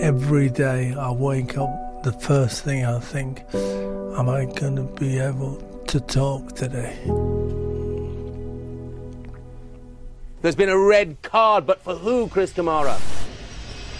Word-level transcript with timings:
every 0.00 0.48
day 0.48 0.94
I 0.94 1.10
wake 1.10 1.58
up, 1.58 2.02
the 2.04 2.12
first 2.12 2.62
thing 2.64 2.84
I 2.84 3.00
think, 3.00 3.42
am 3.54 4.28
I 4.28 4.44
going 4.44 4.76
to 4.76 4.82
be 4.98 5.18
able 5.18 5.56
to 5.88 6.00
talk 6.00 6.54
today? 6.54 6.96
There's 10.40 10.54
been 10.54 10.68
a 10.68 10.78
red 10.78 11.20
card, 11.22 11.66
but 11.66 11.82
for 11.82 11.96
who, 11.96 12.28
Chris 12.28 12.52
Kamara? 12.52 12.96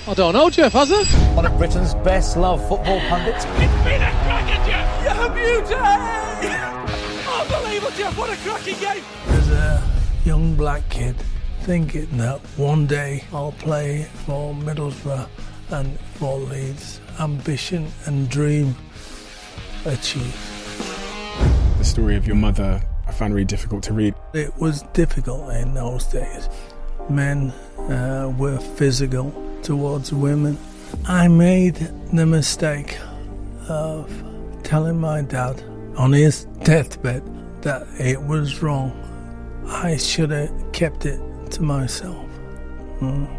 I 0.07 0.15
don't 0.15 0.33
know, 0.35 0.49
Jeff, 0.49 0.73
has 0.73 0.91
it? 0.91 1.07
One 1.35 1.45
of 1.45 1.59
Britain's 1.59 1.95
best 1.96 2.37
loved 2.37 2.62
football 2.69 3.01
pundits. 3.01 3.45
It's 3.45 3.85
been 3.85 4.01
a 4.01 4.11
cracking, 4.23 4.71
Jeff! 4.71 5.05
You're 5.05 5.30
beauty! 5.35 5.75
Unbelievable, 7.29 7.93
Jeff, 7.96 8.17
what 8.17 8.30
a 8.30 8.37
cracking 8.37 8.79
game! 8.79 9.05
As 9.27 9.51
a 9.51 9.83
young 10.25 10.55
black 10.55 10.89
kid, 10.89 11.17
thinking 11.62 12.17
that 12.19 12.41
one 12.57 12.87
day 12.87 13.25
I'll 13.33 13.53
play 13.53 14.05
for 14.25 14.55
Middlesbrough 14.55 15.29
and 15.71 15.98
for 16.14 16.39
Leeds. 16.39 17.00
Ambition 17.21 17.90
and 18.07 18.29
dream 18.29 18.77
achieved. 19.85 20.36
The 21.79 21.85
story 21.85 22.17
of 22.17 22.27
your 22.27 22.36
mother 22.36 22.81
I 23.08 23.13
found 23.13 23.32
really 23.35 23.46
difficult 23.46 23.82
to 23.85 23.94
read. 23.94 24.14
It 24.35 24.54
was 24.58 24.82
difficult 24.93 25.50
in 25.54 25.72
those 25.72 26.04
days. 26.04 26.49
Men 27.08 27.50
uh, 27.79 28.32
were 28.36 28.58
physical 28.58 29.32
towards 29.63 30.13
women. 30.13 30.58
I 31.07 31.27
made 31.29 31.77
the 32.12 32.27
mistake 32.27 32.98
of 33.69 34.11
telling 34.62 34.98
my 35.00 35.22
dad 35.22 35.62
on 35.97 36.12
his 36.12 36.44
deathbed 36.64 37.22
that 37.62 37.86
it 37.98 38.20
was 38.22 38.62
wrong. 38.62 38.92
I 39.66 39.97
should 39.97 40.30
have 40.30 40.72
kept 40.72 41.06
it 41.06 41.20
to 41.53 41.62
myself. 41.62 42.27
Mm. 43.00 43.38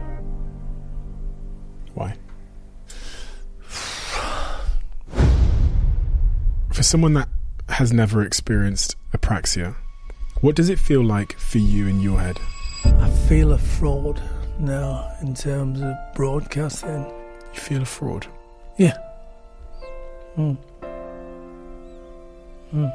Why? 1.94 2.16
For 6.72 6.84
someone 6.84 7.14
that 7.14 7.28
has 7.70 7.92
never 7.92 8.22
experienced 8.22 8.96
apraxia, 9.14 9.76
what 10.42 10.56
does 10.56 10.70
it 10.70 10.80
feel 10.80 11.04
like 11.04 11.38
for 11.38 11.58
you 11.58 11.88
in 11.88 12.00
your 12.00 12.20
head? 12.20 12.40
I 12.86 13.10
feel 13.28 13.52
a 13.52 13.58
fraud 13.58 14.22
now 14.60 15.12
in 15.22 15.34
terms 15.34 15.82
of 15.82 15.96
broadcasting. 16.16 17.06
You 17.54 17.60
feel 17.60 17.82
a 17.82 17.86
fraud? 17.86 18.28
Yeah. 18.78 18.98
Mm. 20.38 20.58
Mm. 22.74 22.94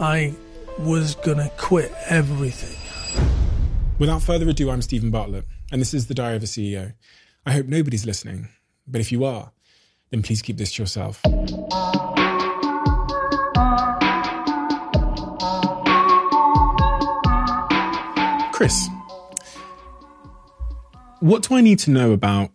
I 0.00 0.34
was 0.80 1.14
gonna 1.16 1.50
quit 1.56 1.92
everything. 2.08 2.76
Without 3.98 4.22
further 4.22 4.48
ado, 4.48 4.70
I'm 4.70 4.82
Steven 4.82 5.10
Bartlett, 5.10 5.44
and 5.74 5.80
this 5.80 5.92
is 5.92 6.06
the 6.06 6.14
Diary 6.14 6.36
of 6.36 6.42
a 6.44 6.46
CEO. 6.46 6.94
I 7.44 7.50
hope 7.50 7.66
nobody's 7.66 8.06
listening, 8.06 8.46
but 8.86 9.00
if 9.00 9.10
you 9.10 9.24
are, 9.24 9.50
then 10.10 10.22
please 10.22 10.40
keep 10.40 10.56
this 10.56 10.74
to 10.74 10.82
yourself. 10.82 11.20
Chris, 18.52 18.88
what 21.18 21.42
do 21.42 21.56
I 21.56 21.60
need 21.60 21.80
to 21.80 21.90
know 21.90 22.12
about 22.12 22.52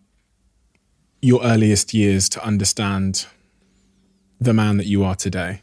your 1.20 1.44
earliest 1.44 1.92
years 1.92 2.30
to 2.30 2.42
understand 2.42 3.26
the 4.40 4.54
man 4.54 4.78
that 4.78 4.86
you 4.86 5.04
are 5.04 5.14
today? 5.14 5.60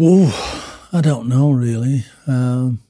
Oh, 0.00 0.88
I 0.90 1.02
don't 1.02 1.28
know 1.28 1.50
really. 1.50 2.06
Um, 2.26 2.80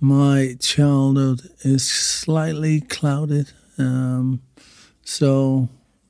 my 0.00 0.56
childhood 0.58 1.42
is 1.60 1.86
slightly 1.88 2.80
clouded, 2.80 3.52
um, 3.78 4.42
so 5.04 5.68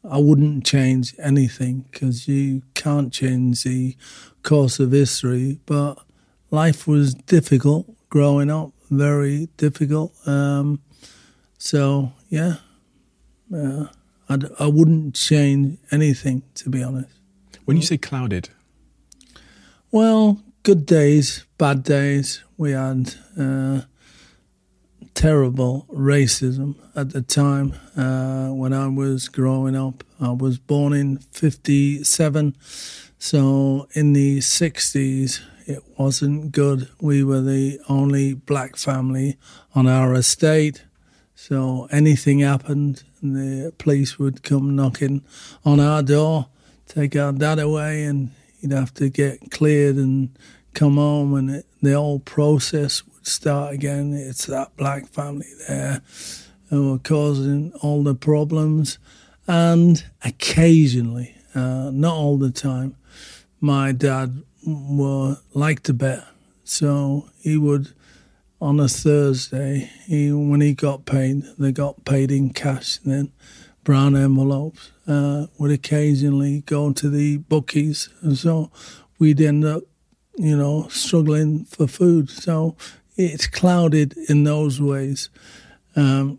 I 0.09 0.19
wouldn't 0.19 0.65
change 0.65 1.15
anything 1.19 1.87
because 1.91 2.29
you 2.29 2.63
can't 2.75 3.13
change 3.13 3.65
the 3.65 3.97
course 4.43 4.79
of 4.79 4.93
history. 4.93 5.59
But 5.67 5.99
life 6.51 6.87
was 6.87 7.15
difficult 7.15 7.87
growing 8.09 8.51
up, 8.51 8.71
very 8.91 9.49
difficult. 9.57 10.13
Um, 10.27 10.81
so 11.59 12.13
yeah, 12.29 12.57
uh, 13.55 13.87
I'd, 14.29 14.45
I 14.61 14.67
wouldn't 14.67 15.17
change 15.17 15.79
anything 15.91 16.43
to 16.55 16.71
be 16.71 16.83
honest. 16.83 17.13
When 17.65 17.77
you 17.77 17.83
say 17.83 17.99
clouded, 17.99 18.49
Well, 19.91 20.41
good 20.71 20.87
days, 20.87 21.45
bad 21.59 21.83
days. 21.83 22.45
We 22.57 22.71
had 22.71 23.13
uh, 23.37 23.81
terrible 25.15 25.85
racism 25.93 26.77
at 26.95 27.11
the 27.11 27.23
time 27.23 27.75
uh, 27.97 28.55
when 28.55 28.73
I 28.73 28.87
was 28.87 29.29
growing 29.29 29.75
up. 29.75 30.05
I 30.21 30.31
was 30.31 30.59
born 30.61 30.93
in 30.93 31.19
57, 31.33 32.57
so 33.19 33.89
in 33.95 34.13
the 34.13 34.39
60s, 34.39 35.41
it 35.67 35.83
wasn't 35.99 36.53
good. 36.53 36.89
We 37.01 37.25
were 37.25 37.41
the 37.41 37.81
only 37.89 38.35
black 38.35 38.77
family 38.77 39.39
on 39.75 39.89
our 39.89 40.15
estate. 40.15 40.85
So 41.35 41.89
anything 41.91 42.39
happened, 42.39 43.03
the 43.21 43.73
police 43.77 44.21
would 44.21 44.45
come 44.45 44.77
knocking 44.77 45.25
on 45.65 45.81
our 45.81 46.05
door, 46.05 46.47
take 46.87 47.17
our 47.17 47.33
dad 47.33 47.59
away, 47.59 48.05
and 48.05 48.31
he'd 48.61 48.71
have 48.71 48.95
to 48.95 49.09
get 49.09 49.51
cleared 49.51 49.97
and 49.97 50.31
come 50.75 50.97
home, 50.97 51.35
and 51.35 51.51
it, 51.51 51.67
the 51.83 51.93
whole 51.93 52.21
process 52.21 53.05
would 53.07 53.27
start 53.27 53.75
again. 53.75 54.13
It's 54.13 54.47
that 54.47 54.77
black 54.77 55.07
family 55.07 55.49
there 55.69 56.03
who 56.69 56.91
were 56.91 56.99
causing 56.99 57.73
all 57.83 58.03
the 58.03 58.15
problems, 58.15 58.99
and 59.47 60.05
occasionally, 60.25 61.35
uh, 61.55 61.91
not 61.93 62.15
all 62.15 62.39
the 62.39 62.51
time, 62.51 62.97
my 63.61 63.93
dad 63.93 64.43
were 64.67 65.39
liked 65.55 65.85
to 65.85 65.95
bet, 65.95 66.25
so 66.65 67.29
he 67.41 67.57
would 67.57 67.93
on 68.61 68.79
a 68.79 68.89
Thursday, 68.89 69.91
he 70.07 70.31
when 70.33 70.61
he 70.61 70.75
got 70.75 71.07
paid, 71.07 71.43
they 71.59 71.73
got 71.73 72.05
paid 72.05 72.31
in 72.31 72.51
cash 72.51 72.99
then, 72.99 73.33
brown 73.85 74.15
envelopes. 74.15 74.93
Uh, 75.07 75.47
would 75.59 75.71
occasionally 75.71 76.61
go 76.67 76.93
to 76.93 77.09
the 77.09 77.39
bookies, 77.39 78.11
and 78.21 78.37
so 78.37 78.71
we'd 79.19 79.41
end 79.41 79.65
up, 79.65 79.83
you 80.43 80.57
know, 80.57 80.89
struggling 80.89 81.65
for 81.67 81.87
food. 81.87 82.31
So 82.31 82.77
it's 83.17 83.47
clouded 83.47 84.17
in 84.29 84.45
those 84.45 84.81
ways. 84.81 85.31
Um, 85.97 86.39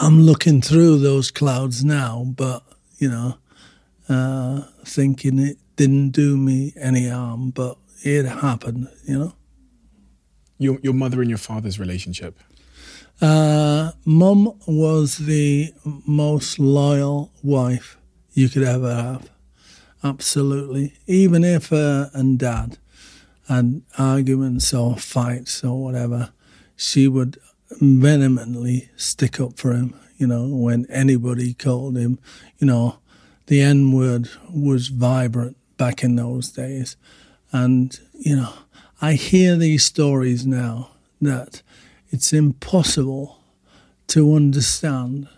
I'm 0.00 0.22
looking 0.22 0.60
through 0.62 0.98
those 0.98 1.30
clouds 1.30 1.84
now, 1.84 2.24
but 2.36 2.62
you 2.98 3.08
know, 3.10 3.38
uh, 4.08 4.62
thinking 4.84 5.38
it 5.38 5.58
didn't 5.76 6.10
do 6.10 6.36
me 6.36 6.72
any 6.76 7.08
harm, 7.08 7.50
but 7.50 7.76
it 8.02 8.24
happened, 8.26 8.88
you 9.04 9.18
know. 9.18 9.32
your 10.58 10.78
your 10.82 10.94
mother 10.94 11.20
and 11.20 11.30
your 11.30 11.38
father's 11.38 11.78
relationship. 11.78 12.38
Uh, 13.20 13.92
Mum 14.04 14.52
was 14.66 15.18
the 15.18 15.72
most 16.06 16.58
loyal 16.58 17.32
wife 17.42 17.96
you 18.32 18.48
could 18.48 18.62
ever 18.62 18.94
have. 18.94 19.30
Absolutely. 20.04 20.92
Even 21.06 21.42
if 21.42 21.68
her 21.70 22.10
and 22.14 22.38
dad 22.38 22.78
had 23.48 23.82
arguments 23.96 24.72
or 24.74 24.96
fights 24.96 25.64
or 25.64 25.82
whatever, 25.82 26.32
she 26.76 27.08
would 27.08 27.38
vehemently 27.70 28.90
stick 28.96 29.40
up 29.40 29.58
for 29.58 29.72
him. 29.72 29.94
You 30.16 30.26
know, 30.26 30.48
when 30.48 30.86
anybody 30.90 31.54
called 31.54 31.96
him, 31.96 32.18
you 32.58 32.66
know, 32.66 32.98
the 33.46 33.60
N 33.62 33.92
word 33.92 34.28
was 34.52 34.88
vibrant 34.88 35.56
back 35.76 36.02
in 36.02 36.16
those 36.16 36.50
days. 36.50 36.96
And, 37.52 37.98
you 38.12 38.36
know, 38.36 38.52
I 39.00 39.14
hear 39.14 39.56
these 39.56 39.84
stories 39.84 40.46
now 40.46 40.90
that 41.20 41.62
it's 42.10 42.32
impossible 42.32 43.38
to 44.08 44.34
understand 44.34 45.28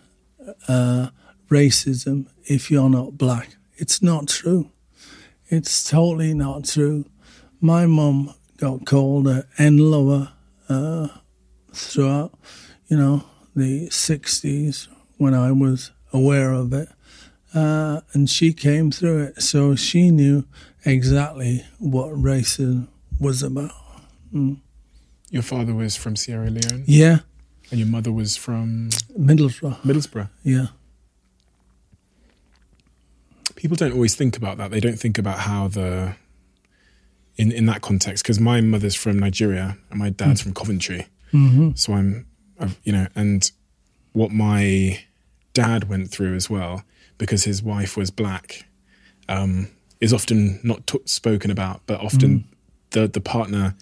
uh, 0.67 1.09
racism 1.49 2.27
if 2.45 2.71
you're 2.71 2.89
not 2.89 3.17
black. 3.17 3.55
It's 3.75 4.01
not 4.01 4.27
true. 4.27 4.71
It's 5.47 5.83
totally 5.83 6.33
not 6.33 6.65
true. 6.65 7.05
My 7.61 7.85
mum 7.85 8.33
got 8.57 8.85
called 8.85 9.27
a 9.27 9.45
N 9.57 9.77
lover 9.77 10.31
uh, 10.67 11.07
throughout, 11.73 12.33
you 12.87 12.97
know, 12.97 13.23
the 13.55 13.87
60s 13.89 14.87
when 15.17 15.33
I 15.33 15.51
was 15.51 15.91
aware 16.11 16.51
of 16.53 16.73
it. 16.73 16.89
Uh, 17.53 18.01
and 18.13 18.29
she 18.29 18.53
came 18.53 18.91
through 18.91 19.23
it, 19.23 19.41
so 19.41 19.75
she 19.75 20.09
knew 20.09 20.45
exactly 20.85 21.65
what 21.79 22.09
racism 22.11 22.87
was 23.19 23.43
about. 23.43 23.71
Mm. 24.33 24.57
Your 25.29 25.43
father 25.43 25.73
was 25.73 25.95
from 25.95 26.15
Sierra 26.15 26.49
Leone, 26.49 26.83
Yeah, 26.87 27.19
and 27.69 27.79
your 27.79 27.89
mother 27.89 28.11
was 28.11 28.37
from 28.37 28.89
Middlesbrough. 29.17 29.81
Middlesbrough. 29.81 30.29
Yeah. 30.43 30.67
People 33.55 33.75
don't 33.77 33.93
always 33.93 34.15
think 34.15 34.37
about 34.37 34.57
that. 34.57 34.71
They 34.71 34.79
don't 34.79 34.99
think 34.99 35.17
about 35.17 35.39
how 35.39 35.67
the 35.67 36.15
in 37.41 37.51
in 37.51 37.65
that 37.65 37.81
context 37.81 38.23
because 38.23 38.39
my 38.39 38.61
mother's 38.61 38.95
from 38.95 39.17
Nigeria 39.17 39.75
and 39.89 39.99
my 39.99 40.11
dad's 40.11 40.41
from 40.41 40.53
Coventry. 40.53 41.07
Mm-hmm. 41.33 41.71
So 41.73 41.93
I'm, 41.93 42.27
I've, 42.59 42.79
you 42.83 42.93
know, 42.93 43.07
and 43.15 43.51
what 44.13 44.31
my 44.31 45.03
dad 45.53 45.89
went 45.89 46.11
through 46.11 46.35
as 46.35 46.49
well, 46.49 46.83
because 47.17 47.45
his 47.45 47.63
wife 47.63 47.97
was 47.97 48.11
black, 48.11 48.65
um, 49.27 49.69
is 49.99 50.13
often 50.13 50.59
not 50.63 50.85
t- 50.85 50.99
spoken 51.05 51.49
about, 51.49 51.81
but 51.87 51.99
often 51.99 52.45
the 52.91 53.07
the 53.07 53.21
partner 53.21 53.75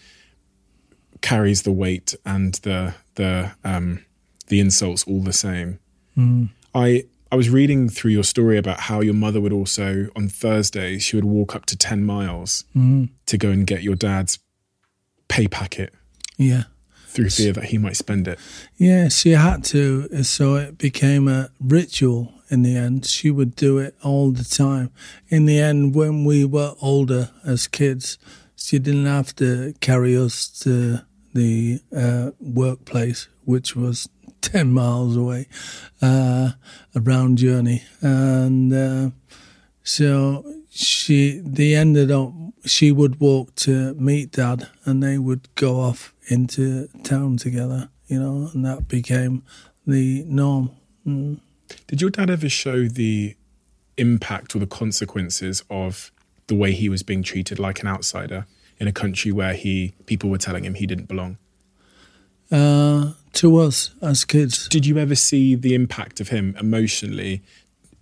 carries 1.21 1.63
the 1.63 1.73
weight 1.73 2.15
and 2.25 2.53
the 2.63 2.95
the 3.15 3.51
um, 3.65 4.05
the 4.47 4.61
insults 4.61 5.03
all 5.03 5.21
the 5.21 5.33
same. 5.33 5.79
I 6.73 7.03
I 7.31 7.35
was 7.35 7.49
reading 7.49 7.89
through 7.89 8.11
your 8.11 8.23
story 8.23 8.57
about 8.57 8.79
how 8.81 9.01
your 9.01 9.13
mother 9.13 9.39
would 9.39 9.53
also 9.53 10.07
on 10.15 10.29
Thursdays 10.29 11.03
she 11.03 11.15
would 11.15 11.25
walk 11.25 11.55
up 11.55 11.65
to 11.67 11.77
ten 11.77 12.03
miles 12.03 12.63
to 13.27 13.37
go 13.37 13.49
and 13.51 13.67
get 13.67 13.83
your 13.83 13.95
dad's 13.95 14.39
pay 15.27 15.47
packet 15.47 15.93
Yeah. 16.37 16.63
through 17.07 17.29
fear 17.29 17.53
that 17.53 17.65
he 17.65 17.77
might 17.77 17.97
spend 17.97 18.27
it. 18.27 18.39
Yeah, 18.77 19.09
she 19.09 19.31
had 19.31 19.63
to, 19.65 20.23
so 20.23 20.55
it 20.55 20.77
became 20.77 21.27
a 21.27 21.49
ritual 21.59 22.33
in 22.49 22.63
the 22.63 22.75
end. 22.75 23.05
She 23.05 23.29
would 23.29 23.55
do 23.55 23.77
it 23.77 23.95
all 24.03 24.31
the 24.31 24.43
time. 24.43 24.91
In 25.29 25.45
the 25.45 25.59
end, 25.59 25.93
when 25.95 26.23
we 26.25 26.45
were 26.45 26.73
older 26.81 27.29
as 27.45 27.67
kids, 27.67 28.17
she 28.55 28.79
didn't 28.79 29.05
have 29.05 29.35
to 29.35 29.73
carry 29.81 30.17
us 30.17 30.47
to 30.61 31.01
the 31.33 31.79
uh, 31.95 32.31
workplace, 32.39 33.27
which 33.45 33.75
was 33.75 34.09
10 34.41 34.71
miles 34.71 35.15
away, 35.15 35.47
uh, 36.01 36.51
a 36.95 36.99
round 36.99 37.37
journey. 37.37 37.83
And 38.01 38.73
uh, 38.73 39.09
so 39.83 40.45
she, 40.69 41.41
they 41.43 41.75
ended 41.75 42.11
up, 42.11 42.31
she 42.65 42.91
would 42.91 43.19
walk 43.19 43.55
to 43.55 43.93
meet 43.95 44.31
dad 44.31 44.69
and 44.85 45.01
they 45.03 45.17
would 45.17 45.53
go 45.55 45.79
off 45.79 46.13
into 46.27 46.87
town 47.03 47.37
together, 47.37 47.89
you 48.07 48.19
know, 48.19 48.49
and 48.53 48.65
that 48.65 48.87
became 48.87 49.43
the 49.85 50.23
norm. 50.27 50.71
Mm. 51.05 51.39
Did 51.87 52.01
your 52.01 52.09
dad 52.09 52.29
ever 52.29 52.49
show 52.49 52.87
the 52.87 53.35
impact 53.97 54.55
or 54.55 54.59
the 54.59 54.67
consequences 54.67 55.63
of 55.69 56.11
the 56.47 56.55
way 56.55 56.71
he 56.71 56.89
was 56.89 57.03
being 57.03 57.23
treated 57.23 57.59
like 57.59 57.81
an 57.81 57.87
outsider 57.87 58.45
in 58.79 58.87
a 58.87 58.91
country 58.91 59.31
where 59.31 59.53
he 59.53 59.93
people 60.05 60.29
were 60.29 60.37
telling 60.37 60.65
him 60.65 60.75
he 60.75 60.87
didn't 60.87 61.07
belong? 61.07 61.37
Uh, 62.51 63.11
to 63.33 63.57
us 63.57 63.91
as 64.01 64.25
kids, 64.25 64.67
Did 64.69 64.85
you 64.85 64.97
ever 64.97 65.15
see 65.15 65.55
the 65.55 65.75
impact 65.75 66.19
of 66.19 66.29
him 66.29 66.55
emotionally? 66.59 67.41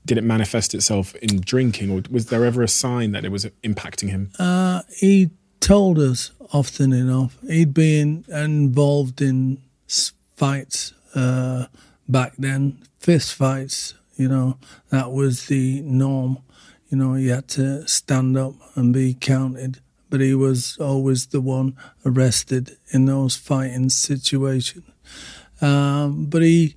Did 0.06 0.18
it 0.18 0.24
manifest 0.24 0.74
itself 0.74 1.14
in 1.16 1.42
drinking, 1.42 1.92
or 1.92 2.02
was 2.10 2.28
there 2.28 2.46
ever 2.46 2.64
a 2.64 2.68
sign 2.68 3.12
that 3.12 3.26
it 3.26 3.32
was 3.32 3.46
impacting 3.64 4.10
him? 4.10 4.32
uh, 4.40 4.82
he 4.96 5.30
told 5.60 6.00
us 6.00 6.32
often 6.54 6.94
enough 6.94 7.38
he'd 7.48 7.74
been 7.74 8.24
involved 8.30 9.22
in 9.22 9.58
fights 10.36 10.94
uh, 11.16 11.66
back 12.08 12.34
then, 12.38 12.78
fist 13.00 13.34
fights. 13.34 13.96
You 14.16 14.30
know 14.30 14.58
that 14.90 15.12
was 15.12 15.48
the 15.48 15.82
norm. 15.82 16.38
You 16.90 16.98
know 16.98 17.16
you 17.16 17.32
had 17.32 17.48
to 17.50 17.86
stand 17.88 18.38
up 18.38 18.54
and 18.76 18.94
be 18.94 19.14
counted, 19.14 19.80
but 20.10 20.22
he 20.22 20.34
was 20.34 20.78
always 20.80 21.28
the 21.28 21.42
one 21.42 21.76
arrested 22.06 22.78
in 22.92 23.06
those 23.06 23.36
fighting 23.36 23.90
situations. 23.90 24.86
Um, 25.62 26.26
but 26.26 26.42
he 26.44 26.76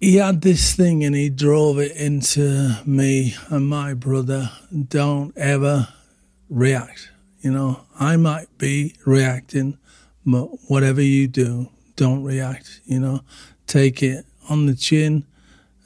he 0.00 0.16
had 0.16 0.42
this 0.42 0.74
thing 0.74 1.04
and 1.04 1.14
he 1.14 1.30
drove 1.30 1.78
it 1.78 1.92
into 1.92 2.76
me 2.84 3.34
and 3.48 3.68
my 3.68 3.94
brother. 3.94 4.50
Don't 4.88 5.36
ever 5.36 5.88
react. 6.48 7.10
You 7.40 7.52
know, 7.52 7.80
I 7.98 8.16
might 8.16 8.58
be 8.58 8.94
reacting, 9.06 9.78
but 10.26 10.46
whatever 10.68 11.00
you 11.00 11.28
do, 11.28 11.68
don't 11.94 12.24
react. 12.24 12.80
You 12.84 12.98
know, 12.98 13.20
take 13.66 14.02
it 14.02 14.24
on 14.48 14.66
the 14.66 14.74
chin 14.74 15.24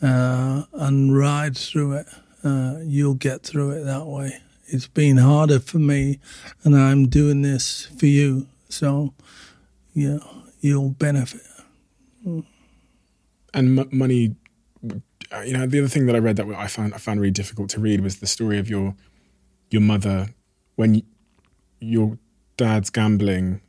uh, 0.01 0.63
and 0.73 1.17
ride 1.17 1.57
through 1.57 1.99
it. 1.99 2.07
Uh, 2.43 2.79
you'll 2.83 3.15
get 3.15 3.43
through 3.43 3.73
it 3.73 3.85
that 3.85 4.07
way. 4.07 4.41
It's 4.73 4.89
been 4.89 5.19
harder 5.19 5.61
for 5.61 5.79
me, 5.79 6.19
and 6.65 6.75
I'm 6.75 7.09
doing 7.09 7.43
this 7.43 7.87
for 7.99 8.07
you. 8.07 8.47
So, 8.71 9.13
know, 9.95 10.21
you'll 10.61 10.91
benefit. 10.91 11.43
and 12.25 13.79
m- 13.79 13.89
money 13.93 14.35
uh, 15.33 15.41
you 15.41 15.53
know 15.53 15.67
the 15.67 15.79
other 15.79 15.89
thing 15.89 16.07
that 16.07 16.15
i 16.15 16.19
read 16.19 16.37
that 16.37 16.47
i 16.57 16.67
found 16.67 16.95
i 16.95 16.99
found 16.99 17.21
really 17.21 17.31
difficult 17.33 17.69
to 17.71 17.81
read 17.81 18.01
was 18.01 18.17
the 18.21 18.27
story 18.27 18.59
of 18.59 18.69
your 18.71 18.95
your 19.71 19.83
mother 19.83 20.29
when 20.77 20.93
y- 20.95 21.03
your 21.81 22.19
dad's 22.57 22.91
gambling 22.91 23.61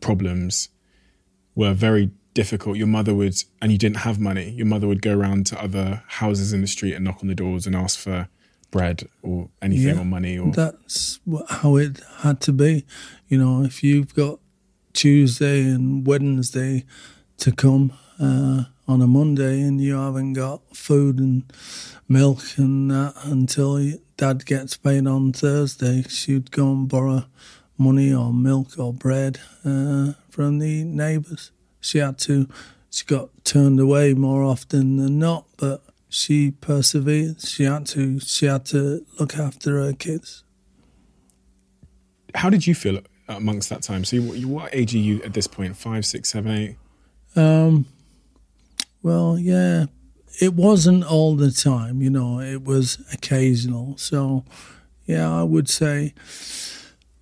problems 0.00 0.68
were 1.54 1.72
very 1.72 2.10
difficult 2.34 2.76
your 2.76 2.86
mother 2.86 3.14
would 3.14 3.34
and 3.62 3.72
you 3.72 3.78
didn't 3.78 3.98
have 3.98 4.20
money 4.20 4.50
your 4.50 4.66
mother 4.66 4.86
would 4.86 5.00
go 5.02 5.16
around 5.18 5.46
to 5.46 5.60
other 5.62 6.02
houses 6.08 6.52
in 6.52 6.60
the 6.60 6.66
street 6.66 6.94
and 6.94 7.04
knock 7.04 7.18
on 7.22 7.28
the 7.28 7.34
doors 7.34 7.66
and 7.66 7.74
ask 7.74 7.98
for 7.98 8.28
bread 8.76 9.08
or 9.22 9.48
anything 9.62 9.94
Yeah. 9.94 10.00
or 10.00 10.04
money 10.04 10.38
or 10.38 10.52
That's 10.52 11.18
how 11.48 11.76
it 11.76 12.00
had 12.18 12.40
to 12.42 12.52
be. 12.52 12.84
You 13.28 13.38
know, 13.38 13.64
if 13.64 13.82
you've 13.82 14.14
got 14.14 14.38
Tuesday 14.92 15.62
and 15.62 16.06
Wednesday 16.06 16.84
to 17.38 17.52
come 17.52 17.92
uh, 18.20 18.64
on 18.88 19.00
a 19.02 19.06
Monday 19.06 19.60
and 19.62 19.80
you 19.80 19.96
haven't 19.96 20.34
got 20.34 20.60
food 20.76 21.18
and 21.18 21.42
milk 22.08 22.40
and 22.56 22.90
that 22.90 23.14
until 23.24 23.92
dad 24.16 24.44
gets 24.46 24.76
paid 24.76 25.06
on 25.06 25.32
Thursday, 25.32 26.02
she'd 26.08 26.50
go 26.50 26.70
and 26.72 26.88
borrow 26.88 27.24
money 27.78 28.12
or 28.12 28.32
milk 28.32 28.78
or 28.78 28.92
bread 28.92 29.38
uh, 29.64 30.12
from 30.30 30.58
the 30.58 30.84
neighbours. 30.84 31.50
She 31.80 31.98
had 31.98 32.18
to, 32.20 32.48
she 32.90 33.04
got 33.04 33.28
turned 33.44 33.80
away 33.80 34.14
more 34.14 34.42
often 34.42 34.96
than 34.96 35.18
not, 35.18 35.44
but 35.56 35.82
she 36.08 36.50
persevered. 36.52 37.40
She 37.40 37.64
had 37.64 37.86
to, 37.86 38.20
she 38.20 38.46
had 38.46 38.64
to 38.66 39.04
look 39.18 39.36
after 39.36 39.78
her 39.82 39.92
kids. 39.92 40.44
how 42.34 42.50
did 42.50 42.66
you 42.66 42.74
feel 42.74 43.00
amongst 43.28 43.70
that 43.70 43.82
time 43.82 44.04
so 44.04 44.16
you, 44.16 44.22
you- 44.34 44.48
what 44.48 44.74
age 44.74 44.94
are 44.94 44.98
you 44.98 45.22
at 45.22 45.32
this 45.34 45.46
point? 45.46 45.56
point 45.70 45.76
five 45.76 46.04
six 46.06 46.30
seven 46.30 46.50
eight 46.52 46.76
Um, 47.34 47.86
well, 49.02 49.38
yeah, 49.38 49.86
it 50.40 50.54
wasn't 50.54 51.04
all 51.04 51.34
the 51.36 51.50
time, 51.50 52.02
you 52.02 52.10
know, 52.10 52.40
it 52.40 52.62
was 52.64 52.98
occasional. 53.12 53.96
So, 53.96 54.44
yeah, 55.06 55.32
I 55.32 55.42
would 55.44 55.68
say 55.68 56.12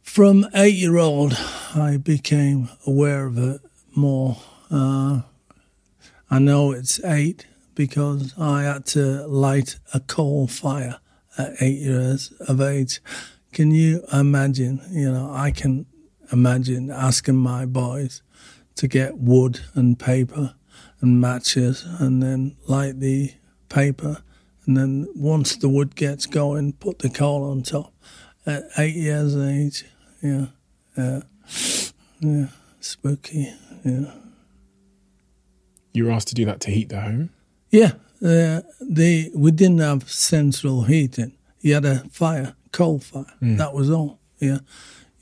from 0.03 0.47
eight 0.55 0.75
year 0.75 0.97
old, 0.99 1.35
I 1.75 1.97
became 1.97 2.69
aware 2.87 3.27
of 3.27 3.39
it 3.39 3.61
more. 3.95 4.37
Uh, 4.71 5.23
I 6.31 6.39
know 6.39 6.73
it's 6.73 7.03
eight 7.05 7.47
because 7.75 8.35
I 8.39 8.63
had 8.63 8.87
to 8.87 9.27
light 9.27 9.79
a 9.93 10.01
coal 10.01 10.47
fire 10.47 11.01
at 11.37 11.55
eight 11.61 11.79
years 11.79 12.33
of 12.41 12.61
age. 12.61 13.01
Can 13.53 13.71
you 13.71 14.05
imagine? 14.13 14.81
You 14.91 15.13
know, 15.13 15.31
I 15.33 15.51
can 15.51 15.87
imagine 16.33 16.91
asking 16.91 17.37
my 17.37 17.67
boys 17.67 18.23
to 18.77 18.89
get 18.89 19.19
wood 19.19 19.61
and 19.75 19.99
paper 19.99 20.55
and 21.01 21.21
matches 21.21 21.85
and 21.99 22.23
then 22.23 22.57
light 22.67 23.01
the 23.01 23.33
paper 23.69 24.23
and 24.67 24.77
then 24.77 25.07
once 25.15 25.57
the 25.57 25.69
wood 25.69 25.95
gets 25.95 26.27
going 26.27 26.73
put 26.73 27.01
the 27.01 27.11
coal 27.11 27.45
on 27.51 27.63
top 27.63 27.93
at 28.47 28.65
eight 28.79 28.95
years 28.95 29.35
of 29.35 29.43
age 29.43 29.85
yeah 30.23 30.47
yeah 30.97 31.21
yeah 32.21 32.47
spooky 32.81 33.53
yeah 33.85 34.13
you 35.93 36.05
were 36.05 36.11
asked 36.11 36.29
to 36.29 36.35
do 36.35 36.45
that 36.45 36.61
to 36.61 36.71
heat 36.71 36.89
the 36.89 37.01
home 37.01 37.31
yeah 37.81 37.93
uh, 38.31 38.61
they 38.81 39.31
we 39.35 39.51
didn't 39.51 39.83
have 39.91 40.03
central 40.11 40.85
heating 40.85 41.33
you 41.65 41.75
had 41.75 41.85
a 41.85 41.99
fire 42.11 42.55
coal 42.75 42.99
fire. 42.99 43.25
That 43.41 43.73
was 43.73 43.89
all 43.91 44.19
yeah. 44.39 44.59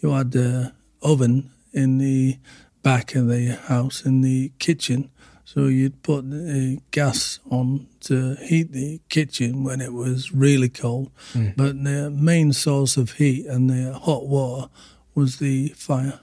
You 0.01 0.11
had 0.11 0.33
the 0.33 0.73
oven 1.03 1.51
in 1.73 1.99
the 1.99 2.39
back 2.83 3.15
of 3.15 3.29
the 3.29 3.57
house 3.69 4.05
in 4.05 4.23
the 4.23 4.51
kitchen. 4.59 5.11
So 5.45 5.67
you'd 5.67 6.03
put 6.03 6.29
the 6.31 6.81
gas 6.91 7.39
on 7.51 7.87
to 8.09 8.37
heat 8.37 8.73
the 8.73 9.01
kitchen 9.09 9.65
when 9.65 9.81
it 9.81 9.93
was 9.93 10.33
really 10.33 10.71
cold. 10.71 11.11
But 11.57 11.85
the 11.85 12.11
main 12.11 12.53
source 12.53 12.97
of 12.97 13.13
heat 13.13 13.47
and 13.47 13.69
the 13.71 13.93
hot 13.99 14.27
water 14.27 14.69
was 15.15 15.37
the 15.39 15.69
fire. 15.77 16.19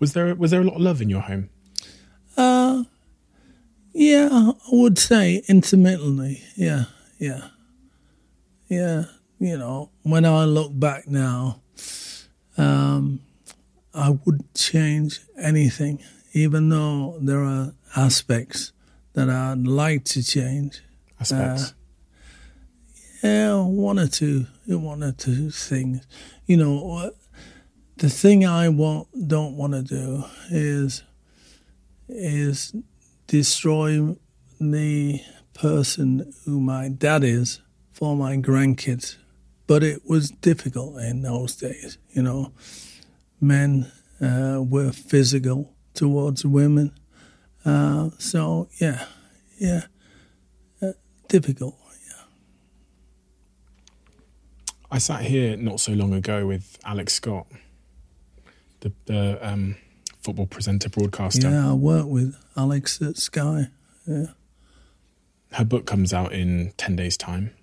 Was 0.00 0.14
there 0.14 0.34
was 0.34 0.50
there 0.50 0.62
a 0.62 0.64
lot 0.64 0.76
of 0.76 0.80
love 0.80 1.02
in 1.02 1.10
your 1.10 1.20
home? 1.20 1.50
Uh 2.36 2.84
yeah 3.92 4.28
i 4.32 4.52
would 4.72 4.98
say 4.98 5.42
intermittently. 5.48 6.42
Yeah 6.56 6.84
yeah. 7.18 7.48
Yeah 8.68 9.04
you 9.38 9.58
know 9.58 9.90
when 10.02 10.24
i 10.24 10.44
look 10.44 10.70
back 10.78 11.06
now 11.08 11.60
um 12.56 13.20
i 13.94 14.10
wouldn't 14.10 14.54
change 14.54 15.20
anything 15.38 16.02
even 16.32 16.68
though 16.68 17.16
there 17.20 17.42
are 17.44 17.74
aspects 17.96 18.72
that 19.14 19.28
i'd 19.28 19.66
like 19.66 20.04
to 20.04 20.22
change. 20.22 20.80
Aspects? 21.20 21.74
Yeah, 23.22 23.62
one 23.62 23.98
or 24.00 24.08
two, 24.08 24.46
one 24.66 25.04
or 25.04 25.12
two 25.12 25.50
things. 25.50 26.04
You 26.46 26.56
know, 26.56 26.82
what- 26.82 27.16
the 27.98 28.08
thing 28.10 28.44
I 28.44 28.68
want, 28.70 29.06
don't 29.28 29.56
want 29.56 29.74
to 29.74 29.82
do 29.82 30.24
is 30.50 31.04
is 32.08 32.74
destroy 33.32 34.14
the 34.60 35.18
person 35.54 36.34
who 36.44 36.60
my 36.60 36.90
dad 36.90 37.24
is 37.24 37.62
for 37.90 38.14
my 38.14 38.36
grandkids. 38.36 39.16
But 39.66 39.82
it 39.82 40.02
was 40.06 40.30
difficult 40.30 41.00
in 41.00 41.22
those 41.22 41.56
days, 41.56 41.96
you 42.10 42.22
know. 42.22 42.52
Men 43.40 43.90
uh, 44.20 44.62
were 44.62 44.92
physical 44.92 45.72
towards 45.94 46.44
women. 46.44 46.92
Uh, 47.64 48.10
so, 48.18 48.68
yeah, 48.78 49.06
yeah, 49.56 49.84
uh, 50.82 50.92
difficult. 51.28 51.74
Yeah. 52.06 52.24
I 54.90 54.98
sat 54.98 55.22
here 55.22 55.56
not 55.56 55.80
so 55.80 55.92
long 55.92 56.12
ago 56.12 56.46
with 56.46 56.78
Alex 56.84 57.14
Scott, 57.14 57.46
the, 58.80 58.92
the 59.06 59.38
um, 59.40 59.76
football 60.22 60.46
presenter 60.46 60.88
broadcaster. 60.88 61.50
Yeah, 61.50 61.70
I 61.70 61.74
work 61.74 62.06
with 62.06 62.36
Alex 62.56 63.00
at 63.02 63.16
Sky. 63.16 63.68
Yeah. 64.06 64.26
Her 65.52 65.64
book 65.64 65.86
comes 65.86 66.12
out 66.12 66.32
in 66.32 66.72
10 66.76 66.96
days' 66.96 67.16
time. 67.16 67.54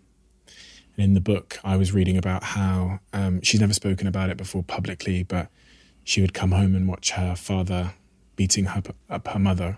And 0.95 1.05
in 1.05 1.13
the 1.13 1.21
book, 1.21 1.59
I 1.63 1.77
was 1.77 1.93
reading 1.93 2.17
about 2.17 2.43
how 2.43 2.99
um, 3.13 3.41
she's 3.41 3.61
never 3.61 3.73
spoken 3.73 4.07
about 4.07 4.29
it 4.29 4.37
before 4.37 4.63
publicly, 4.63 5.23
but 5.23 5.49
she 6.03 6.21
would 6.21 6.33
come 6.33 6.51
home 6.51 6.75
and 6.75 6.87
watch 6.87 7.11
her 7.11 7.35
father 7.35 7.93
beating 8.35 8.65
her, 8.65 8.83
up 9.09 9.27
her 9.29 9.39
mother 9.39 9.77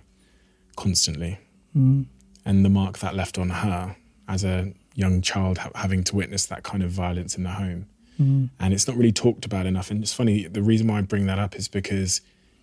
constantly. 0.76 1.40
Mm. 1.76 2.06
And 2.46 2.66
the 2.66 2.70
mark 2.70 3.00
that 3.00 3.16
left 3.16 3.38
on 3.38 3.50
her 3.50 3.96
as 4.28 4.44
a 4.44 4.74
young 4.96 5.22
child 5.22 5.60
ha- 5.60 5.72
having 5.76 6.04
to 6.06 6.16
witness 6.16 6.46
that 6.48 6.64
kind 6.64 6.84
of 6.84 6.90
violence 6.90 7.36
in 7.36 7.44
the 7.44 7.52
home. 7.52 7.86
Mm. 8.20 8.50
And 8.60 8.74
it's 8.74 8.88
not 8.88 8.98
really 8.98 9.12
talked 9.12 9.46
about 9.46 9.66
enough. 9.66 9.92
And 9.92 10.02
it's 10.02 10.14
funny, 10.14 10.48
the 10.48 10.62
reason 10.62 10.88
why 10.88 10.98
I 10.98 11.02
bring 11.02 11.28
that 11.28 11.40
up 11.40 11.56
is 11.56 11.68
because 11.68 12.22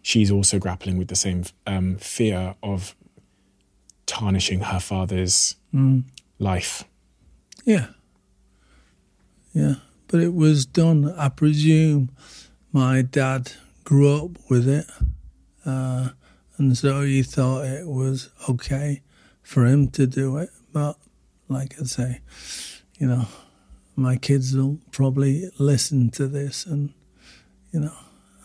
she's 0.08 0.30
also 0.30 0.58
grappling 0.58 0.96
with 0.96 1.08
the 1.08 1.14
same 1.14 1.44
um, 1.66 1.96
fear 1.98 2.54
of 2.62 2.96
tarnishing 4.06 4.60
her 4.60 4.80
father's 4.80 5.54
Mm. 5.74 6.04
life. 6.38 6.84
Yeah. 7.66 7.88
Yeah. 9.52 9.74
But 10.06 10.20
it 10.20 10.32
was 10.32 10.64
done, 10.64 11.12
I 11.12 11.28
presume 11.28 12.08
my 12.72 13.02
dad 13.02 13.52
grew 13.84 14.08
up 14.24 14.30
with 14.48 14.66
it. 14.66 14.86
Uh, 15.66 16.08
and 16.56 16.74
so 16.78 17.02
he 17.02 17.22
thought 17.22 17.66
it 17.66 17.86
was 17.86 18.30
okay 18.48 19.02
for 19.42 19.66
him 19.66 19.88
to 19.88 20.06
do 20.06 20.38
it. 20.38 20.48
But 20.72 20.96
like 21.50 21.74
I 21.78 21.84
say, 21.84 22.20
you 22.98 23.06
know, 23.08 23.26
my 23.94 24.16
kids 24.16 24.56
will 24.56 24.78
probably 24.90 25.50
listen 25.58 26.08
to 26.12 26.26
this 26.28 26.64
and, 26.64 26.94
you 27.72 27.80
know, 27.80 27.92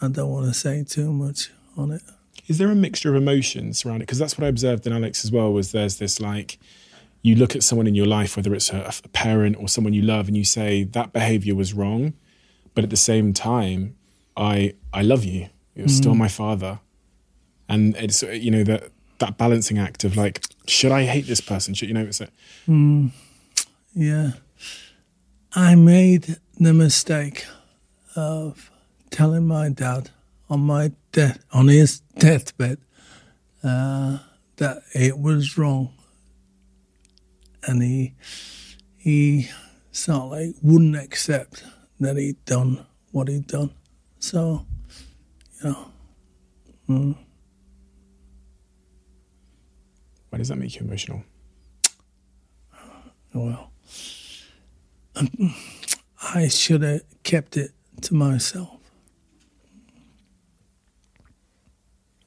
I 0.03 0.07
don't 0.10 0.29
want 0.29 0.48
to 0.48 0.53
say 0.53 0.83
too 0.83 1.12
much 1.13 1.50
on 1.77 1.91
it. 1.91 2.01
Is 2.48 2.57
there 2.57 2.69
a 2.69 2.75
mixture 2.75 3.10
of 3.10 3.15
emotions 3.15 3.86
around 3.86 3.98
it? 3.98 4.00
Because 4.07 4.19
that's 4.19 4.38
what 4.38 4.43
I 4.45 4.50
observed 4.50 4.86
in 4.86 4.91
Alex 4.93 5.24
as 5.24 5.31
well. 5.31 5.51
Was 5.53 5.72
there's 5.72 5.98
this 5.98 6.19
like, 6.19 6.60
you 7.22 7.36
look 7.36 7.55
at 7.55 7.63
someone 7.63 7.88
in 7.88 7.95
your 7.95 8.05
life, 8.05 8.36
whether 8.36 8.53
it's 8.53 8.69
a, 8.72 8.91
a 9.05 9.07
parent 9.10 9.55
or 9.57 9.67
someone 9.69 9.93
you 9.93 10.01
love, 10.01 10.27
and 10.27 10.36
you 10.36 10.43
say 10.43 10.83
that 10.83 11.13
behavior 11.13 11.55
was 11.55 11.74
wrong, 11.74 12.13
but 12.75 12.83
at 12.83 12.89
the 12.89 12.98
same 12.98 13.33
time, 13.33 13.95
I 14.36 14.74
I 14.91 15.03
love 15.03 15.24
you. 15.24 15.48
You're 15.75 15.88
still 15.88 16.13
Mm. 16.13 16.17
my 16.17 16.27
father, 16.27 16.79
and 17.69 17.95
it's 17.95 18.24
you 18.24 18.51
know 18.51 18.63
that 18.65 18.89
that 19.19 19.38
balancing 19.38 19.77
act 19.77 20.03
of 20.03 20.17
like, 20.17 20.43
should 20.67 20.91
I 20.91 21.05
hate 21.05 21.27
this 21.27 21.39
person? 21.39 21.74
Should 21.75 21.88
you 21.88 21.93
know? 21.93 22.01
It's 22.12 22.19
a, 22.19 22.27
Mm, 22.67 23.12
yeah. 23.95 24.31
I 25.55 25.75
made 25.75 26.38
the 26.60 26.74
mistake 26.74 27.45
of 28.15 28.69
telling 29.13 29.48
my 29.48 29.70
dad 29.70 30.10
on 30.50 30.62
my 30.62 30.91
death 31.12 31.46
on 31.53 31.67
his 31.67 32.00
deathbed 32.17 32.79
uh, 33.63 34.17
that 34.58 34.82
it 34.93 35.20
was 35.20 35.55
wrong, 35.55 35.93
and 37.63 37.84
he 37.84 38.15
he 38.98 39.50
sort 39.91 40.17
of 40.17 40.32
like 40.32 40.55
wouldn't 40.63 40.96
accept 40.96 41.63
that 42.00 42.17
he'd 42.17 42.43
done 42.46 42.86
what 43.12 43.27
he'd 43.27 43.46
done. 43.46 43.70
So, 44.17 44.65
you 45.63 45.70
know, 45.70 45.91
mm, 46.89 47.15
why 50.29 50.38
does 50.39 50.48
that 50.48 50.55
make 50.55 50.75
you 50.75 50.82
emotional? 50.82 51.24
well, 53.34 53.72
I 56.34 56.48
should 56.48 56.82
have 56.82 57.01
kept 57.24 57.58
it 57.58 57.72
to 58.01 58.13
myself. 58.13 58.79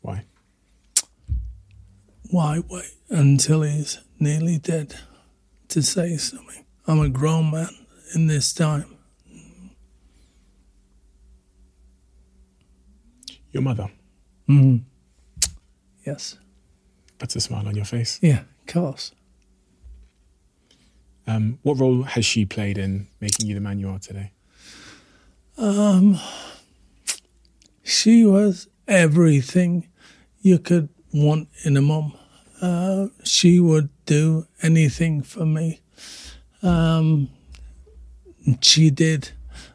Why? 0.07 0.25
Why 2.37 2.63
wait 2.69 2.93
until 3.09 3.63
he's 3.63 3.99
nearly 4.21 4.59
dead 4.59 4.95
to 5.69 5.81
say 5.83 6.19
something? 6.19 6.67
I'm 6.87 7.01
a 7.01 7.09
grown 7.09 7.51
man 7.51 7.71
in 8.15 8.27
this 8.27 8.53
time. 8.53 8.95
Your 13.53 13.63
mother 13.63 13.89
Mm. 14.47 14.83
Yes. 16.05 16.37
puts 17.17 17.37
a 17.37 17.41
smile 17.41 17.67
on 17.69 17.75
your 17.75 17.87
face. 17.87 18.19
Yeah, 18.21 18.41
of 18.41 18.67
course. 18.67 19.13
Um, 21.27 21.59
what 21.63 21.79
role 21.81 22.03
has 22.03 22.27
she 22.27 22.45
played 22.45 22.77
in 22.77 23.07
making 23.19 23.47
you 23.47 23.55
the 23.55 23.63
man 23.63 23.79
you 23.79 23.89
are 23.89 23.99
today? 23.99 24.33
Um, 25.57 26.21
she 27.83 28.27
was 28.27 28.69
everything 28.87 29.89
you 30.43 30.59
could 30.59 30.91
want 31.15 31.49
in 31.65 31.79
a 31.79 31.81
mum. 31.81 32.13
Uh, 32.61 33.09
she 33.25 33.61
would 33.61 33.91
do 34.07 34.47
anything 34.63 35.23
for 35.23 35.45
me. 35.45 35.81
Um, 36.63 37.29
she 38.61 38.91
did. 38.91 39.31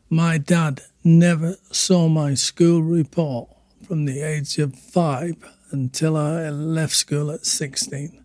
My 0.10 0.38
dad 0.38 0.82
never 1.04 1.58
saw 1.72 2.08
my 2.08 2.34
school 2.34 2.82
report 2.82 3.50
from 3.88 4.06
the 4.06 4.22
age 4.22 4.58
of 4.58 4.76
five 4.76 5.36
until 5.72 6.18
I 6.18 6.50
left 6.50 6.94
school 6.94 7.32
at 7.32 7.46
16. 7.46 8.24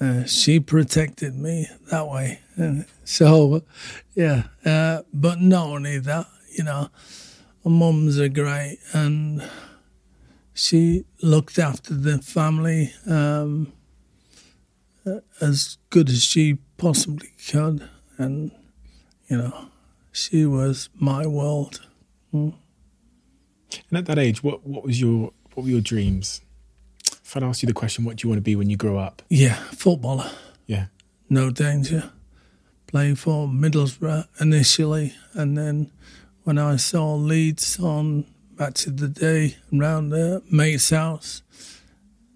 Uh, 0.00 0.24
she 0.24 0.60
protected 0.60 1.36
me 1.36 1.68
that 1.90 2.08
way. 2.08 2.40
So, 3.04 3.62
yeah. 4.14 4.42
Uh, 4.62 5.00
but 5.14 5.40
not 5.40 5.68
only 5.68 5.98
that, 5.98 6.26
you 6.54 6.62
know, 6.62 6.90
mums 7.64 8.18
are 8.18 8.28
great 8.28 8.78
and 8.92 9.48
she 10.52 11.04
looked 11.22 11.58
after 11.58 11.94
the 11.94 12.18
family 12.18 12.92
um, 13.06 13.72
as 15.40 15.78
good 15.90 16.08
as 16.08 16.22
she 16.22 16.58
possibly 16.76 17.30
could. 17.50 17.88
And, 18.16 18.50
you 19.28 19.36
know, 19.38 19.68
she 20.12 20.46
was 20.46 20.88
my 20.94 21.26
world. 21.26 21.80
Mm. 22.34 22.54
And 23.90 23.98
at 23.98 24.06
that 24.06 24.18
age, 24.18 24.42
what, 24.42 24.66
what 24.66 24.84
was 24.84 25.00
your 25.00 25.32
what 25.54 25.64
were 25.64 25.70
your 25.70 25.80
dreams? 25.80 26.40
If 27.04 27.36
I'd 27.36 27.42
asked 27.42 27.62
you 27.62 27.66
the 27.66 27.72
question, 27.72 28.04
what 28.04 28.16
do 28.16 28.26
you 28.26 28.30
want 28.30 28.38
to 28.38 28.42
be 28.42 28.56
when 28.56 28.70
you 28.70 28.76
grow 28.76 28.96
up? 28.96 29.22
Yeah, 29.28 29.54
footballer. 29.72 30.30
Yeah. 30.66 30.86
no 31.28 31.50
danger. 31.50 32.10
Play 32.86 33.14
for 33.14 33.48
Middlesbrough 33.48 34.28
initially, 34.40 35.14
and 35.34 35.58
then 35.58 35.90
when 36.44 36.58
I 36.58 36.76
saw 36.76 37.14
Leeds 37.14 37.78
on 37.80 38.24
Match 38.58 38.86
of 38.86 38.96
the 38.96 39.08
Day 39.08 39.56
around 39.76 40.10
the 40.10 40.42
mate's 40.50 40.90
house, 40.90 41.42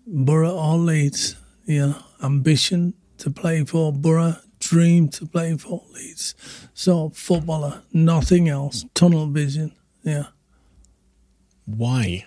Boro 0.07 0.51
or 0.51 0.77
Leeds, 0.77 1.37
yeah, 1.73 1.95
ambition 2.23 2.95
to 3.19 3.31
play 3.31 3.65
for 3.65 3.93
Boro, 3.93 4.37
dream 4.59 5.09
to 5.09 5.27
play 5.27 5.57
for 5.57 5.83
Leeds. 5.93 6.35
So 6.75 7.11
footballer, 7.11 7.83
nothing 7.93 8.49
else, 8.49 8.85
tunnel 8.95 9.27
vision, 9.27 9.73
yeah. 10.03 10.27
Why 11.67 12.27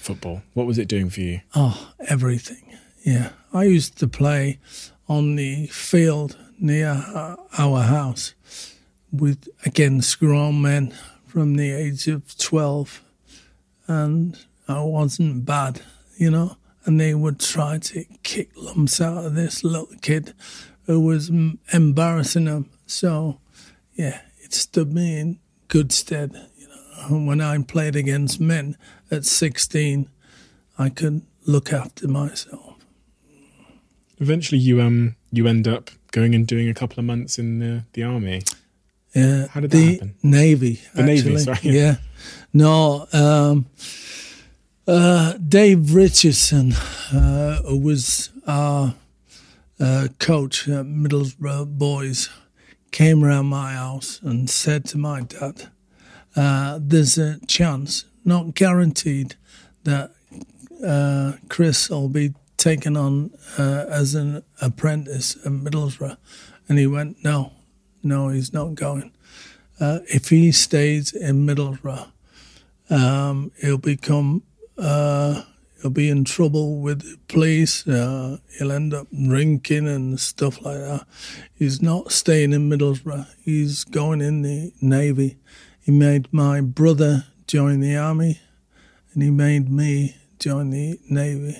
football? 0.00 0.42
What 0.54 0.66
was 0.66 0.78
it 0.78 0.88
doing 0.88 1.10
for 1.10 1.20
you? 1.20 1.40
Oh, 1.54 1.92
everything. 2.08 2.76
Yeah. 3.04 3.30
I 3.52 3.64
used 3.64 3.98
to 3.98 4.08
play 4.08 4.58
on 5.08 5.36
the 5.36 5.66
field 5.66 6.36
near 6.58 7.04
our 7.58 7.82
house 7.82 8.34
with, 9.12 9.48
against 9.64 10.18
grown 10.18 10.62
men 10.62 10.94
from 11.26 11.56
the 11.56 11.70
age 11.70 12.08
of 12.08 12.36
12. 12.38 13.02
And 13.86 14.38
I 14.68 14.82
wasn't 14.82 15.44
bad, 15.44 15.82
you 16.16 16.30
know. 16.30 16.56
And 16.84 17.00
they 17.00 17.14
would 17.14 17.38
try 17.38 17.78
to 17.78 18.04
kick 18.22 18.50
lumps 18.56 19.00
out 19.00 19.24
of 19.24 19.34
this 19.34 19.62
little 19.62 19.88
kid 20.00 20.34
who 20.86 21.00
was 21.00 21.30
embarrassing 21.72 22.46
them. 22.46 22.70
So, 22.86 23.38
yeah, 23.94 24.20
it 24.38 24.52
stood 24.52 24.92
me 24.92 25.18
in 25.20 25.38
good 25.68 25.92
stead. 25.92 26.32
You 26.56 26.68
know, 26.68 27.26
when 27.26 27.40
I 27.40 27.62
played 27.62 27.94
against 27.94 28.40
men 28.40 28.76
at 29.10 29.24
16, 29.24 30.08
I 30.78 30.88
could 30.88 31.22
look 31.46 31.72
after 31.72 32.08
myself. 32.08 32.74
Eventually, 34.18 34.60
you 34.60 34.80
um 34.80 35.16
you 35.32 35.46
end 35.48 35.66
up 35.66 35.90
going 36.12 36.34
and 36.34 36.46
doing 36.46 36.68
a 36.68 36.74
couple 36.74 36.98
of 37.00 37.04
months 37.04 37.38
in 37.38 37.58
the 37.58 37.84
the 37.94 38.02
army. 38.04 38.42
Yeah, 39.14 39.48
How 39.48 39.60
did 39.60 39.70
that 39.72 39.76
the 39.76 39.92
happen? 39.94 40.14
Navy. 40.22 40.80
The 40.94 41.02
Navy, 41.02 41.34
actually. 41.34 41.38
sorry. 41.38 41.58
Yeah, 41.76 41.96
no. 42.52 43.06
Um, 43.12 43.66
uh, 44.86 45.34
Dave 45.34 45.94
Richardson, 45.94 46.72
uh, 47.12 47.60
was 47.64 48.30
our 48.46 48.94
uh, 49.78 50.08
coach 50.18 50.68
at 50.68 50.86
Middlesbrough 50.86 51.78
Boys 51.78 52.28
came 52.90 53.24
around 53.24 53.46
my 53.46 53.72
house 53.72 54.20
and 54.22 54.50
said 54.50 54.84
to 54.84 54.98
my 54.98 55.22
dad, 55.22 55.68
uh, 56.36 56.78
"There's 56.82 57.16
a 57.16 57.38
chance, 57.46 58.04
not 58.24 58.54
guaranteed, 58.54 59.36
that 59.84 60.12
uh, 60.84 61.34
Chris 61.48 61.88
will 61.88 62.08
be 62.08 62.34
taken 62.56 62.96
on 62.96 63.30
as 63.56 64.14
an 64.14 64.42
apprentice 64.60 65.36
at 65.36 65.52
Middlesbrough," 65.52 66.16
and 66.68 66.78
he 66.78 66.86
went, 66.86 67.22
"No, 67.22 67.52
no, 68.02 68.28
he's 68.28 68.52
not 68.52 68.74
going. 68.74 69.12
If 69.80 70.28
he 70.28 70.52
stays 70.52 71.12
in 71.12 71.46
Middlesbrough, 71.46 72.08
um, 72.90 73.52
he'll 73.60 73.78
become." 73.78 74.42
Uh, 74.78 75.42
he'll 75.80 75.90
be 75.90 76.08
in 76.08 76.24
trouble 76.24 76.80
with 76.80 77.02
the 77.02 77.18
police. 77.28 77.86
Uh, 77.86 78.38
he'll 78.58 78.72
end 78.72 78.94
up 78.94 79.08
drinking 79.10 79.88
and 79.88 80.18
stuff 80.18 80.62
like 80.62 80.78
that. 80.78 81.06
He's 81.54 81.82
not 81.82 82.12
staying 82.12 82.52
in 82.52 82.70
Middlesbrough. 82.70 83.26
He's 83.44 83.84
going 83.84 84.20
in 84.20 84.42
the 84.42 84.72
Navy. 84.80 85.36
He 85.80 85.90
made 85.90 86.32
my 86.32 86.60
brother 86.60 87.26
join 87.46 87.80
the 87.80 87.96
Army 87.96 88.40
and 89.12 89.22
he 89.22 89.30
made 89.30 89.70
me 89.70 90.16
join 90.38 90.70
the 90.70 90.98
Navy. 91.08 91.56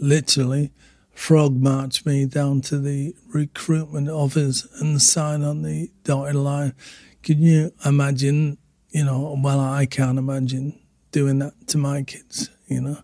Literally, 0.00 0.72
frog 1.12 1.56
marched 1.56 2.04
me 2.04 2.26
down 2.26 2.60
to 2.60 2.78
the 2.78 3.14
recruitment 3.32 4.08
office 4.08 4.66
and 4.80 5.00
sign 5.00 5.42
on 5.42 5.62
the 5.62 5.90
dotted 6.04 6.34
line. 6.34 6.74
Can 7.22 7.40
you 7.40 7.72
imagine, 7.84 8.58
you 8.90 9.04
know, 9.04 9.38
well, 9.42 9.58
I 9.58 9.86
can't 9.86 10.18
imagine 10.18 10.78
doing 11.16 11.38
that 11.38 11.54
to 11.66 11.78
my 11.78 12.02
kids, 12.02 12.50
you 12.66 12.78
know. 12.78 12.98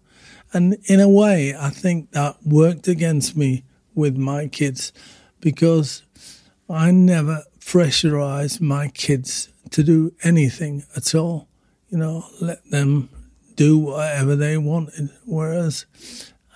And 0.52 0.76
in 0.84 1.00
a 1.00 1.08
way, 1.08 1.54
I 1.58 1.70
think 1.70 2.10
that 2.10 2.36
worked 2.44 2.86
against 2.86 3.38
me 3.38 3.64
with 3.94 4.18
my 4.18 4.48
kids 4.48 4.92
because 5.40 6.02
I 6.68 6.90
never 6.90 7.44
pressurized 7.58 8.60
my 8.60 8.88
kids 8.88 9.48
to 9.70 9.82
do 9.82 10.12
anything 10.22 10.84
at 10.94 11.14
all. 11.14 11.48
You 11.88 11.96
know, 11.96 12.26
let 12.38 12.62
them 12.70 13.08
do 13.56 13.78
whatever 13.78 14.36
they 14.36 14.58
wanted. 14.58 15.08
Whereas 15.24 15.86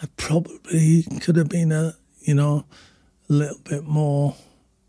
I 0.02 0.08
probably 0.18 1.04
could 1.22 1.36
have 1.36 1.48
been 1.48 1.72
a, 1.72 1.94
you 2.20 2.34
know, 2.34 2.66
a 3.30 3.32
little 3.32 3.62
bit 3.64 3.84
more 3.84 4.36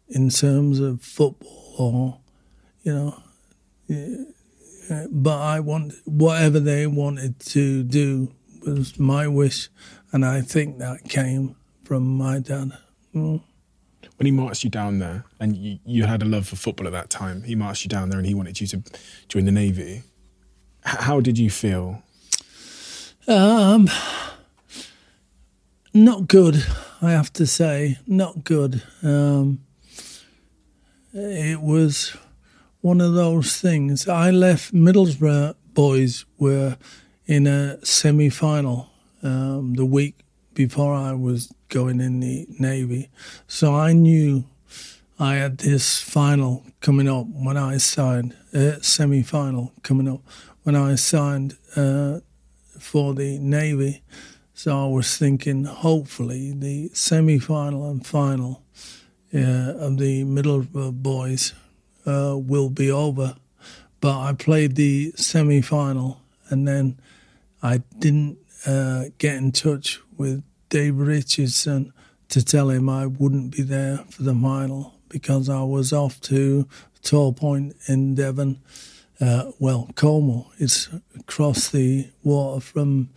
in 0.09 0.27
terms 0.27 0.81
of 0.81 1.01
football 1.01 1.75
or, 1.77 2.17
you 2.83 2.93
know, 2.93 4.33
but 5.09 5.39
I 5.39 5.59
want 5.59 5.93
whatever 6.05 6.59
they 6.59 6.87
wanted 6.87 7.39
to 7.39 7.83
do 7.83 8.33
was 8.65 8.99
my 8.99 9.27
wish, 9.27 9.69
and 10.11 10.25
I 10.25 10.41
think 10.41 10.79
that 10.79 11.03
came 11.09 11.55
from 11.83 12.07
my 12.17 12.39
dad. 12.39 12.71
Mm. 13.15 13.41
When 14.17 14.25
he 14.25 14.31
marched 14.31 14.63
you 14.63 14.69
down 14.69 14.99
there, 14.99 15.25
and 15.39 15.55
you, 15.55 15.79
you 15.85 16.03
had 16.05 16.21
a 16.21 16.25
love 16.25 16.47
for 16.47 16.55
football 16.55 16.87
at 16.87 16.93
that 16.93 17.09
time, 17.09 17.43
he 17.43 17.55
marched 17.55 17.83
you 17.83 17.89
down 17.89 18.09
there, 18.09 18.19
and 18.19 18.27
he 18.27 18.33
wanted 18.33 18.59
you 18.59 18.67
to 18.67 18.83
join 19.27 19.45
the 19.45 19.51
navy. 19.51 20.03
H- 20.85 20.99
how 21.01 21.19
did 21.19 21.37
you 21.37 21.49
feel? 21.49 22.01
Um, 23.27 23.89
not 25.93 26.27
good, 26.27 26.65
I 27.01 27.11
have 27.11 27.31
to 27.33 27.45
say. 27.45 27.99
Not 28.07 28.43
good. 28.43 28.81
Um, 29.03 29.59
it 31.13 31.61
was 31.61 32.15
one 32.81 33.01
of 33.01 33.13
those 33.13 33.57
things. 33.57 34.07
I 34.07 34.31
left 34.31 34.73
Middlesbrough 34.73 35.55
boys 35.73 36.25
were 36.39 36.77
in 37.25 37.45
a 37.45 37.83
semi 37.85 38.29
final 38.29 38.89
um, 39.21 39.75
the 39.75 39.85
week 39.85 40.15
before 40.53 40.93
I 40.93 41.13
was 41.13 41.53
going 41.69 41.99
in 42.01 42.19
the 42.19 42.47
Navy. 42.57 43.09
So 43.47 43.75
I 43.75 43.93
knew 43.93 44.45
I 45.19 45.35
had 45.35 45.59
this 45.59 46.01
final 46.01 46.63
coming 46.81 47.07
up 47.07 47.27
when 47.27 47.57
I 47.57 47.77
signed, 47.77 48.35
uh, 48.53 48.79
semi 48.81 49.21
final 49.21 49.73
coming 49.83 50.07
up 50.07 50.21
when 50.63 50.75
I 50.75 50.95
signed 50.95 51.57
uh, 51.75 52.19
for 52.79 53.13
the 53.13 53.37
Navy. 53.39 54.03
So 54.53 54.85
I 54.85 54.87
was 54.87 55.15
thinking, 55.15 55.65
hopefully, 55.65 56.53
the 56.53 56.89
semi 56.93 57.37
final 57.37 57.89
and 57.89 58.05
final 58.05 58.63
uh, 59.33 59.77
of 59.77 59.97
the 59.97 60.23
Middlesbrough 60.23 61.03
boys 61.03 61.53
uh, 62.07 62.37
will 62.37 62.69
be 62.69 62.89
over. 62.89 63.35
But 63.99 64.19
I 64.19 64.33
played 64.33 64.75
the 64.75 65.11
semi 65.15 65.61
final 65.61 66.21
and 66.49 66.67
then 66.67 66.99
I 67.61 67.81
didn't 67.99 68.37
uh, 68.65 69.05
get 69.17 69.35
in 69.35 69.51
touch 69.51 69.99
with 70.17 70.43
Dave 70.69 70.97
Richardson 70.97 71.93
to 72.29 72.43
tell 72.43 72.69
him 72.69 72.89
I 72.89 73.05
wouldn't 73.05 73.55
be 73.55 73.63
there 73.63 73.97
for 74.09 74.23
the 74.23 74.33
final 74.33 74.95
because 75.09 75.49
I 75.49 75.63
was 75.63 75.93
off 75.93 76.19
to 76.21 76.67
Torpoint 77.01 77.73
in 77.89 78.15
Devon. 78.15 78.59
Uh, 79.19 79.51
well, 79.59 79.89
Cornwall. 79.95 80.51
It's 80.57 80.89
across 81.17 81.69
the 81.69 82.09
water 82.23 82.61
from 82.61 83.09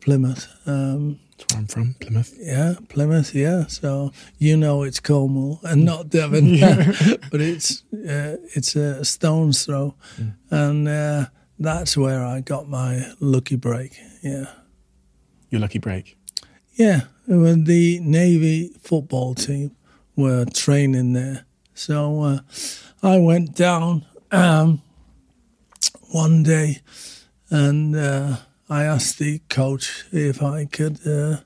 Plymouth. 0.00 0.48
Um, 0.66 1.20
That's 1.38 1.52
where 1.54 1.60
I'm 1.60 1.66
from, 1.66 1.94
Plymouth. 2.00 2.34
yeah, 2.38 2.74
Plymouth. 2.88 3.34
Yeah, 3.34 3.66
so 3.66 4.12
you 4.38 4.56
know 4.56 4.82
it's 4.82 5.00
Cornwall 5.00 5.60
and 5.62 5.84
not 5.84 6.08
Devon, 6.10 6.58
but 7.30 7.40
it's 7.40 7.82
uh, 7.92 8.36
it's 8.54 8.74
a 8.76 9.04
stone's 9.04 9.64
throw, 9.64 9.94
and 10.50 10.88
uh, 10.88 11.26
that's 11.58 11.96
where 11.96 12.24
I 12.24 12.40
got 12.40 12.68
my 12.68 13.12
lucky 13.20 13.56
break. 13.56 13.98
Yeah. 14.22 14.46
Your 15.50 15.60
lucky 15.60 15.78
break. 15.78 16.16
Yeah, 16.74 17.02
when 17.26 17.64
the 17.64 18.00
Navy 18.00 18.72
football 18.80 19.34
team 19.34 19.76
were 20.16 20.44
training 20.46 21.12
there. 21.12 21.44
So 21.74 22.22
uh, 22.22 22.38
I 23.02 23.18
went 23.18 23.54
down 23.54 24.04
um, 24.32 24.82
one 26.10 26.42
day 26.42 26.80
and 27.50 27.94
uh, 27.94 28.36
I 28.68 28.82
asked 28.82 29.18
the 29.18 29.38
coach 29.48 30.06
if 30.10 30.42
I 30.42 30.64
could 30.64 31.06
uh, 31.06 31.38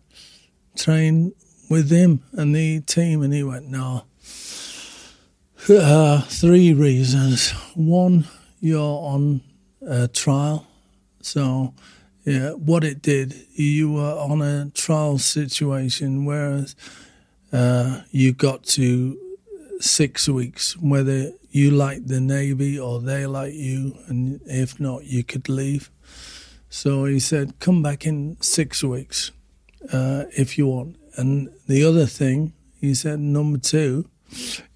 train 0.74 1.33
with 1.68 1.90
him 1.90 2.22
and 2.33 2.54
the 2.54 2.80
team, 2.80 3.22
and 3.22 3.35
he 3.35 3.42
went, 3.42 3.68
No. 3.68 4.04
Uh, 5.68 6.22
three 6.22 6.72
reasons. 6.72 7.50
One, 7.74 8.24
you're 8.61 8.80
on 8.80 9.42
a 9.87 10.09
trial. 10.09 10.66
So, 11.20 11.74
yeah, 12.24 12.52
what 12.52 12.85
it 12.85 13.02
did, 13.02 13.35
you 13.52 13.92
were 13.92 14.18
on 14.18 14.40
a 14.40 14.70
trial 14.70 15.18
situation, 15.18 16.24
whereas 16.24 16.74
uh, 17.52 18.00
you 18.11 18.33
got 18.33 18.64
to 18.64 19.18
six 19.80 20.26
weeks, 20.26 20.78
whether 20.78 21.33
you 21.50 21.70
liked 21.70 22.09
the 22.09 22.20
Navy 22.20 22.78
or 22.78 23.00
they 23.00 23.26
liked 23.26 23.56
you, 23.56 23.98
and 24.06 24.40
if 24.46 24.80
not, 24.80 25.04
you 25.04 25.22
could 25.22 25.50
leave. 25.50 25.90
So 26.70 27.04
he 27.04 27.18
said, 27.18 27.59
come 27.59 27.83
back 27.83 28.06
in 28.06 28.37
six 28.40 28.83
weeks 28.83 29.33
uh, 29.92 30.24
if 30.37 30.56
you 30.56 30.68
want. 30.68 30.96
And 31.16 31.50
the 31.66 31.85
other 31.85 32.06
thing, 32.06 32.52
he 32.80 32.94
said, 32.94 33.18
number 33.18 33.59
two, 33.59 34.09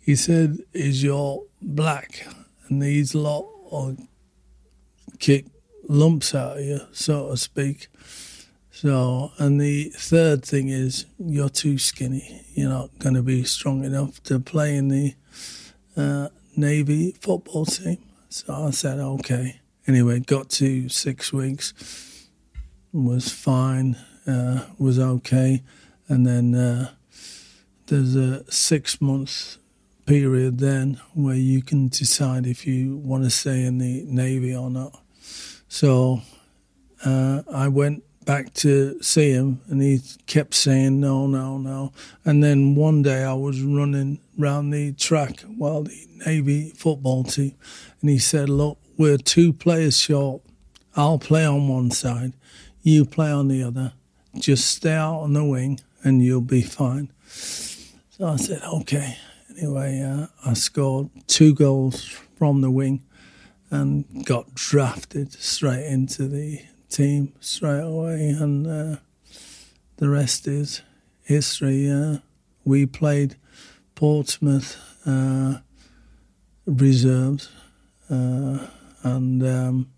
he 0.00 0.16
said, 0.16 0.58
is 0.72 1.02
you're 1.02 1.44
black, 1.62 2.26
and 2.68 2.82
these 2.82 3.14
lot 3.14 3.46
will 3.70 3.96
kick 5.20 5.46
lumps 5.88 6.34
out 6.34 6.58
of 6.58 6.64
you, 6.64 6.80
so 6.92 7.30
to 7.30 7.36
speak. 7.36 7.86
So, 8.72 9.30
and 9.38 9.60
the 9.60 9.90
third 9.90 10.44
thing 10.44 10.68
is 10.68 11.06
you're 11.18 11.48
too 11.48 11.78
skinny. 11.78 12.44
You're 12.54 12.70
not 12.70 12.98
going 12.98 13.14
to 13.14 13.22
be 13.22 13.44
strong 13.44 13.84
enough 13.84 14.20
to 14.24 14.40
play 14.40 14.76
in 14.76 14.88
the 14.88 15.14
uh, 15.96 16.28
Navy 16.56 17.12
football 17.20 17.66
team. 17.66 17.98
So 18.28 18.52
I 18.52 18.70
said, 18.70 18.98
okay. 18.98 19.60
Anyway, 19.86 20.18
got 20.20 20.48
to 20.48 20.88
six 20.88 21.32
weeks, 21.32 22.28
was 22.92 23.30
fine, 23.30 23.96
uh, 24.26 24.64
was 24.78 24.98
okay. 24.98 25.62
And 26.08 26.26
then 26.26 26.54
uh, 26.54 26.90
there's 27.86 28.16
a 28.16 28.50
six 28.50 29.00
month 29.00 29.58
period 30.06 30.58
then 30.58 31.00
where 31.14 31.34
you 31.34 31.62
can 31.62 31.88
decide 31.88 32.46
if 32.46 32.66
you 32.66 32.96
want 32.96 33.24
to 33.24 33.30
stay 33.30 33.64
in 33.64 33.78
the 33.78 34.04
Navy 34.06 34.54
or 34.54 34.70
not. 34.70 35.00
So 35.68 36.22
uh, 37.04 37.42
I 37.52 37.68
went 37.68 38.04
back 38.24 38.54
to 38.54 39.00
see 39.02 39.32
him, 39.32 39.60
and 39.68 39.82
he 39.82 40.00
kept 40.26 40.54
saying 40.54 41.00
no, 41.00 41.26
no, 41.26 41.58
no. 41.58 41.92
And 42.24 42.42
then 42.42 42.74
one 42.74 43.02
day 43.02 43.22
I 43.22 43.34
was 43.34 43.60
running 43.60 44.20
round 44.38 44.72
the 44.72 44.92
track 44.92 45.40
while 45.40 45.82
the 45.82 46.06
Navy 46.26 46.70
football 46.70 47.24
team, 47.24 47.54
and 48.00 48.10
he 48.10 48.18
said, 48.18 48.48
"Look, 48.48 48.78
we're 48.96 49.18
two 49.18 49.52
players 49.52 49.98
short. 49.98 50.42
I'll 50.96 51.18
play 51.18 51.44
on 51.44 51.68
one 51.68 51.90
side, 51.90 52.34
you 52.82 53.04
play 53.04 53.30
on 53.30 53.48
the 53.48 53.62
other. 53.62 53.92
Just 54.38 54.66
stay 54.66 54.92
out 54.92 55.20
on 55.20 55.32
the 55.32 55.44
wing, 55.44 55.80
and 56.02 56.22
you'll 56.22 56.40
be 56.40 56.62
fine." 56.62 57.10
So 57.26 58.26
I 58.26 58.36
said, 58.36 58.62
"Okay." 58.62 59.16
Anyway, 59.56 60.00
uh, 60.00 60.26
I 60.44 60.54
scored 60.54 61.10
two 61.28 61.54
goals 61.54 62.04
from 62.36 62.60
the 62.60 62.70
wing 62.70 63.04
and 63.70 64.24
got 64.24 64.54
drafted 64.54 65.32
straight 65.32 65.86
into 65.86 66.26
the 66.28 66.60
team 66.88 67.32
straight 67.40 67.80
away, 67.80 68.28
and 68.28 68.66
uh, 68.66 68.96
the 69.96 70.08
rest 70.08 70.46
is 70.46 70.82
history. 71.22 71.90
Uh, 71.90 72.18
we 72.64 72.86
played 72.86 73.36
Portsmouth 73.94 74.76
uh, 75.06 75.58
reserves 76.66 77.50
uh, 78.10 78.66
and 79.04 79.42
um, 79.44 79.88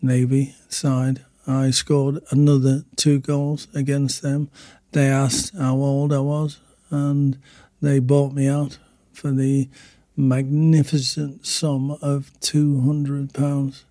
Navy 0.00 0.54
side. 0.68 1.24
I 1.46 1.70
scored 1.72 2.22
another 2.30 2.84
two 2.96 3.18
goals 3.18 3.68
against 3.74 4.22
them. 4.22 4.48
They 4.92 5.08
asked 5.08 5.54
how 5.56 5.74
old 5.74 6.12
I 6.12 6.20
was, 6.20 6.58
and 6.90 7.38
they 7.82 7.98
bought 7.98 8.32
me 8.32 8.48
out 8.48 8.78
for 9.12 9.32
the 9.32 9.68
magnificent 10.16 11.46
sum 11.46 11.98
of 12.02 12.30
two 12.40 12.80
hundred 12.80 13.34
pounds. 13.34 13.84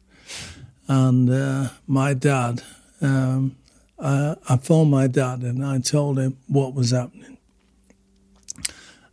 And 0.88 1.30
uh, 1.30 1.70
my 1.86 2.14
dad, 2.14 2.64
um, 3.02 3.56
I, 4.00 4.36
I 4.48 4.58
phoned 4.58 4.92
my 4.92 5.08
dad 5.08 5.42
and 5.42 5.66
I 5.66 5.80
told 5.80 6.18
him 6.18 6.38
what 6.48 6.74
was 6.74 6.92
happening, 6.92 7.38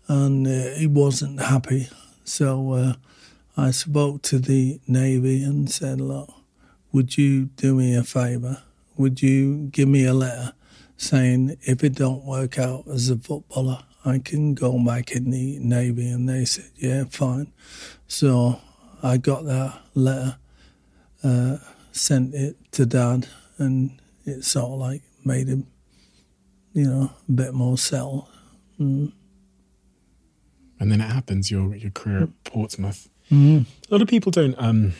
and 0.08 0.46
uh, 0.46 0.76
he 0.78 0.86
wasn't 0.86 1.40
happy. 1.40 1.88
So 2.24 2.72
uh, 2.72 2.92
I 3.56 3.70
spoke 3.70 4.22
to 4.22 4.38
the 4.38 4.80
Navy 4.86 5.42
and 5.42 5.70
said, 5.70 6.00
"Look, 6.00 6.30
would 6.92 7.18
you 7.18 7.46
do 7.56 7.74
me 7.74 7.94
a 7.94 8.02
favour? 8.02 8.62
Would 8.96 9.20
you 9.20 9.68
give 9.70 9.88
me 9.88 10.06
a 10.06 10.14
letter 10.14 10.54
saying 10.96 11.58
if 11.62 11.84
it 11.84 11.94
don't 11.94 12.24
work 12.24 12.58
out 12.58 12.88
as 12.88 13.10
a 13.10 13.18
footballer, 13.18 13.80
I 14.04 14.18
can 14.18 14.54
go 14.54 14.82
back 14.82 15.12
in 15.12 15.30
the 15.30 15.58
Navy? 15.58 16.08
And 16.08 16.26
they 16.26 16.46
said, 16.46 16.70
yeah, 16.76 17.04
fine. 17.04 17.52
So 18.08 18.60
I 19.02 19.18
got 19.18 19.44
that 19.44 19.78
letter, 19.94 20.38
uh, 21.22 21.58
sent 21.92 22.34
it 22.34 22.56
to 22.72 22.86
dad, 22.86 23.28
and 23.58 24.00
it 24.24 24.44
sort 24.44 24.72
of 24.72 24.78
like 24.78 25.02
made 25.24 25.48
him, 25.48 25.66
you 26.72 26.84
know, 26.84 27.10
a 27.28 27.32
bit 27.32 27.52
more 27.52 27.76
settled. 27.76 28.26
Mm. 28.80 29.12
And 30.80 30.92
then 30.92 31.00
it 31.00 31.10
happens, 31.10 31.50
your, 31.50 31.74
your 31.74 31.90
career 31.90 32.22
at 32.22 32.44
Portsmouth. 32.44 33.08
A 33.30 33.64
lot 33.90 34.02
of 34.02 34.08
people 34.08 34.30
don't. 34.30 34.54
Um, 34.58 34.92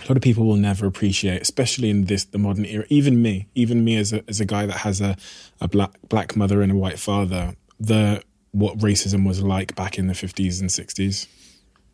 a 0.00 0.08
lot 0.08 0.16
of 0.16 0.22
people 0.22 0.46
will 0.46 0.56
never 0.56 0.86
appreciate, 0.86 1.42
especially 1.42 1.90
in 1.90 2.06
this 2.06 2.24
the 2.24 2.38
modern 2.38 2.64
era. 2.64 2.84
Even 2.88 3.22
me, 3.22 3.48
even 3.54 3.84
me 3.84 3.96
as 3.96 4.12
a 4.12 4.24
as 4.28 4.40
a 4.40 4.44
guy 4.44 4.66
that 4.66 4.78
has 4.78 5.00
a, 5.00 5.16
a 5.60 5.68
black 5.68 5.92
black 6.08 6.36
mother 6.36 6.62
and 6.62 6.72
a 6.72 6.74
white 6.74 6.98
father, 6.98 7.54
the 7.78 8.22
what 8.52 8.78
racism 8.78 9.26
was 9.26 9.42
like 9.42 9.76
back 9.76 9.98
in 9.98 10.06
the 10.06 10.14
fifties 10.14 10.60
and 10.60 10.72
sixties. 10.72 11.28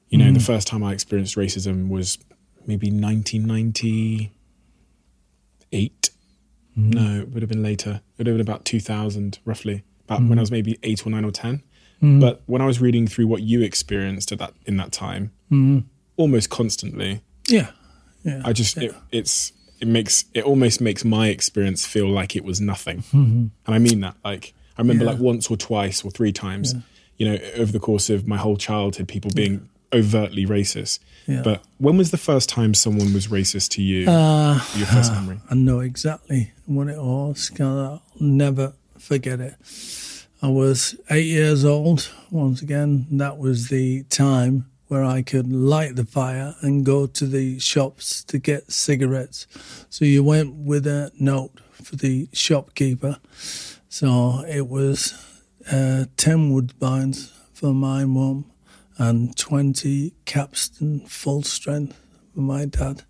You 0.08 0.18
know, 0.18 0.32
the 0.32 0.38
mm. 0.38 0.46
first 0.46 0.68
time 0.68 0.84
I 0.84 0.92
experienced 0.92 1.36
racism 1.36 1.88
was 1.88 2.18
maybe 2.66 2.90
nineteen 2.90 3.46
ninety 3.46 4.30
eight. 5.72 6.10
Mm. 6.78 6.94
No, 6.94 7.20
it 7.20 7.30
would 7.30 7.42
have 7.42 7.50
been 7.50 7.62
later. 7.62 8.00
It 8.16 8.18
would 8.18 8.26
have 8.28 8.36
been 8.36 8.48
about 8.48 8.64
two 8.64 8.80
thousand, 8.80 9.40
roughly, 9.44 9.82
about 10.04 10.20
when 10.20 10.30
mm. 10.30 10.38
I 10.38 10.40
was 10.40 10.50
maybe 10.50 10.78
eight 10.82 11.04
or 11.04 11.10
nine 11.10 11.24
or 11.24 11.32
ten. 11.32 11.62
Mm. 12.02 12.20
But 12.20 12.42
when 12.46 12.60
I 12.60 12.66
was 12.66 12.80
reading 12.80 13.06
through 13.06 13.26
what 13.26 13.42
you 13.42 13.62
experienced 13.62 14.32
at 14.32 14.38
that 14.38 14.52
in 14.66 14.76
that 14.76 14.92
time, 14.92 15.32
mm. 15.50 15.84
almost 16.16 16.50
constantly, 16.50 17.22
Yeah, 17.48 17.70
yeah. 18.22 18.42
I 18.44 18.52
just 18.52 18.76
it, 18.78 18.94
it's 19.10 19.52
it 19.80 19.88
makes 19.88 20.24
it 20.34 20.44
almost 20.44 20.80
makes 20.80 21.04
my 21.04 21.28
experience 21.28 21.86
feel 21.86 22.08
like 22.08 22.36
it 22.36 22.44
was 22.44 22.60
nothing, 22.60 22.98
mm-hmm. 23.12 23.46
and 23.66 23.74
I 23.74 23.78
mean 23.78 24.00
that. 24.00 24.16
Like 24.24 24.54
I 24.76 24.82
remember 24.82 25.04
Yeah. 25.04 25.12
like 25.12 25.20
once 25.20 25.50
or 25.50 25.56
twice 25.56 26.04
or 26.04 26.10
three 26.10 26.32
times, 26.32 26.74
you 27.16 27.28
know, 27.30 27.38
over 27.56 27.72
the 27.72 27.80
course 27.80 28.10
of 28.10 28.26
my 28.26 28.36
whole 28.36 28.56
childhood, 28.56 29.08
people 29.08 29.30
being 29.34 29.68
overtly 29.92 30.44
racist. 30.44 30.98
Yeah. 31.26 31.42
But 31.42 31.62
when 31.78 31.96
was 31.96 32.10
the 32.10 32.18
first 32.18 32.48
time 32.48 32.74
someone 32.74 33.12
was 33.14 33.28
racist 33.28 33.70
to 33.70 33.82
you? 33.82 34.08
Uh, 34.08 34.60
your 34.76 34.86
first 34.86 35.12
memory. 35.12 35.40
I 35.50 35.54
know 35.54 35.80
exactly 35.80 36.52
when 36.66 36.88
it 36.88 36.98
was. 36.98 37.50
I'll 37.58 38.02
never 38.20 38.74
forget 38.98 39.40
it. 39.40 39.54
I 40.42 40.48
was 40.48 40.94
eight 41.10 41.24
years 41.24 41.64
old. 41.64 42.10
Once 42.30 42.60
again, 42.60 43.06
that 43.12 43.38
was 43.38 43.68
the 43.68 44.02
time 44.04 44.66
where 44.86 45.02
I 45.02 45.22
could 45.22 45.50
light 45.50 45.96
the 45.96 46.04
fire 46.04 46.54
and 46.60 46.84
go 46.84 47.06
to 47.06 47.26
the 47.26 47.58
shops 47.58 48.22
to 48.24 48.38
get 48.38 48.70
cigarettes. 48.70 49.46
So 49.88 50.04
you 50.04 50.22
went 50.22 50.54
with 50.54 50.86
a 50.86 51.10
note 51.18 51.60
for 51.72 51.96
the 51.96 52.28
shopkeeper. 52.34 53.18
So 53.88 54.44
it 54.46 54.68
was 54.68 55.14
uh, 55.72 56.04
10 56.18 56.52
Woodbines 56.52 57.30
for 57.54 57.72
my 57.72 58.04
mum 58.04 58.44
and 58.98 59.34
20 59.38 60.12
Capstan 60.26 61.00
full 61.06 61.44
strength 61.44 61.98
for 62.34 62.40
my 62.40 62.66
dad. 62.66 63.04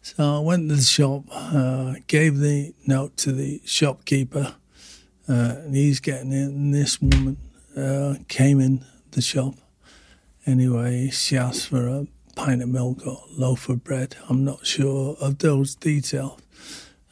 So 0.00 0.36
I 0.36 0.40
went 0.40 0.70
to 0.70 0.76
the 0.76 0.82
shop, 0.82 1.24
uh, 1.30 1.96
gave 2.06 2.38
the 2.38 2.74
note 2.86 3.18
to 3.18 3.32
the 3.32 3.60
shopkeeper, 3.66 4.54
uh, 5.28 5.56
and 5.64 5.74
he's 5.74 6.00
getting 6.00 6.32
it. 6.32 6.48
And 6.48 6.74
this 6.74 7.00
woman 7.00 7.36
uh, 7.76 8.16
came 8.28 8.60
in 8.60 8.84
the 9.12 9.22
shop. 9.22 9.54
Anyway, 10.46 11.10
she 11.10 11.36
asked 11.36 11.68
for 11.68 11.88
a 11.88 12.06
pint 12.36 12.62
of 12.62 12.68
milk 12.68 13.06
or 13.06 13.22
loaf 13.30 13.68
of 13.68 13.82
bread. 13.84 14.16
I'm 14.28 14.44
not 14.44 14.66
sure 14.66 15.16
of 15.20 15.38
those 15.38 15.74
details. 15.74 16.40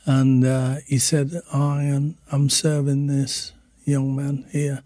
And 0.04 0.44
uh, 0.44 0.76
he 0.86 0.98
said, 0.98 1.32
I 1.52 1.84
am, 1.84 2.18
I'm 2.30 2.50
serving 2.50 3.06
this 3.06 3.52
young 3.84 4.16
man 4.16 4.46
here. 4.50 4.82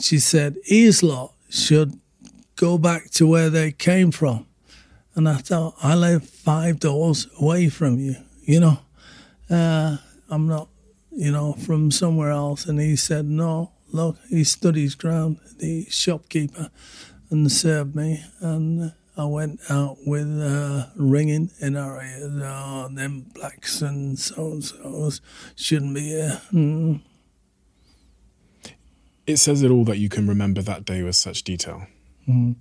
She 0.00 0.18
said, 0.18 0.56
his 0.64 1.02
lot 1.02 1.32
should 1.48 1.98
go 2.56 2.76
back 2.76 3.10
to 3.12 3.26
where 3.26 3.48
they 3.48 3.70
came 3.70 4.10
from. 4.10 4.46
And 5.14 5.28
I 5.28 5.36
thought, 5.36 5.76
I 5.82 5.94
live 5.94 6.28
five 6.28 6.80
doors 6.80 7.28
away 7.40 7.68
from 7.68 7.98
you, 7.98 8.16
you 8.42 8.60
know. 8.60 8.78
Uh, 9.48 9.98
I'm 10.28 10.48
not, 10.48 10.68
you 11.16 11.32
know, 11.32 11.54
from 11.54 11.90
somewhere 11.90 12.30
else. 12.30 12.66
And 12.66 12.78
he 12.78 12.94
said, 12.94 13.24
no, 13.24 13.72
look, 13.90 14.18
he 14.28 14.44
stood 14.44 14.76
his 14.76 14.94
ground, 14.94 15.38
the 15.58 15.86
shopkeeper, 15.88 16.70
and 17.30 17.50
served 17.50 17.96
me. 17.96 18.22
And 18.40 18.92
I 19.16 19.24
went 19.24 19.60
out 19.70 19.96
with 20.06 20.28
uh, 20.40 20.88
ringing 20.94 21.50
in 21.58 21.74
our 21.76 22.02
ears. 22.02 22.42
Oh, 22.44 22.88
them 22.92 23.22
blacks 23.34 23.80
and 23.80 24.18
so 24.18 24.52
and 24.52 24.62
so's 24.64 25.22
shouldn't 25.56 25.94
be 25.94 26.02
here. 26.02 26.42
Mm. 26.52 27.00
It 29.26 29.38
says 29.38 29.62
it 29.62 29.70
all 29.70 29.84
that 29.84 29.96
you 29.98 30.08
can 30.08 30.28
remember 30.28 30.60
that 30.62 30.84
day 30.84 31.02
with 31.02 31.16
such 31.16 31.42
detail. 31.42 31.86
I 32.28 32.54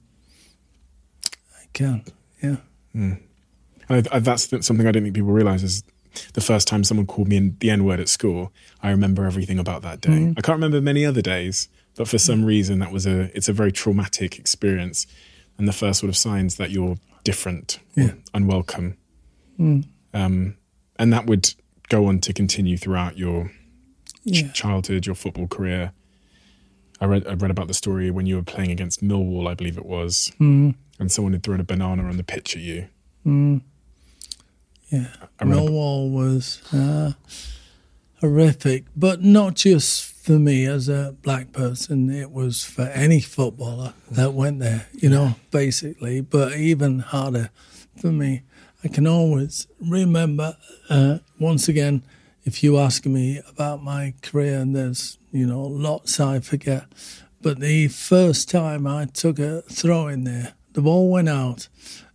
can, 1.74 2.06
yeah. 2.42 2.58
And 2.94 3.20
I, 3.90 4.04
I, 4.12 4.20
that's 4.20 4.50
something 4.66 4.88
I 4.88 4.92
don't 4.92 5.04
think 5.04 5.14
people 5.14 5.32
realize 5.32 5.62
is 5.62 5.84
the 6.34 6.42
first 6.42 6.68
time 6.68 6.84
someone 6.84 7.06
called 7.06 7.28
me 7.28 7.38
in 7.38 7.58
the 7.60 7.70
N 7.70 7.84
word 7.86 8.00
at 8.00 8.10
school, 8.10 8.52
I 8.82 8.90
remember 8.92 9.26
everything 9.26 9.60
about 9.60 9.82
that 9.84 10.02
day. 10.02 10.10
Mm. 10.10 10.34
I 10.38 10.42
can't 10.42 10.56
remember 10.58 10.82
many 10.82 11.06
other 11.06 11.22
days, 11.22 11.68
but 11.96 12.08
for 12.08 12.18
some 12.18 12.44
reason 12.46 12.80
that 12.80 12.92
was 12.92 13.06
a 13.06 13.36
it's 13.36 13.48
a 13.50 13.54
very 13.54 13.72
traumatic 13.72 14.38
experience, 14.40 15.08
and 15.58 15.68
the 15.68 15.74
first 15.74 16.00
sort 16.00 16.10
of 16.10 16.18
signs 16.18 16.56
that 16.58 16.72
you're 16.72 16.98
different, 17.24 17.80
Yeah. 17.96 18.12
unwelcome, 18.34 18.98
mm. 19.60 19.86
um, 20.14 20.58
and 20.98 21.12
that 21.14 21.26
would 21.26 21.54
go 21.90 22.06
on 22.08 22.20
to 22.20 22.34
continue 22.34 22.78
throughout 22.78 23.18
your 23.18 23.52
Yeah. 24.24 24.52
childhood, 24.52 25.06
your 25.06 25.16
football 25.16 25.48
career. 25.48 25.92
I 27.02 27.06
read 27.06 27.28
I 27.28 27.34
read 27.34 27.52
about 27.52 27.68
the 27.68 27.74
story 27.74 28.10
when 28.12 28.26
you 28.26 28.36
were 28.38 28.44
playing 28.44 28.72
against 28.72 29.04
Millwall, 29.04 29.48
I 29.48 29.54
believe 29.54 29.78
it 29.78 29.86
was, 29.86 30.32
mm. 30.40 30.76
and 31.00 31.12
someone 31.12 31.34
had 31.34 31.44
thrown 31.44 31.60
a 31.60 31.64
banana 31.64 32.04
on 32.04 32.18
the 32.18 32.24
pitch 32.24 32.56
at 32.56 32.62
you. 32.62 32.88
Yeah, 34.92 35.08
Millwall 35.40 36.12
was 36.12 36.62
uh, 36.72 37.14
horrific, 38.22 38.86
but 38.96 39.24
not 39.24 39.56
just 39.56 40.06
for 40.26 40.40
me 40.40 40.66
as 40.66 40.90
a 40.90 41.16
black 41.22 41.52
person. 41.52 42.10
It 42.10 42.32
was 42.32 42.64
for 42.64 42.84
any 42.84 43.20
footballer 43.20 43.94
that 44.12 44.34
went 44.34 44.60
there, 44.60 44.88
you 44.94 45.10
know, 45.10 45.36
basically. 45.52 46.22
But 46.22 46.54
even 46.54 47.00
harder 47.00 47.50
for 48.00 48.12
me. 48.12 48.44
I 48.84 48.88
can 48.88 49.08
always 49.08 49.68
remember. 49.82 50.58
Uh, 50.90 51.18
once 51.40 51.68
again, 51.68 52.04
if 52.44 52.64
you 52.64 52.78
ask 52.78 53.06
me 53.06 53.42
about 53.50 53.82
my 53.84 54.14
career, 54.22 54.60
and 54.60 54.76
there's 54.76 55.18
you 55.32 55.48
know 55.48 55.64
lots 55.64 56.20
I 56.20 56.40
forget. 56.40 56.86
But 57.42 57.60
the 57.60 57.88
first 57.88 58.50
time 58.50 58.86
I 58.88 59.06
took 59.06 59.40
a 59.40 59.64
throw 59.64 60.08
in 60.08 60.24
there, 60.24 60.54
the 60.74 60.82
ball 60.82 61.10
went 61.10 61.30
out, 61.30 61.68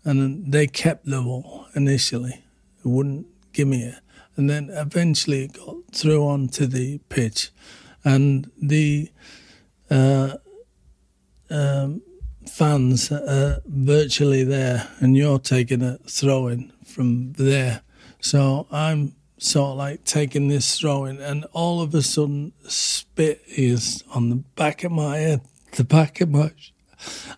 and 0.05 0.53
they 0.53 0.67
kept 0.67 1.07
the 1.07 1.21
ball 1.23 1.67
initially. 1.75 2.45
It 2.85 2.89
wouldn't 2.89 3.27
give 3.53 3.69
me 3.69 3.83
it. 3.85 3.97
And 4.37 4.49
then 4.49 4.71
eventually 4.71 5.45
it 5.45 5.53
got 5.55 5.77
through 5.93 6.27
onto 6.27 6.67
the 6.67 6.99
pitch. 7.09 7.51
And 8.05 8.51
the 8.61 9.11
uh, 9.91 10.37
um, 11.51 12.03
fans 12.49 13.13
are 13.13 13.61
virtually 13.67 14.45
there, 14.45 14.89
and 15.01 15.17
you're 15.17 15.39
taking 15.39 15.83
a 15.83 15.99
throw 15.99 16.47
in 16.47 16.73
from 16.85 17.33
there. 17.35 17.83
So 18.21 18.67
I'm 18.71 19.15
sort 19.39 19.73
of 19.73 19.77
like 19.79 20.05
taking 20.05 20.49
this 20.49 20.79
throw 20.79 21.05
in, 21.05 21.21
and 21.21 21.45
all 21.53 21.81
of 21.81 21.95
a 21.95 22.03
sudden, 22.03 22.53
spit 22.67 23.43
is 23.47 24.05
on 24.15 24.31
the 24.31 24.37
back 24.37 24.85
of 24.85 24.93
my 24.93 25.19
head, 25.19 25.41
the 25.73 25.85
back 25.85 26.21
of 26.21 26.31
my. 26.31 26.53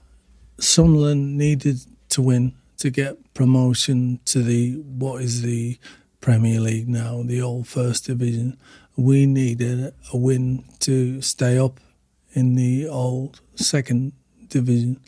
Sunderland 0.60 1.38
needed 1.38 1.80
to 2.10 2.22
win 2.22 2.56
to 2.78 2.90
get 2.90 3.34
promotion 3.34 4.20
to 4.26 4.42
the 4.42 4.76
what 4.76 5.22
is 5.22 5.42
the 5.42 5.78
Premier 6.22 6.60
League 6.60 6.90
now, 6.90 7.24
the 7.24 7.42
old 7.42 7.68
First 7.68 8.06
Division. 8.06 8.58
We 8.96 9.26
needed 9.26 9.94
a 10.14 10.18
win 10.18 10.66
to 10.80 11.22
stay 11.22 11.58
up 11.58 11.80
in 12.34 12.56
the 12.56 12.88
old 12.88 13.42
Second 13.56 14.14
Division. 14.50 15.00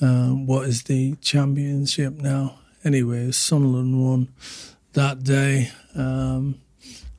Um, 0.00 0.46
what 0.46 0.68
is 0.68 0.84
the 0.84 1.14
Championship 1.16 2.14
now? 2.14 2.58
Anyway, 2.84 3.30
Sunderland 3.30 4.04
won 4.04 4.28
that 4.92 5.22
day. 5.22 5.70
Um, 5.94 6.60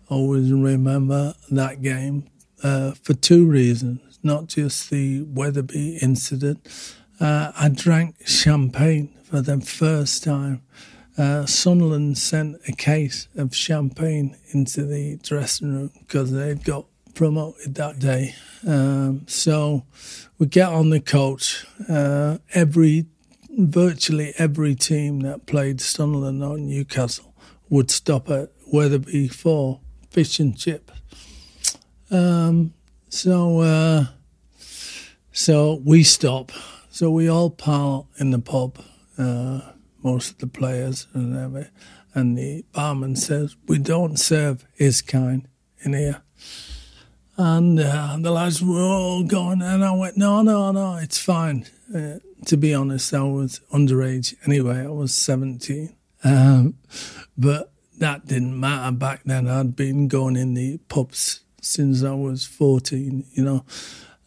always 0.10 0.52
remember 0.52 1.34
that 1.52 1.82
game 1.82 2.30
uh, 2.64 2.92
for 2.92 3.14
two 3.14 3.46
reasons, 3.46 4.20
not 4.24 4.48
just 4.48 4.90
the 4.90 5.24
Wetherby 5.24 5.98
incident. 6.02 6.68
Uh, 7.20 7.52
I 7.56 7.70
drank 7.70 8.16
champagne 8.28 9.16
for 9.24 9.42
the 9.42 9.60
first 9.62 10.24
time. 10.24 10.62
Uh, 11.18 11.46
Sunderland 11.46 12.18
sent 12.18 12.58
a 12.68 12.74
case 12.74 13.28
of 13.36 13.56
champagne 13.56 14.36
into 14.52 14.86
the 14.86 15.18
dressing 15.24 15.74
room 15.74 15.92
because 16.00 16.32
they'd 16.32 16.64
got 16.64 16.86
promoted 17.14 17.76
that 17.76 18.00
day. 18.00 18.36
Um, 18.68 19.26
so 19.28 19.86
we 20.38 20.48
get 20.48 20.68
on 20.68 20.90
the 20.90 21.00
coach. 21.00 21.66
Uh, 21.88 22.40
every, 22.54 23.06
virtually 23.50 24.34
every 24.38 24.76
team 24.76 25.22
that 25.22 25.46
played 25.46 25.80
Sunderland 25.80 26.44
or 26.44 26.58
Newcastle 26.58 27.34
would 27.70 27.90
stop 27.90 28.30
at 28.30 28.52
Wetherby 28.68 29.30
for 29.30 29.80
fish 30.16 30.40
and 30.40 30.58
chip. 30.58 30.92
Um, 32.10 32.74
so, 33.10 33.60
uh, 33.60 34.06
so 35.34 35.82
we 35.84 36.04
stop. 36.04 36.54
So 36.90 37.12
we 37.12 37.28
all 37.28 37.50
pile 37.50 38.08
in 38.18 38.32
the 38.32 38.40
pub, 38.40 38.80
uh, 39.18 39.60
most 40.02 40.32
of 40.32 40.38
the 40.38 40.48
players 40.48 41.08
and 41.14 41.36
everything. 41.38 41.72
And 42.14 42.38
the 42.38 42.64
barman 42.72 43.18
says, 43.18 43.58
"We 43.68 43.78
don't 43.78 44.18
serve 44.18 44.66
his 44.74 45.02
kind 45.02 45.50
in 45.84 45.92
here." 45.92 46.22
And 47.36 47.78
uh, 47.78 48.16
the 48.18 48.32
lads 48.32 48.64
were 48.64 48.80
all 48.80 49.26
going, 49.26 49.62
and 49.62 49.84
I 49.84 49.92
went, 49.92 50.16
"No, 50.16 50.42
no, 50.42 50.72
no, 50.72 50.96
it's 50.96 51.18
fine." 51.18 51.66
Uh, 51.94 52.20
to 52.46 52.56
be 52.56 52.74
honest, 52.74 53.14
I 53.14 53.24
was 53.24 53.60
underage 53.74 54.34
anyway. 54.46 54.80
I 54.86 54.92
was 54.92 55.14
seventeen, 55.14 55.94
um, 56.24 56.76
but 57.38 57.75
that 58.00 58.26
didn't 58.28 58.60
matter 58.60 58.96
back 58.96 59.22
then. 59.26 59.48
I'd 59.48 59.76
been 59.76 60.08
going 60.08 60.36
in 60.36 60.54
the 60.54 60.78
pubs 60.90 61.42
since 61.62 62.04
I 62.04 62.14
was 62.14 62.46
14, 62.46 63.26
you 63.34 63.44
know. 63.44 63.66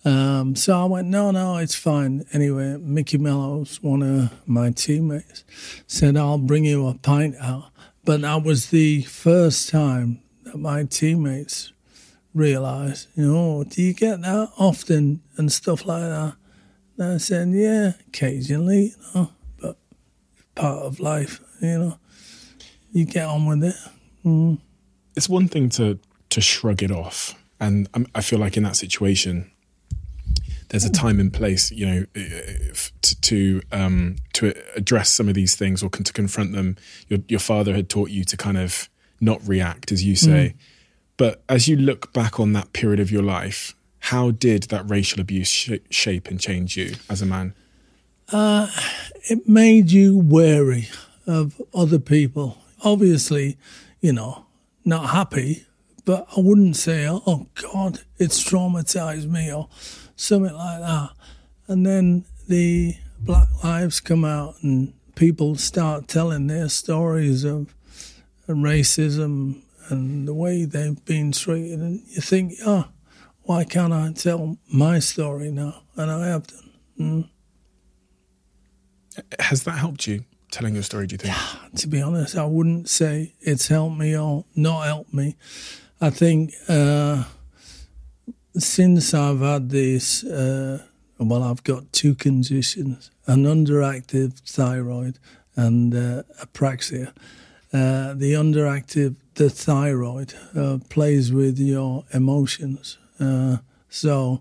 Um, 0.04 0.57
so 0.57 0.81
I 0.81 0.85
went, 0.85 1.09
no, 1.09 1.31
no, 1.31 1.59
it's 1.59 1.74
fine. 1.74 2.24
Anyway, 2.33 2.76
Mickey 2.78 3.18
Mellows, 3.18 3.83
one 3.83 4.02
of 4.02 4.48
my 4.48 4.70
teammates, 4.70 5.44
said, 5.87 6.16
I'll 6.16 6.38
bring 6.38 6.64
you 6.64 6.87
a 6.87 6.94
pint 6.94 7.37
out. 7.40 7.70
But 8.04 8.22
that 8.22 8.42
was 8.42 8.70
the 8.70 9.02
first 9.02 9.68
time 9.68 10.22
that 10.44 10.57
my 10.57 10.85
teammates 10.85 11.72
realised, 12.33 13.09
you 13.14 13.33
know, 13.33 13.64
do 13.64 13.83
you 13.83 13.92
get 13.92 14.22
that 14.22 14.50
often 14.57 15.20
and 15.37 15.52
stuff 15.52 15.85
like 15.85 16.02
that? 16.02 16.37
And 16.96 17.12
I 17.14 17.16
said, 17.18 17.48
yeah, 17.50 17.92
occasionally, 18.07 18.94
you 18.96 19.14
know, 19.14 19.31
but 19.61 19.76
part 20.54 20.85
of 20.85 21.00
life, 21.00 21.40
you 21.61 21.78
know 21.78 21.98
you 22.92 23.05
get 23.05 23.27
on 23.27 23.46
with 23.46 23.64
it. 23.64 23.77
Mm. 24.24 24.59
It's 25.16 25.29
one 25.29 25.48
thing 25.48 25.68
to 25.70 25.98
to 26.31 26.40
shrug 26.40 26.83
it 26.83 26.90
off, 26.90 27.35
and 27.59 27.88
I 28.14 28.20
feel 28.20 28.38
like 28.38 28.57
in 28.57 28.62
that 28.64 28.77
situation, 28.77 29.51
there's 30.68 30.85
a 30.85 30.90
time 30.90 31.18
and 31.18 31.33
place, 31.33 31.70
you 31.70 31.87
know, 31.87 32.05
to 33.03 33.20
to, 33.20 33.62
um, 33.72 34.16
to 34.35 34.55
address 34.77 35.11
some 35.11 35.29
of 35.29 35.35
these 35.35 35.57
things 35.57 35.83
or 35.83 35.88
to 35.88 36.12
confront 36.12 36.53
them. 36.53 36.77
Your 37.09 37.20
your 37.29 37.40
father 37.40 37.74
had 37.74 37.88
taught 37.88 38.11
you 38.11 38.24
to 38.24 38.37
kind 38.37 38.59
of 38.59 38.88
not 39.20 39.46
react, 39.46 39.90
as 39.92 40.05
you 40.05 40.14
say. 40.14 40.55
Mm. 40.55 40.61
But 41.16 41.42
as 41.48 41.66
you 41.66 41.77
look 41.77 42.12
back 42.12 42.38
on 42.38 42.53
that 42.53 42.72
period 42.72 43.01
of 43.01 43.11
your 43.11 43.22
life, 43.22 43.74
how 43.98 44.31
did 44.31 44.64
that 44.64 44.88
racial 44.88 45.20
abuse 45.20 45.48
sh- 45.48 45.81
shape 45.90 46.29
and 46.29 46.38
change 46.38 46.77
you 46.77 46.94
as 47.11 47.20
a 47.20 47.27
man? 47.27 47.55
Uh, 48.31 48.68
it 49.29 49.48
made 49.48 49.90
you 49.90 50.16
wary 50.16 50.88
of 51.27 51.61
other 51.74 51.98
people 51.98 52.59
obviously, 52.85 53.59
you 54.01 54.12
know, 54.12 54.47
not 54.85 55.11
happy, 55.11 55.67
but 56.05 56.27
I 56.37 56.41
wouldn't 56.41 56.77
say, 56.77 57.07
oh 57.09 57.49
God, 57.55 58.01
it's 58.19 58.43
traumatized 58.43 59.29
me 59.29 59.53
or 59.53 59.69
something 60.17 60.55
like 60.55 60.81
that. 60.81 61.11
And 61.67 61.85
then 61.85 62.25
the 62.49 62.97
Black 63.21 63.49
Lives 63.62 64.01
come 64.01 64.25
out 64.25 64.55
and 64.62 64.95
people 65.14 65.57
start 65.57 66.09
telling 66.09 66.47
their 66.47 66.69
stories 66.69 67.45
of 67.45 67.75
racism 68.49 69.62
and 69.91 70.27
the 70.27 70.35
way 70.35 70.64
they've 70.64 71.05
been 71.05 71.33
treated. 71.33 71.81
And 71.81 72.01
you 72.09 72.21
think, 72.21 72.55
oh, 72.64 72.88
why 73.43 73.64
can't 73.64 73.93
I 73.93 74.12
tell 74.12 74.59
my 74.73 74.99
story 74.99 75.51
now? 75.51 75.83
And 75.97 76.11
I 76.11 76.29
have 76.29 76.47
done. 76.47 76.71
Mm. 76.99 77.29
Has 79.41 79.64
that 79.64 79.73
helped 79.73 80.07
you? 80.07 80.25
Telling 80.50 80.74
your 80.74 80.82
story, 80.82 81.06
do 81.06 81.14
you 81.14 81.18
think? 81.18 81.34
To 81.76 81.87
be 81.87 82.02
honest, 82.02 82.37
I 82.37 82.44
wouldn't 82.44 82.88
say 82.88 83.34
it's 83.40 83.68
helped 83.68 83.96
me 83.96 84.16
or 84.16 84.44
not 84.54 84.87
helped 84.87 85.14
me. 85.14 85.37
I 86.00 86.11
think 86.11 86.52
uh, 86.68 87.24
since 88.56 89.14
I've 89.14 89.40
had 89.40 89.70
this, 89.70 90.24
uh, 90.24 90.82
well, 91.18 91.42
I've 91.42 91.64
got 91.64 91.92
two 91.92 92.14
conditions 92.14 93.11
an 93.26 93.44
underactive 93.44 94.38
thyroid 94.40 95.18
and 95.54 95.94
uh, 95.94 96.22
apraxia. 96.42 97.08
Uh, 97.70 98.14
the 98.14 98.32
underactive, 98.32 99.16
the 99.34 99.50
thyroid, 99.50 100.32
uh, 100.56 100.78
plays 100.88 101.30
with 101.30 101.58
your 101.58 102.04
emotions. 102.14 102.96
Uh, 103.20 103.58
so 103.90 104.40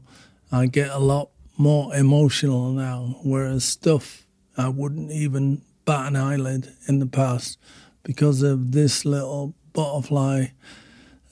I 0.51 0.67
get 0.67 0.89
a 0.89 0.99
lot 0.99 1.31
more 1.57 1.93
emotional 1.93 2.71
now, 2.71 3.17
whereas 3.23 3.65
stuff 3.65 4.25
I 4.57 4.69
wouldn't 4.69 5.11
even 5.11 5.63
bat 5.87 6.07
an 6.07 6.17
eyelid 6.17 6.73
in 6.87 6.99
the 6.99 7.05
past 7.05 7.57
because 8.03 8.41
of 8.41 8.73
this 8.73 9.05
little 9.05 9.55
butterfly 9.71 10.47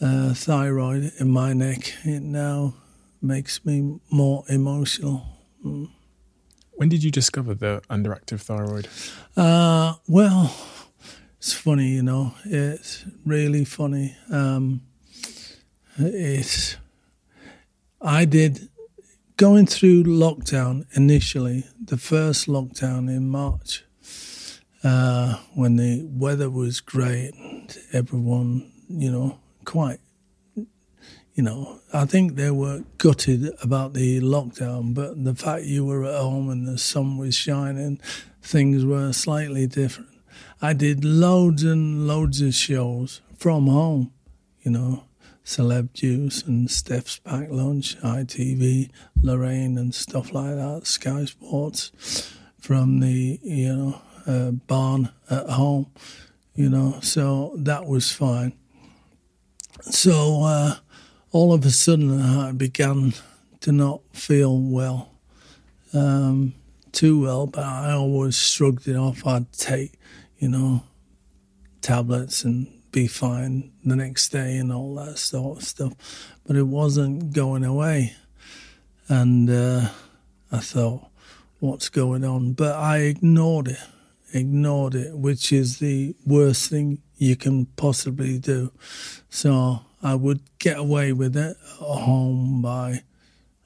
uh, 0.02 0.34
thyroid 0.34 1.12
in 1.20 1.30
my 1.30 1.52
neck. 1.52 1.94
It 2.04 2.24
now 2.24 2.74
makes 3.22 3.66
me 3.66 4.00
more 4.10 4.46
emotional. 4.48 5.26
Mm. 5.64 5.90
When 6.72 6.90
did 6.90 7.04
you 7.04 7.12
discover 7.12 7.54
the 7.54 7.82
underactive 7.90 8.40
thyroid? 8.40 8.88
Uh, 9.36 9.96
well, 10.08 10.56
it's 11.38 11.54
funny, 11.54 11.90
you 11.90 12.04
know. 12.04 12.34
It's 12.46 13.06
really 13.26 13.66
funny. 13.66 14.16
Um, 14.32 14.82
it's 15.98 16.78
I 18.02 18.24
did 18.24 18.70
going 19.36 19.66
through 19.66 20.04
lockdown 20.04 20.86
initially, 20.96 21.66
the 21.84 21.98
first 21.98 22.48
lockdown 22.48 23.10
in 23.10 23.28
March 23.28 23.85
uh, 24.86 25.38
when 25.56 25.78
the 25.78 26.08
weather 26.12 26.50
was 26.50 26.80
great 26.80 27.34
everyone, 27.92 28.72
you 28.88 29.12
know, 29.12 29.40
quite, 29.66 30.00
you 30.56 31.44
know, 31.44 31.80
I 31.92 32.06
think 32.06 32.36
they 32.36 32.52
were 32.52 32.84
gutted 33.00 33.52
about 33.64 33.94
the 33.94 34.22
lockdown, 34.22 34.94
but 34.94 35.22
the 35.24 35.34
fact 35.34 35.64
you 35.64 35.86
were 35.86 36.06
at 36.06 36.20
home 36.22 36.50
and 36.50 36.68
the 36.68 36.78
sun 36.78 37.18
was 37.18 37.36
shining, 37.36 38.00
things 38.44 38.86
were 38.86 39.12
slightly 39.12 39.66
different. 39.66 40.12
I 40.62 40.74
did 40.74 41.04
loads 41.04 41.64
and 41.64 42.08
loads 42.08 42.42
of 42.42 42.54
shows 42.54 43.22
from 43.38 43.68
home, 43.68 44.12
you 44.62 44.72
know, 44.72 45.04
Celeb 45.44 45.94
Juice 45.94 46.44
and 46.44 46.70
Steph's 46.70 47.18
Packed 47.18 47.52
Lunch, 47.52 47.98
ITV, 48.02 48.92
Lorraine 49.22 49.78
and 49.80 49.96
stuff 49.96 50.32
like 50.32 50.56
that, 50.56 50.86
Sky 50.86 51.26
Sports, 51.26 52.32
from 52.60 53.00
the, 53.00 53.40
you 53.44 53.76
know, 53.76 54.02
uh, 54.26 54.52
barn 54.52 55.10
at 55.30 55.50
home, 55.50 55.88
you 56.56 56.70
know, 56.70 57.00
so 57.02 57.54
that 57.58 57.86
was 57.86 58.12
fine. 58.12 58.54
So 59.82 60.44
uh, 60.44 60.76
all 61.32 61.54
of 61.54 61.66
a 61.66 61.72
sudden, 61.72 62.22
I 62.22 62.52
began 62.52 63.14
to 63.62 63.72
not 63.72 64.02
feel 64.14 64.58
well. 64.60 65.12
Um, 65.94 66.54
too 66.92 67.22
well, 67.22 67.46
but 67.46 67.64
I 67.64 67.92
always 67.92 68.38
shrugged 68.38 68.88
it 68.88 68.96
off. 68.96 69.26
I'd 69.28 69.52
take, 69.52 69.94
you 70.38 70.48
know, 70.48 70.84
tablets 71.82 72.44
and 72.44 72.68
be 72.92 73.06
fine 73.08 73.74
the 73.84 73.96
next 73.96 74.30
day 74.30 74.58
and 74.58 74.72
all 74.72 74.96
that 74.96 75.18
sort 75.18 75.58
of 75.58 75.64
stuff. 75.64 75.94
But 76.48 76.56
it 76.56 76.68
wasn't 76.68 77.34
going 77.34 77.66
away. 77.66 78.16
And 79.10 79.50
uh, 79.50 79.90
I 80.52 80.60
thought, 80.60 81.08
what's 81.60 81.90
going 81.90 82.24
on? 82.24 82.54
But 82.54 82.76
I 82.76 83.00
ignored 83.00 83.68
it, 83.68 83.80
ignored 84.36 84.96
it, 84.96 85.18
which 85.18 85.52
is 85.52 85.80
the 85.80 86.16
worst 86.26 86.70
thing 86.70 87.02
you 87.18 87.36
can 87.36 87.66
possibly 87.78 88.38
do. 88.38 88.72
So 89.30 89.82
I 90.04 90.16
would 90.16 90.42
get 90.60 90.78
away 90.78 91.14
with 91.14 91.36
it 91.36 91.58
at 91.58 91.80
home 91.80 92.62
by 92.62 93.04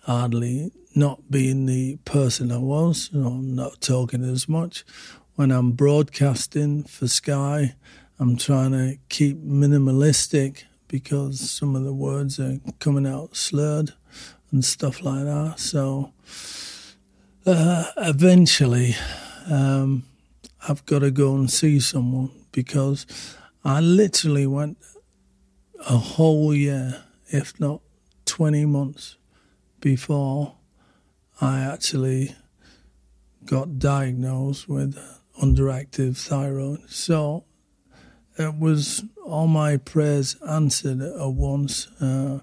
hardly 0.04 0.72
not 0.96 1.30
being 1.30 1.66
the 1.66 1.98
person 2.06 2.52
I 2.52 2.58
was, 2.58 3.10
you 3.12 3.22
know, 3.22 3.38
not 3.38 3.82
talking 3.82 4.24
as 4.24 4.48
much. 4.48 4.86
When 5.36 5.52
I'm 5.52 5.72
broadcasting 5.72 6.84
for 6.84 7.08
Sky, 7.08 7.76
I'm 8.20 8.38
trying 8.38 8.72
to 8.72 8.98
keep 9.08 9.44
minimalistic 9.44 10.64
because 10.88 11.40
some 11.40 11.76
of 11.76 11.84
the 11.84 11.94
words 11.94 12.40
are 12.40 12.60
coming 12.80 13.08
out 13.08 13.36
slurred 13.36 13.94
and 14.52 14.66
stuff 14.66 15.02
like 15.04 15.24
that. 15.24 15.56
So 15.58 16.12
uh, 17.46 17.86
eventually, 17.98 18.96
um, 19.50 20.04
I've 20.68 20.86
got 20.86 21.00
to 21.00 21.12
go 21.12 21.36
and 21.36 21.50
see 21.50 21.80
someone 21.80 22.32
because 22.52 23.06
I 23.64 23.80
literally 23.80 24.48
went 24.48 24.78
a 25.88 25.98
whole 25.98 26.54
year, 26.54 27.04
if 27.28 27.60
not 27.60 27.82
20 28.26 28.66
months, 28.66 29.18
before 29.80 30.56
I 31.40 31.62
actually 31.62 32.36
got 33.46 33.80
diagnosed 33.80 34.68
with 34.68 34.98
underactive 35.42 36.18
thyroid. 36.18 36.90
So 36.90 37.46
it 38.38 38.56
was 38.56 39.04
all 39.26 39.48
my 39.48 39.78
prayers 39.78 40.36
answered 40.48 41.02
at 41.02 41.30
once. 41.30 41.88
Uh, 42.02 42.40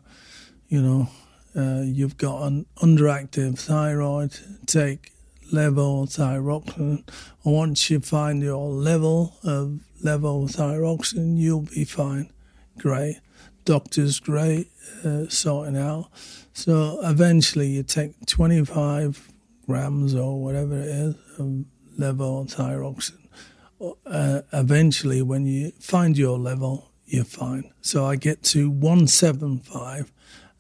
you 0.69 0.83
know, 0.83 1.09
uh, 1.55 1.83
you've 1.83 2.17
got 2.17 2.47
an 2.47 2.67
underactive 2.83 3.59
thyroid, 3.59 4.39
take 4.67 5.13
levothyroxine. 5.53 7.09
Once 7.45 7.91
you 7.91 8.01
find 8.01 8.43
your 8.43 8.69
level 8.69 9.37
of 9.45 9.81
levothyroxine, 10.05 11.37
you'll 11.37 11.63
be 11.63 11.85
fine. 11.85 12.31
Great. 12.79 13.21
Doctor's 13.65 14.21
great, 14.21 14.71
uh, 15.05 15.27
sorting 15.29 15.77
out. 15.77 16.11
So 16.53 17.01
eventually 17.03 17.69
you 17.69 17.83
take 17.83 18.27
25 18.27 19.29
grams 19.67 20.15
or 20.15 20.43
whatever 20.43 20.77
it 20.77 20.89
is 20.89 21.15
of 21.39 21.65
levothyroxine 21.99 23.27
uh, 23.81 24.43
eventually, 24.53 25.23
when 25.23 25.47
you 25.47 25.73
find 25.81 26.17
your 26.17 26.39
level, 26.39 26.93
you're 27.05 27.25
fine. 27.25 27.73
So 27.81 28.05
I 28.07 28.17
get 28.17 28.43
to 28.45 28.71
175 28.71 30.13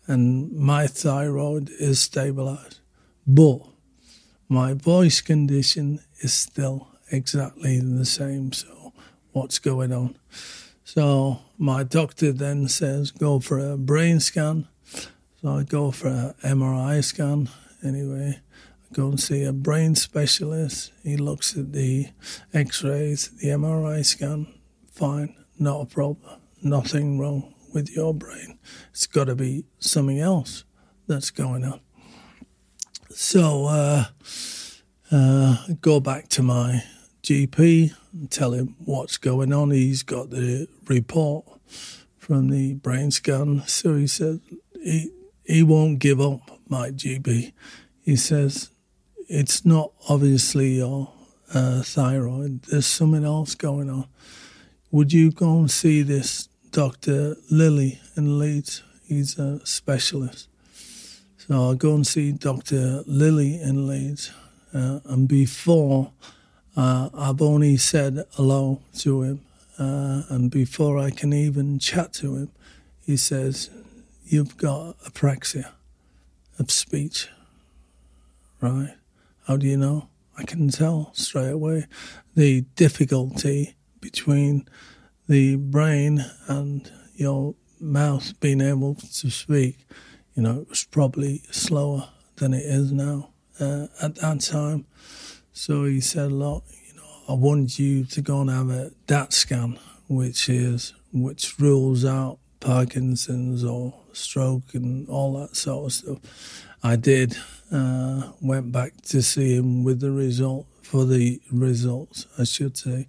and 0.07 0.53
my 0.53 0.87
thyroid 0.87 1.71
is 1.71 2.01
stabilized. 2.01 2.81
But 3.27 3.61
my 4.49 4.75
voice 4.75 5.21
condition 5.21 6.01
is 6.21 6.33
still 6.33 6.89
exactly 7.11 7.81
the 7.81 8.05
same. 8.05 8.53
So, 8.53 8.93
what's 9.33 9.59
going 9.59 9.93
on? 9.93 10.17
So, 10.85 11.41
my 11.59 11.83
doctor 11.83 12.33
then 12.33 12.69
says, 12.69 13.11
go 13.11 13.41
for 13.41 13.59
a 13.59 13.77
brain 13.77 14.21
scan. 14.21 14.69
So, 15.43 15.49
I 15.49 15.63
go 15.65 15.91
for 15.91 16.09
an 16.09 16.35
MRI 16.43 17.03
scan 17.03 17.49
anyway 17.85 18.41
go 18.93 19.09
and 19.09 19.21
see 19.21 19.45
a 19.45 19.53
brain 19.53 19.95
specialist. 19.95 20.93
He 21.03 21.17
looks 21.17 21.57
at 21.57 21.73
the 21.73 22.09
x 22.53 22.83
rays, 22.83 23.29
the 23.41 23.49
MRI 23.49 24.05
scan. 24.05 24.47
Fine, 24.91 25.37
not 25.59 25.83
a 25.83 25.87
problem. 25.87 26.41
Nothing 26.63 27.19
wrong 27.19 27.55
with 27.75 27.95
your 27.95 28.15
brain. 28.15 28.59
It's 28.91 29.07
got 29.07 29.25
to 29.25 29.35
be 29.35 29.65
something 29.79 30.19
else 30.19 30.65
that's 31.07 31.31
going 31.31 31.65
on. 31.65 31.81
So, 33.11 33.67
uh, 33.67 34.05
uh, 35.11 35.57
go 35.81 36.01
back 36.01 36.29
to 36.29 36.43
my 36.43 36.83
GP 37.23 37.93
and 38.13 38.31
tell 38.31 38.53
him 38.53 38.77
what's 38.85 39.17
going 39.19 39.53
on. 39.53 39.71
He's 39.71 40.03
got 40.03 40.31
the 40.31 40.69
report 40.87 41.45
from 42.19 42.49
the 42.49 42.75
brain 42.75 43.11
scan. 43.11 43.63
So 43.67 43.95
he 43.97 44.07
says 44.07 44.41
he, 44.83 45.11
he 45.45 45.63
won't 45.63 45.99
give 45.99 46.21
up, 46.21 46.41
my 46.69 46.91
GP. 46.91 47.53
He 48.03 48.17
says 48.17 48.71
it's 49.29 49.65
not 49.65 49.93
obviously 50.09 50.77
your 50.77 51.13
uh, 51.55 51.83
thyroid. 51.83 52.63
There's 52.63 52.87
something 52.87 53.25
else 53.25 53.55
going 53.55 53.91
on. 53.91 54.07
Would 54.91 55.13
you 55.13 55.31
go 55.31 55.59
and 55.59 55.71
see 55.71 56.03
this 56.03 56.49
Dr. 56.71 57.37
Lilly 57.51 58.01
in 58.17 58.39
Leeds? 58.39 58.83
He's 59.05 59.39
a 59.39 59.65
specialist. 59.65 60.49
So 61.47 61.55
I'll 61.55 61.75
go 61.77 61.95
and 61.95 62.05
see 62.05 62.33
Dr. 62.33 63.05
Lilly 63.07 63.61
in 63.61 63.87
Leeds. 63.87 64.33
Uh, 64.75 64.99
and 65.05 65.29
before, 65.29 66.11
uh, 66.77 67.09
I've 67.15 67.41
only 67.41 67.77
said 67.77 68.25
hello 68.33 68.83
to 68.99 69.23
him. 69.23 69.41
Uh, 69.79 70.23
and 70.29 70.51
before 70.51 70.99
I 70.99 71.11
can 71.11 71.33
even 71.33 71.79
chat 71.79 72.13
to 72.15 72.35
him, 72.35 72.51
he 73.05 73.17
says, 73.17 73.71
You've 74.25 74.57
got 74.57 74.99
apraxia 75.05 75.71
of 76.59 76.73
speech, 76.73 77.29
right? 78.61 78.95
How 79.47 79.57
do 79.57 79.69
you 79.69 79.77
know? 79.77 80.09
I 80.37 80.43
can 80.43 80.69
tell 80.71 81.11
straight 81.15 81.53
away 81.53 81.87
the 82.35 82.63
difficulty 82.75 83.77
between 84.01 84.67
the 85.29 85.55
brain 85.57 86.25
and 86.49 86.91
your 87.15 87.55
mouth 87.79 88.39
being 88.41 88.61
able 88.61 88.97
to 88.97 89.31
speak. 89.31 89.87
You 90.37 90.43
know, 90.43 90.61
it 90.61 90.69
was 90.69 90.85
probably 90.85 91.43
slower 91.51 92.11
than 92.37 92.53
it 92.53 92.67
is 92.67 92.93
now 92.93 93.31
uh, 93.59 93.87
at 94.03 94.17
that 94.17 94.41
time. 94.43 94.85
So 95.55 95.85
he 95.85 96.03
said, 96.03 96.31
"Look, 96.31 96.65
you 96.87 96.95
know, 96.95 97.09
I 97.27 97.33
want 97.33 97.79
you 97.79 98.05
to 98.05 98.21
go 98.21 98.43
and 98.43 98.51
have 98.51 98.69
a 98.69 98.93
DAT 99.07 99.33
scan, 99.33 99.79
which 100.09 100.51
is 100.51 100.93
which 101.11 101.59
rules 101.59 102.05
out 102.05 102.39
Parkinson's 102.61 103.65
or 103.65 103.95
stroke 104.13 104.75
and 104.75 105.09
all 105.09 105.41
that 105.41 105.57
sort 105.57 105.87
of 105.87 105.93
stuff." 105.93 106.65
I 106.83 106.97
did. 106.97 107.39
Uh, 107.73 108.33
went 108.43 108.71
back 108.71 109.01
to 109.07 109.23
see 109.23 109.57
him 109.57 109.85
with 109.85 110.01
the 110.01 110.13
result 110.13 110.67
for 110.83 111.07
the 111.07 111.41
results, 111.51 112.27
I 112.39 112.45
should 112.45 112.77
say, 112.77 113.09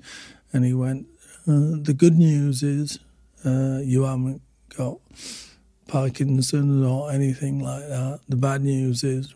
and 0.53 0.63
he 0.63 0.73
went. 0.73 1.07
Uh, 1.45 1.75
the 1.81 1.93
good 1.93 2.17
news 2.17 2.63
is 2.63 2.99
uh, 3.45 3.79
you 3.83 4.03
haven't 4.03 4.41
got 4.77 4.99
Parkinson's 5.87 6.85
or 6.85 7.11
anything 7.11 7.59
like 7.63 7.87
that. 7.87 8.19
The 8.27 8.35
bad 8.35 8.63
news 8.63 9.03
is, 9.03 9.33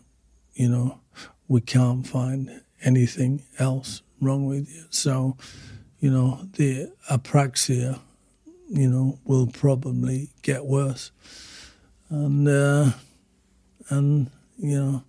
you 0.54 0.68
know, 0.68 1.00
we 1.48 1.60
can't 1.60 2.06
find 2.06 2.62
anything 2.82 3.42
else 3.58 4.02
wrong 4.20 4.46
with 4.46 4.68
you. 4.74 4.84
So, 4.90 5.36
you 6.00 6.10
know, 6.10 6.48
the 6.54 6.92
apraxia, 7.10 8.00
you 8.68 8.88
know, 8.88 9.18
will 9.24 9.46
probably 9.46 10.30
get 10.42 10.64
worse. 10.64 11.10
And 12.08 12.46
uh, 12.46 12.90
and 13.88 14.30
you 14.58 14.78
know 14.80 15.04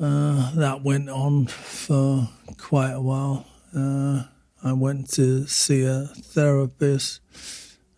uh, 0.00 0.54
that 0.54 0.82
went 0.82 1.08
on 1.08 1.46
for 1.46 2.28
quite 2.58 2.92
a 2.92 3.00
while. 3.00 3.46
Uh, 3.74 4.24
I 4.64 4.72
went 4.72 5.10
to 5.14 5.46
see 5.46 5.84
a 5.84 6.04
therapist, 6.14 7.20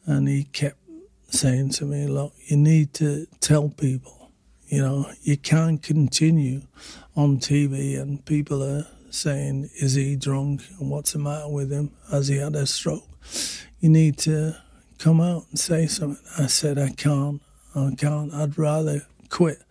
and 0.06 0.28
he 0.28 0.44
kept 0.44 0.83
saying 1.34 1.70
to 1.70 1.84
me, 1.84 2.06
"Look, 2.06 2.32
you 2.46 2.56
need 2.56 2.94
to 2.94 3.26
tell 3.40 3.68
people. 3.68 4.30
You 4.68 4.82
know, 4.82 5.10
you 5.22 5.36
can't 5.36 5.82
continue 5.82 6.62
on 7.16 7.38
TV, 7.38 7.96
and 8.00 8.24
people 8.24 8.62
are 8.62 8.86
saying, 9.10 9.70
"Is 9.76 9.94
he 9.94 10.16
drunk? 10.16 10.62
And 10.78 10.90
what's 10.90 11.12
the 11.12 11.18
matter 11.18 11.48
with 11.48 11.70
him? 11.70 11.90
Has 12.10 12.28
he 12.28 12.36
had 12.36 12.54
a 12.54 12.66
stroke?" 12.66 13.08
You 13.80 13.88
need 13.90 14.18
to 14.18 14.56
come 14.98 15.20
out 15.20 15.46
and 15.50 15.58
say 15.58 15.86
something. 15.86 16.24
I 16.38 16.46
said, 16.46 16.78
"I 16.78 16.90
can't. 16.90 17.42
I 17.74 17.94
can't. 17.96 18.32
I'd 18.32 18.56
rather 18.56 19.06
quit 19.28 19.62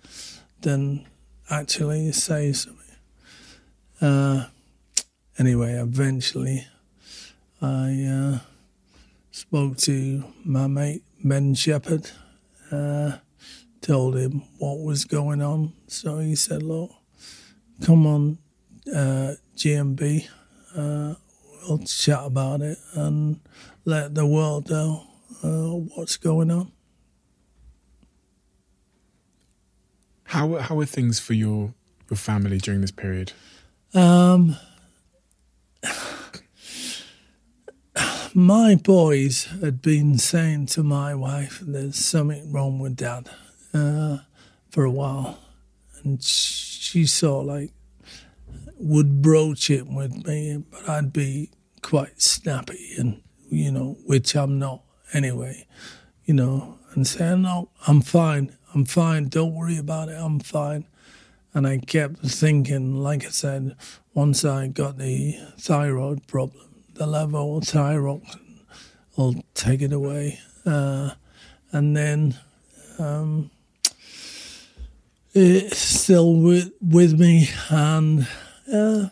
than 0.61 1.07
actually 1.49 2.11
say 2.11 2.53
something. 2.53 2.79
Uh, 4.01 4.47
anyway, 5.37 5.73
eventually 5.73 6.67
I 7.61 8.03
uh, 8.03 8.39
spoke 9.31 9.77
to 9.77 10.25
my 10.43 10.67
mate 10.67 11.03
Ben 11.23 11.53
Shephard, 11.55 12.11
uh, 12.71 13.17
told 13.81 14.17
him 14.17 14.43
what 14.57 14.79
was 14.81 15.05
going 15.05 15.41
on. 15.41 15.73
So 15.87 16.19
he 16.19 16.35
said, 16.35 16.63
Look, 16.63 16.91
come 17.81 18.05
on, 18.05 18.37
uh, 18.93 19.35
GMB, 19.55 20.27
uh, 20.75 21.15
we'll 21.67 21.79
chat 21.79 22.21
about 22.23 22.61
it 22.61 22.77
and 22.93 23.39
let 23.85 24.15
the 24.15 24.25
world 24.25 24.69
know 24.69 25.03
uh, 25.43 25.77
what's 25.95 26.17
going 26.17 26.51
on. 26.51 26.71
How 30.25 30.57
how 30.57 30.75
were 30.75 30.85
things 30.85 31.19
for 31.19 31.33
your 31.33 31.73
your 32.09 32.17
family 32.17 32.57
during 32.57 32.81
this 32.81 32.91
period? 32.91 33.33
Um, 33.93 34.57
my 38.35 38.75
boys 38.75 39.45
had 39.61 39.81
been 39.81 40.17
saying 40.17 40.65
to 40.65 40.83
my 40.83 41.13
wife, 41.13 41.59
"There's 41.61 41.97
something 41.97 42.51
wrong 42.51 42.79
with 42.79 42.95
Dad," 42.95 43.29
uh, 43.73 44.19
for 44.69 44.83
a 44.83 44.91
while, 44.91 45.39
and 46.01 46.21
she 46.23 47.05
sort 47.05 47.47
of 47.47 47.53
like 47.53 47.71
would 48.77 49.21
broach 49.21 49.69
it 49.69 49.87
with 49.87 50.25
me, 50.25 50.57
but 50.69 50.89
I'd 50.89 51.13
be 51.13 51.51
quite 51.81 52.21
snappy, 52.21 52.95
and 52.97 53.21
you 53.49 53.71
know, 53.71 53.97
which 54.05 54.35
I'm 54.35 54.57
not 54.57 54.83
anyway, 55.13 55.67
you 56.25 56.33
know, 56.33 56.79
and 56.93 57.05
saying, 57.07 57.43
"No, 57.43 57.69
I'm 57.87 58.01
fine, 58.01 58.55
I'm 58.73 58.85
fine. 58.85 59.29
Don't 59.29 59.53
worry 59.53 59.77
about 59.77 60.09
it. 60.09 60.17
I'm 60.17 60.39
fine." 60.39 60.85
And 61.53 61.67
I 61.67 61.77
kept 61.77 62.19
thinking, 62.19 62.95
like 62.95 63.25
I 63.25 63.29
said, 63.29 63.75
once 64.15 64.43
I 64.43 64.67
got 64.69 64.97
the 64.97 65.37
thyroid 65.59 66.25
problem, 66.25 66.72
the 66.95 67.05
levothyroxine 67.05 68.59
will 69.15 69.35
take 69.53 69.81
it 69.81 69.93
away. 69.93 70.39
Uh, 70.65 71.11
and 71.71 71.95
then 71.95 72.37
um, 72.99 73.49
it's 75.33 75.77
still 75.77 76.35
with, 76.35 76.71
with 76.81 77.19
me. 77.19 77.49
And 77.69 78.27
uh, 78.71 79.09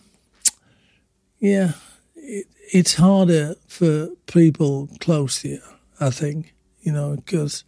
yeah, 1.40 1.74
it, 2.16 2.48
it's 2.72 2.96
harder 2.96 3.56
for 3.68 4.10
people 4.28 4.90
close 5.00 5.44
you, 5.44 5.60
I 6.00 6.10
think, 6.10 6.54
you 6.82 6.94
know, 6.94 7.16
because 7.16 7.64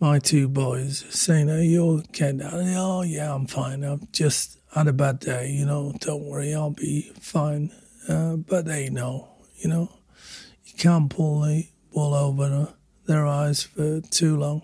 my 0.00 0.18
two 0.18 0.48
boys 0.48 1.04
saying, 1.10 1.50
Are 1.50 1.60
you 1.60 2.02
okay? 2.08 2.32
Oh, 2.42 3.02
yeah, 3.02 3.34
I'm 3.34 3.46
fine. 3.46 3.84
I've 3.84 4.10
just 4.12 4.58
had 4.74 4.88
a 4.88 4.92
bad 4.92 5.20
day, 5.20 5.50
you 5.50 5.66
know, 5.66 5.92
don't 6.00 6.24
worry, 6.24 6.54
I'll 6.54 6.70
be 6.70 7.12
fine. 7.20 7.70
Uh, 8.08 8.36
but 8.36 8.64
they 8.64 8.88
know, 8.90 9.28
you 9.56 9.68
know, 9.68 9.90
you 10.64 10.72
can't 10.76 11.10
pull 11.10 11.40
the 11.42 11.68
wool 11.92 12.14
over 12.14 12.74
their 13.06 13.26
eyes 13.26 13.62
for 13.62 14.00
too 14.00 14.36
long. 14.36 14.62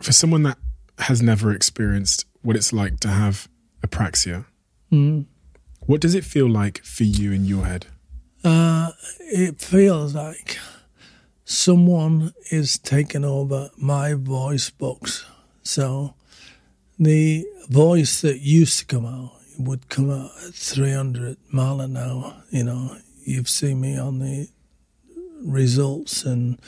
For 0.00 0.12
someone 0.12 0.42
that 0.44 0.58
has 0.98 1.20
never 1.22 1.52
experienced 1.52 2.24
what 2.42 2.56
it's 2.56 2.72
like 2.72 3.00
to 3.00 3.08
have 3.08 3.48
apraxia, 3.86 4.46
Mm. 4.92 5.26
what 5.80 6.00
does 6.00 6.14
it 6.14 6.24
feel 6.24 6.48
like 6.48 6.82
for 6.84 7.04
you 7.04 7.32
in 7.32 7.44
your 7.44 7.64
head? 7.66 7.86
Uh, 8.42 8.90
it 9.20 9.60
feels 9.60 10.14
like 10.14 10.58
someone 11.44 12.32
is 12.50 12.78
taking 12.78 13.24
over 13.24 13.70
my 13.76 14.14
voice 14.14 14.70
box. 14.70 15.24
So 15.62 16.14
the 16.98 17.46
voice 17.68 18.20
that 18.22 18.40
used 18.40 18.78
to 18.80 18.84
come 18.86 19.04
out 19.06 19.32
would 19.64 19.88
come 19.88 20.10
out 20.10 20.30
at 20.46 20.54
300 20.54 21.36
mile 21.50 21.80
an 21.80 21.96
hour. 21.96 22.42
You 22.50 22.64
know, 22.64 22.96
you've 23.24 23.48
seen 23.48 23.80
me 23.80 23.98
on 23.98 24.18
the 24.18 24.48
results 25.42 26.24
and 26.24 26.58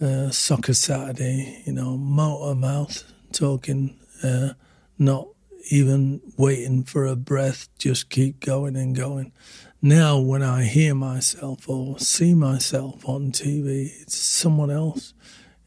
uh, 0.00 0.30
Soccer 0.30 0.74
Saturday, 0.74 1.62
you 1.64 1.72
know, 1.72 1.96
motor 1.96 2.54
mouth 2.54 3.04
talking, 3.32 3.98
uh, 4.22 4.50
not 4.98 5.28
even 5.70 6.20
waiting 6.36 6.82
for 6.82 7.06
a 7.06 7.16
breath, 7.16 7.68
just 7.78 8.10
keep 8.10 8.40
going 8.40 8.76
and 8.76 8.96
going. 8.96 9.32
Now, 9.80 10.18
when 10.18 10.42
I 10.42 10.64
hear 10.64 10.94
myself 10.94 11.68
or 11.68 11.98
see 11.98 12.34
myself 12.34 13.08
on 13.08 13.32
TV, 13.32 13.90
it's 14.00 14.16
someone 14.16 14.70
else. 14.70 15.14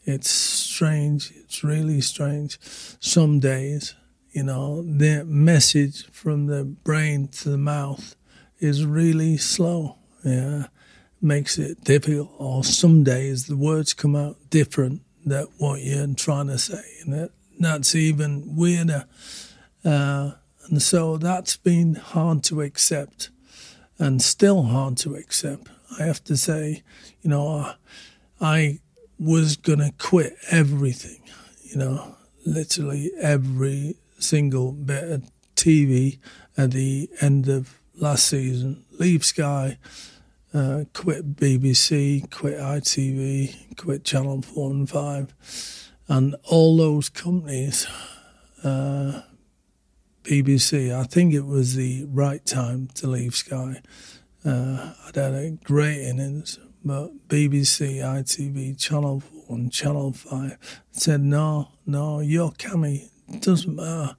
It's 0.05 0.29
strange. 0.29 1.31
It's 1.35 1.63
really 1.63 1.99
strange. 2.01 2.59
Some 2.99 3.39
days, 3.39 3.95
you 4.35 4.43
know, 4.43 4.81
the 4.81 5.23
message 5.23 6.11
from 6.11 6.47
the 6.47 6.65
brain 6.65 7.29
to 7.29 7.49
the 7.49 7.57
mouth 7.57 8.17
is 8.59 8.85
really 8.85 9.37
slow. 9.37 9.95
Yeah, 10.25 10.65
makes 11.21 11.57
it 11.57 11.85
difficult. 11.85 12.31
Or 12.37 12.61
some 12.61 13.05
days 13.05 13.45
the 13.45 13.55
words 13.55 13.93
come 13.93 14.13
out 14.13 14.35
different 14.49 15.03
than 15.25 15.47
what 15.57 15.81
you're 15.81 16.13
trying 16.15 16.47
to 16.47 16.57
say, 16.57 16.83
and 17.01 17.13
that, 17.13 17.31
that's 17.57 17.95
even 17.95 18.57
weirder. 18.57 19.05
Uh, 19.85 20.31
and 20.67 20.81
so 20.81 21.15
that's 21.15 21.55
been 21.55 21.95
hard 21.95 22.43
to 22.43 22.61
accept 22.61 23.29
and 23.97 24.21
still 24.21 24.63
hard 24.63 24.97
to 24.97 25.15
accept. 25.15 25.69
I 25.97 26.03
have 26.03 26.21
to 26.25 26.35
say, 26.35 26.83
you 27.21 27.29
know, 27.29 27.71
I 28.41 28.79
was 29.17 29.55
to 29.55 29.93
quit 29.97 30.35
everything, 30.51 31.21
you 31.63 31.77
know, 31.77 32.17
literally 32.45 33.11
every 33.17 33.95
single 34.19 34.71
bit 34.71 35.03
of 35.03 35.31
TV 35.55 36.19
at 36.57 36.71
the 36.71 37.09
end 37.21 37.47
of 37.47 37.79
last 37.95 38.27
season, 38.27 38.85
leave 38.99 39.23
Sky, 39.23 39.77
uh, 40.53 40.85
quit 40.93 41.35
BBC, 41.35 42.29
quit 42.31 42.57
ITV, 42.57 43.75
quit 43.77 44.03
Channel 44.03 44.41
4 44.41 44.71
and 44.71 44.89
5, 44.89 45.91
and 46.07 46.35
all 46.43 46.77
those 46.77 47.09
companies. 47.09 47.87
Uh, 48.63 49.21
BBC, 50.23 50.93
I 50.93 51.03
think 51.03 51.33
it 51.33 51.45
was 51.45 51.75
the 51.75 52.05
right 52.05 52.43
time 52.45 52.89
to 52.95 53.07
leave 53.07 53.35
Sky. 53.35 53.81
Uh, 54.43 54.93
I'd 55.07 55.15
had 55.15 55.33
a 55.33 55.51
great 55.63 56.01
innings, 56.01 56.57
but 56.83 57.27
BBC, 57.27 57.97
ITV, 57.97 58.79
Channel 58.79 59.19
4 59.19 59.43
and 59.49 59.71
Channel 59.71 60.13
5 60.13 60.57
said, 60.91 61.21
no, 61.21 61.69
no, 61.85 62.21
you're 62.21 62.51
Kammy. 62.51 63.09
It 63.31 63.41
doesn't 63.41 63.75
matter. 63.75 64.15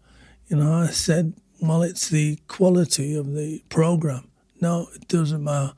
You 0.49 0.57
know, 0.57 0.73
I 0.73 0.87
said, 0.89 1.35
well, 1.61 1.83
it's 1.83 2.09
the 2.09 2.39
quality 2.49 3.17
of 3.17 3.35
the 3.35 3.63
programme. 3.69 4.29
No, 4.61 4.89
it 4.95 5.09
doesn't 5.09 5.43
matter. 5.43 5.73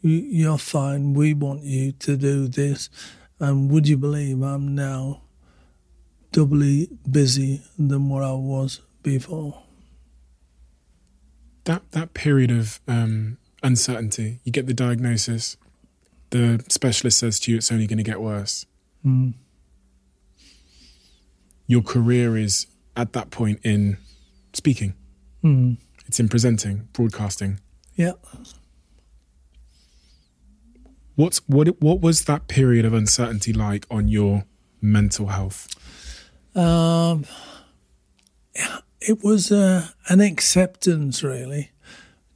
You, 0.00 0.16
you're 0.16 0.58
fine. 0.58 1.14
We 1.14 1.34
want 1.34 1.62
you 1.62 1.92
to 1.92 2.16
do 2.16 2.48
this. 2.48 2.90
And 3.38 3.70
would 3.70 3.88
you 3.88 3.96
believe 3.96 4.42
I'm 4.42 4.74
now 4.74 5.22
doubly 6.30 6.88
busy 7.10 7.62
than 7.78 8.08
what 8.08 8.22
I 8.22 8.32
was 8.32 8.80
before? 9.02 9.62
That 11.64 11.82
that 11.92 12.14
period 12.14 12.50
of 12.50 12.80
um, 12.88 13.38
uncertainty, 13.62 14.40
you 14.44 14.50
get 14.50 14.66
the 14.66 14.74
diagnosis, 14.74 15.56
the 16.30 16.64
specialist 16.68 17.18
says 17.18 17.38
to 17.40 17.52
you 17.52 17.58
it's 17.58 17.70
only 17.70 17.86
going 17.86 17.98
to 17.98 18.04
get 18.04 18.20
worse. 18.20 18.66
Mm. 19.04 19.34
Your 21.72 21.80
career 21.80 22.36
is 22.36 22.66
at 22.98 23.14
that 23.14 23.30
point 23.30 23.60
in 23.64 23.96
speaking. 24.52 24.92
Mm. 25.42 25.78
It's 26.06 26.20
in 26.20 26.28
presenting, 26.28 26.86
broadcasting. 26.92 27.60
Yeah. 27.94 28.12
What's 31.14 31.38
what 31.48 31.80
what 31.80 32.02
was 32.02 32.24
that 32.26 32.46
period 32.46 32.84
of 32.84 32.92
uncertainty 32.92 33.54
like 33.54 33.86
on 33.90 34.08
your 34.08 34.44
mental 34.82 35.28
health? 35.28 35.66
Um, 36.54 37.24
it 39.00 39.24
was 39.24 39.50
uh, 39.50 39.88
an 40.08 40.20
acceptance, 40.20 41.22
really, 41.22 41.70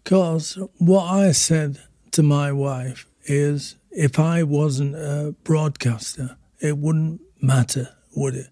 because 0.02 0.58
what 0.78 1.04
I 1.04 1.32
said 1.32 1.80
to 2.12 2.22
my 2.22 2.52
wife 2.52 3.06
is 3.24 3.76
if 3.90 4.18
I 4.18 4.44
wasn't 4.44 4.94
a 4.94 5.34
broadcaster, 5.44 6.38
it 6.58 6.78
wouldn't 6.78 7.20
matter, 7.42 7.90
would 8.14 8.34
it? 8.34 8.48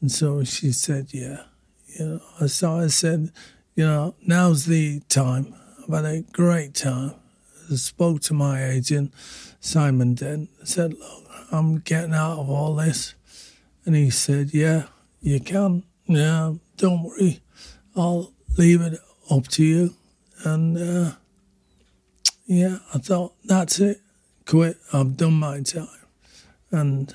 And 0.00 0.10
so 0.10 0.44
she 0.44 0.72
said, 0.72 1.08
yeah. 1.12 1.42
You 1.98 2.20
know, 2.40 2.46
so 2.46 2.76
I 2.76 2.86
said, 2.86 3.32
you 3.74 3.86
know, 3.86 4.14
now's 4.26 4.66
the 4.66 5.00
time. 5.08 5.54
I've 5.82 5.94
had 5.94 6.04
a 6.04 6.20
great 6.32 6.74
time. 6.74 7.14
I 7.70 7.74
spoke 7.76 8.20
to 8.22 8.34
my 8.34 8.64
agent, 8.64 9.12
Simon 9.60 10.14
Dent, 10.14 10.48
said, 10.64 10.94
look, 10.94 11.26
I'm 11.52 11.78
getting 11.78 12.14
out 12.14 12.38
of 12.38 12.50
all 12.50 12.74
this. 12.76 13.14
And 13.84 13.94
he 13.94 14.10
said, 14.10 14.52
yeah, 14.52 14.84
you 15.20 15.40
can. 15.40 15.84
Yeah, 16.06 16.54
don't 16.76 17.04
worry. 17.04 17.40
I'll 17.96 18.32
leave 18.56 18.80
it 18.80 18.98
up 19.30 19.48
to 19.48 19.64
you. 19.64 19.94
And 20.44 20.78
uh, 20.78 21.12
yeah, 22.46 22.78
I 22.94 22.98
thought, 22.98 23.34
that's 23.44 23.78
it. 23.78 24.00
Quit. 24.46 24.76
I've 24.92 25.16
done 25.16 25.34
my 25.34 25.60
time. 25.60 25.88
And 26.70 27.14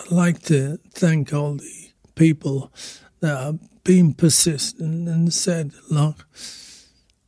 I'd 0.00 0.10
like 0.10 0.42
to 0.44 0.78
thank 0.92 1.32
all 1.32 1.54
the 1.54 1.90
people 2.14 2.72
that 3.20 3.38
have 3.42 3.84
been 3.84 4.14
persistent 4.14 5.08
and 5.08 5.32
said, 5.32 5.72
look, 5.90 6.26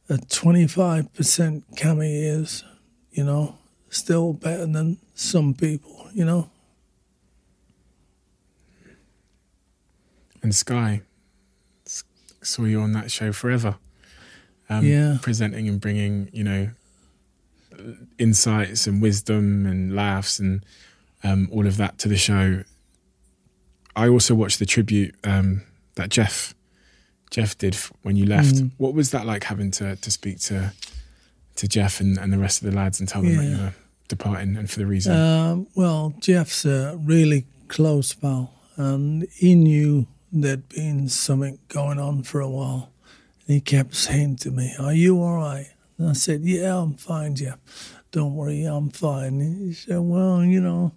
a 0.08 0.14
25% 0.14 1.62
Kammy 1.74 2.22
is, 2.24 2.64
you 3.10 3.24
know, 3.24 3.56
still 3.90 4.32
better 4.32 4.66
than 4.66 4.98
some 5.14 5.54
people, 5.54 6.08
you 6.14 6.24
know. 6.24 6.50
And 10.42 10.54
Sky 10.54 11.02
saw 11.84 12.62
you 12.64 12.80
on 12.80 12.92
that 12.92 13.10
show 13.10 13.32
forever. 13.32 13.76
Um, 14.68 14.84
Yeah. 14.84 15.18
Presenting 15.20 15.68
and 15.68 15.80
bringing, 15.80 16.30
you 16.32 16.44
know, 16.44 16.70
insights 18.18 18.86
and 18.86 19.02
wisdom 19.02 19.66
and 19.66 19.94
laughs 19.94 20.38
and 20.38 20.64
um, 21.22 21.48
all 21.52 21.66
of 21.66 21.76
that 21.76 21.98
to 21.98 22.08
the 22.08 22.16
show. 22.16 22.62
I 23.96 24.08
also 24.08 24.34
watched 24.34 24.58
the 24.58 24.66
tribute 24.66 25.14
um, 25.24 25.62
that 25.94 26.10
Jeff 26.10 26.54
Jeff 27.30 27.58
did 27.58 27.74
when 28.02 28.14
you 28.14 28.26
left. 28.26 28.54
Mm. 28.54 28.70
What 28.76 28.94
was 28.94 29.10
that 29.10 29.26
like 29.26 29.44
having 29.44 29.70
to 29.72 29.96
to 29.96 30.10
speak 30.10 30.38
to 30.40 30.72
to 31.56 31.66
Jeff 31.66 32.00
and, 32.00 32.18
and 32.18 32.32
the 32.32 32.38
rest 32.38 32.62
of 32.62 32.70
the 32.70 32.76
lads 32.76 33.00
and 33.00 33.08
tell 33.08 33.22
them 33.22 33.36
that 33.36 33.44
you 33.44 33.56
were 33.56 33.74
departing 34.08 34.56
and 34.56 34.70
for 34.70 34.78
the 34.78 34.86
reason? 34.86 35.16
Um, 35.16 35.66
well, 35.74 36.14
Jeff's 36.20 36.64
a 36.64 36.96
really 37.02 37.46
close 37.68 38.12
pal, 38.12 38.52
and 38.76 39.26
he 39.34 39.54
knew 39.54 40.06
there'd 40.32 40.68
been 40.68 41.08
something 41.08 41.58
going 41.68 41.98
on 41.98 42.22
for 42.22 42.40
a 42.40 42.48
while. 42.48 42.90
And 43.46 43.54
he 43.54 43.60
kept 43.60 43.94
saying 43.94 44.36
to 44.36 44.50
me, 44.50 44.74
Are 44.78 44.92
you 44.92 45.20
all 45.20 45.36
right? 45.36 45.68
And 45.98 46.10
I 46.10 46.12
said, 46.12 46.42
Yeah, 46.42 46.78
I'm 46.78 46.94
fine, 46.94 47.34
Jeff. 47.34 47.58
Don't 48.12 48.34
worry, 48.34 48.64
I'm 48.64 48.90
fine. 48.90 49.40
And 49.40 49.68
he 49.68 49.72
said, 49.72 50.00
Well, 50.00 50.44
you 50.44 50.60
know, 50.60 50.92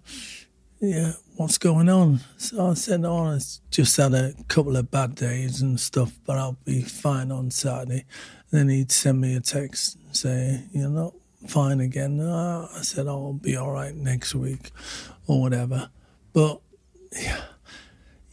yeah, 0.80 1.12
what's 1.36 1.58
going 1.58 1.88
on? 1.88 2.20
So 2.36 2.70
I 2.70 2.74
said, 2.74 3.04
Oh, 3.04 3.34
I 3.34 3.38
just 3.70 3.96
had 3.96 4.14
a 4.14 4.34
couple 4.48 4.76
of 4.76 4.90
bad 4.90 5.14
days 5.14 5.60
and 5.60 5.78
stuff, 5.78 6.12
but 6.26 6.38
I'll 6.38 6.58
be 6.64 6.82
fine 6.82 7.30
on 7.30 7.50
Saturday. 7.50 8.06
Then 8.50 8.68
he'd 8.68 8.90
send 8.90 9.20
me 9.20 9.36
a 9.36 9.40
text 9.40 9.96
and 9.96 10.16
say, 10.16 10.64
You're 10.72 10.88
not 10.88 11.14
fine 11.46 11.80
again. 11.80 12.20
Uh, 12.20 12.68
I 12.74 12.82
said, 12.82 13.06
oh, 13.06 13.26
I'll 13.26 13.32
be 13.32 13.56
all 13.56 13.72
right 13.72 13.94
next 13.94 14.34
week 14.34 14.70
or 15.26 15.40
whatever. 15.40 15.90
But 16.32 16.60
yeah, 17.12 17.40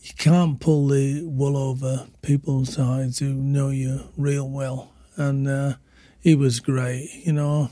you 0.02 0.14
can't 0.18 0.60
pull 0.60 0.88
the 0.88 1.24
wool 1.24 1.58
over 1.58 2.08
people's 2.22 2.78
eyes 2.78 3.20
who 3.20 3.34
know 3.34 3.70
you 3.70 4.02
real 4.18 4.50
well. 4.50 4.94
And 5.16 5.48
uh, 5.48 5.74
he 6.20 6.36
was 6.36 6.60
great, 6.60 7.10
you 7.26 7.34
know. 7.34 7.72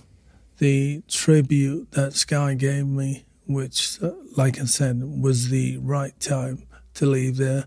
The 0.58 1.04
tribute 1.10 1.92
that 1.92 2.14
Sky 2.14 2.54
gave 2.54 2.88
me, 2.88 3.25
which, 3.48 4.02
uh, 4.02 4.12
like 4.36 4.60
I 4.60 4.66
said, 4.66 5.22
was 5.22 5.50
the 5.50 5.78
right 5.78 6.18
time 6.20 6.64
to 6.96 7.06
leave 7.06 7.38
there. 7.38 7.66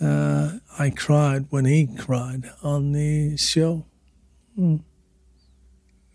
Uh, 0.00 0.58
I 0.78 0.90
cried 0.90 1.46
when 1.50 1.64
he 1.64 1.86
cried 1.86 2.50
on 2.62 2.92
the 2.92 3.36
show. 3.36 3.84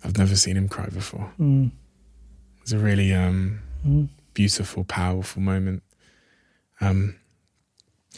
I've 0.03 0.17
never 0.17 0.35
seen 0.35 0.57
him 0.57 0.67
cry 0.67 0.87
before. 0.87 1.31
Mm. 1.39 1.67
It 1.67 2.61
was 2.61 2.73
a 2.73 2.79
really 2.79 3.13
um, 3.13 3.59
beautiful, 4.33 4.83
powerful 4.83 5.41
moment. 5.41 5.83
Um, 6.81 7.15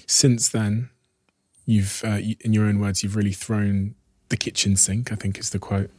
since 0.08 0.50
then, 0.50 0.90
you've, 1.66 2.02
uh, 2.04 2.20
in 2.42 2.54
your 2.54 2.66
own 2.66 2.80
words, 2.80 3.04
you've 3.04 3.16
really 3.16 3.32
thrown 3.32 3.96
the 4.30 4.38
kitchen 4.38 4.76
sink. 4.76 5.12
I 5.12 5.16
think 5.16 5.38
is 5.38 5.52
the 5.52 5.60
quote 5.60 5.92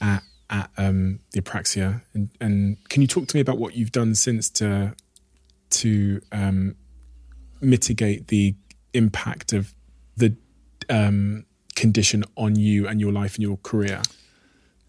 at 0.00 0.22
at 0.50 0.70
um, 0.76 1.20
the 1.32 1.40
apraxia. 1.40 2.02
And, 2.12 2.30
and 2.40 2.76
can 2.88 3.00
you 3.02 3.08
talk 3.08 3.28
to 3.28 3.36
me 3.36 3.40
about 3.40 3.58
what 3.58 3.74
you've 3.74 3.92
done 3.92 4.14
since 4.14 4.50
to 4.50 4.94
to 5.70 6.20
um, 6.32 6.74
mitigate 7.60 8.26
the 8.26 8.56
impact 8.92 9.52
of 9.52 9.72
the 10.16 10.36
um, 10.88 11.46
condition 11.76 12.24
on 12.36 12.56
you 12.56 12.88
and 12.88 13.00
your 13.00 13.12
life 13.12 13.36
and 13.36 13.42
your 13.42 13.56
career? 13.58 14.02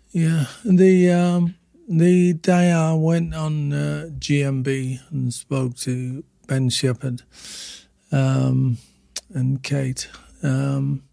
Yeah, 0.09 0.45
the 0.65 1.11
um, 1.11 1.55
the 1.87 2.33
day 2.33 2.71
I 2.71 2.93
went 2.93 3.35
on 3.35 3.71
uh, 3.71 4.09
GMB 4.17 4.99
and 5.11 5.33
spoke 5.33 5.75
to 5.77 6.23
Ben 6.47 6.69
Shephard 6.69 7.21
um, 8.11 8.77
and 9.33 9.63
Kate, 9.63 10.09
um, 10.43 11.03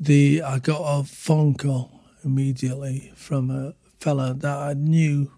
the 0.00 0.42
I 0.42 0.58
got 0.58 0.80
a 0.80 1.04
phone 1.04 1.54
call 1.54 1.95
immediately 2.26 3.12
from 3.14 3.50
a 3.50 3.74
fella 4.00 4.34
that 4.34 4.58
I 4.58 4.74
knew 4.74 5.30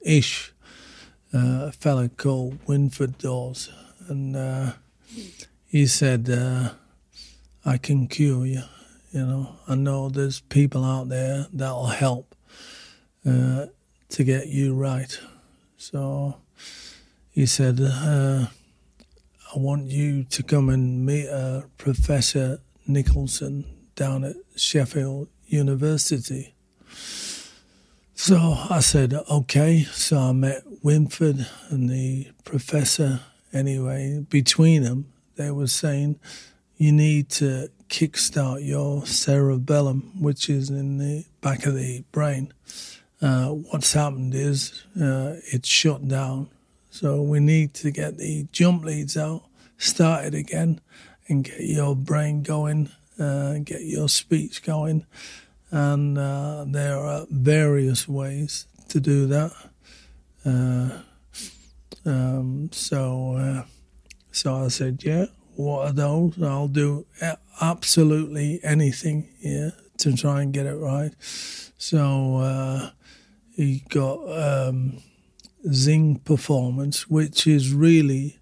ish, 0.00 0.52
uh, 1.32 1.68
a 1.68 1.72
fella 1.72 2.08
called 2.08 2.58
Wynford 2.66 3.18
Dore, 3.18 3.54
and 4.08 4.36
uh, 4.36 4.72
he 5.66 5.86
said, 5.86 6.28
uh, 6.28 6.70
"I 7.64 7.78
can 7.78 8.08
cure 8.08 8.44
you." 8.44 8.62
You 9.12 9.24
know, 9.24 9.56
I 9.66 9.76
know 9.76 10.10
there's 10.10 10.40
people 10.40 10.84
out 10.84 11.08
there 11.08 11.46
that'll 11.52 11.86
help 11.86 12.34
uh, 13.24 13.66
to 14.10 14.24
get 14.24 14.48
you 14.48 14.74
right. 14.74 15.18
So 15.78 16.36
he 17.30 17.46
said, 17.46 17.80
uh, 17.80 18.46
I 19.54 19.58
want 19.58 19.86
you 19.86 20.24
to 20.24 20.42
come 20.42 20.68
and 20.68 21.06
meet 21.06 21.28
uh, 21.28 21.62
Professor 21.78 22.60
Nicolson 22.88 23.64
down 23.96 24.24
at 24.24 24.36
Sheffield 24.54 25.28
University. 25.46 26.54
So 28.14 28.56
I 28.70 28.80
said, 28.80 29.14
okay. 29.30 29.84
So 29.84 30.18
I 30.18 30.32
met 30.32 30.62
Wynford 30.84 31.46
and 31.70 31.88
the 31.88 32.28
professor. 32.44 33.20
Anyway, 33.52 34.24
between 34.30 34.82
them, 34.84 35.12
they 35.36 35.50
were 35.50 35.66
saying, 35.66 36.18
you 36.76 36.92
need 36.92 37.28
to 37.30 37.70
kickstart 37.88 38.66
your 38.66 39.06
cerebellum, 39.06 40.20
which 40.20 40.48
is 40.48 40.70
in 40.70 40.98
the 40.98 41.24
back 41.40 41.66
of 41.66 41.74
the 41.74 42.04
brain. 42.12 42.52
Uh, 43.20 43.48
what's 43.48 43.92
happened 43.92 44.34
is 44.34 44.84
uh, 45.00 45.36
it's 45.52 45.68
shut 45.68 46.06
down. 46.06 46.48
So 46.90 47.22
we 47.22 47.40
need 47.40 47.74
to 47.74 47.90
get 47.90 48.18
the 48.18 48.46
jump 48.52 48.84
leads 48.84 49.16
out, 49.16 49.44
start 49.78 50.24
it 50.24 50.34
again, 50.34 50.80
and 51.28 51.44
get 51.44 51.60
your 51.60 51.94
brain 51.94 52.42
going, 52.42 52.90
uh, 53.18 53.58
get 53.58 53.82
your 53.82 54.08
speech 54.08 54.62
going. 54.62 55.06
And 55.70 56.16
uh, 56.16 56.64
there 56.68 56.98
are 56.98 57.26
various 57.30 58.08
ways 58.08 58.66
to 58.88 59.00
do 59.00 59.26
that. 59.26 59.52
Uh, 60.44 61.02
um, 62.04 62.70
so, 62.72 63.34
uh, 63.34 63.62
so 64.30 64.64
I 64.64 64.68
said, 64.68 65.02
yeah, 65.02 65.26
what 65.56 65.88
are 65.88 65.92
those? 65.92 66.40
I'll 66.42 66.68
do 66.68 67.06
absolutely 67.60 68.60
anything 68.62 69.28
yeah, 69.40 69.70
to 69.98 70.14
try 70.14 70.42
and 70.42 70.52
get 70.52 70.66
it 70.66 70.76
right. 70.76 71.12
So 71.78 72.36
uh, 72.36 72.90
he 73.54 73.82
got 73.88 74.20
um, 74.30 75.02
Zing 75.72 76.20
Performance, 76.20 77.08
which 77.08 77.46
is 77.46 77.72
really 77.72 78.38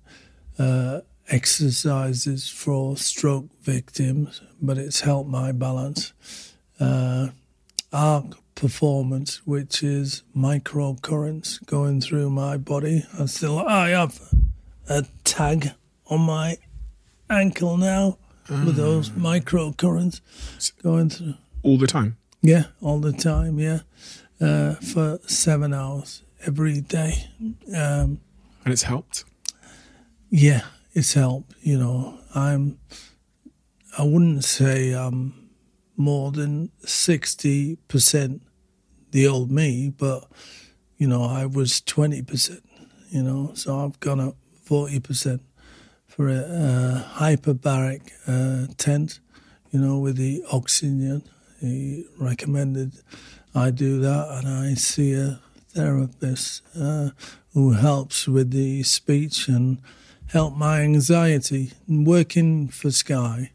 exercises 1.34 2.48
for 2.48 2.96
stroke 2.96 3.46
victims, 3.62 4.40
but 4.62 4.78
it's 4.78 5.00
helped 5.00 5.28
my 5.28 5.50
balance. 5.52 6.12
Uh, 6.78 7.28
arc 7.92 8.24
performance, 8.54 9.44
which 9.44 9.82
is 9.82 10.22
microcurrents 10.36 11.64
going 11.66 12.00
through 12.00 12.30
my 12.30 12.56
body. 12.56 13.04
I 13.18 13.26
still 13.26 13.58
I 13.58 13.90
have 13.90 14.20
a 14.88 15.04
tag 15.24 15.72
on 16.06 16.20
my 16.20 16.56
ankle 17.28 17.76
now 17.76 18.18
with 18.48 18.76
those 18.76 19.10
microcurrents 19.10 20.20
going 20.82 21.10
through. 21.10 21.34
All 21.62 21.78
the 21.78 21.86
time. 21.86 22.16
Yeah, 22.42 22.64
all 22.80 23.00
the 23.00 23.12
time. 23.12 23.58
Yeah, 23.58 23.80
uh, 24.40 24.74
for 24.74 25.18
seven 25.26 25.72
hours 25.74 26.22
every 26.46 26.80
day. 26.80 27.26
Um, 27.74 28.20
And 28.64 28.72
it's 28.72 28.82
helped. 28.82 29.24
yeah, 30.30 30.62
it's 30.94 31.14
helped. 31.14 31.54
You 31.60 31.78
know, 31.78 32.18
I'm. 32.34 32.78
I 33.96 34.02
wouldn't 34.02 34.44
say 34.44 34.92
I'm 34.92 35.50
more 35.96 36.32
than 36.32 36.70
sixty 36.84 37.76
percent 37.88 38.42
the 39.10 39.28
old 39.28 39.50
me, 39.50 39.90
but 39.96 40.24
you 40.96 41.06
know, 41.06 41.22
I 41.24 41.46
was 41.46 41.80
twenty 41.80 42.22
percent. 42.22 42.64
You 43.10 43.22
know, 43.22 43.52
so 43.54 43.84
I've 43.84 44.00
gone 44.00 44.20
up 44.20 44.36
forty 44.62 44.98
percent 45.00 45.42
for 46.06 46.28
a, 46.28 46.36
uh 46.36 47.04
hyperbaric 47.18 48.10
uh, 48.26 48.72
tent. 48.76 49.20
You 49.70 49.80
know, 49.80 49.98
with 49.98 50.16
the 50.16 50.42
oxygen. 50.50 51.22
He 51.60 52.04
recommended 52.18 52.92
I 53.54 53.70
do 53.70 54.00
that, 54.00 54.28
and 54.32 54.48
I 54.48 54.74
see 54.74 55.12
a 55.12 55.38
therapist 55.68 56.62
uh, 56.78 57.10
who 57.52 57.72
helps 57.72 58.26
with 58.26 58.50
the 58.50 58.82
speech 58.82 59.46
and 59.46 59.78
help 60.34 60.56
my 60.56 60.80
anxiety. 60.80 61.70
And 61.86 62.04
working 62.04 62.66
for 62.66 62.90
Sky 62.90 63.52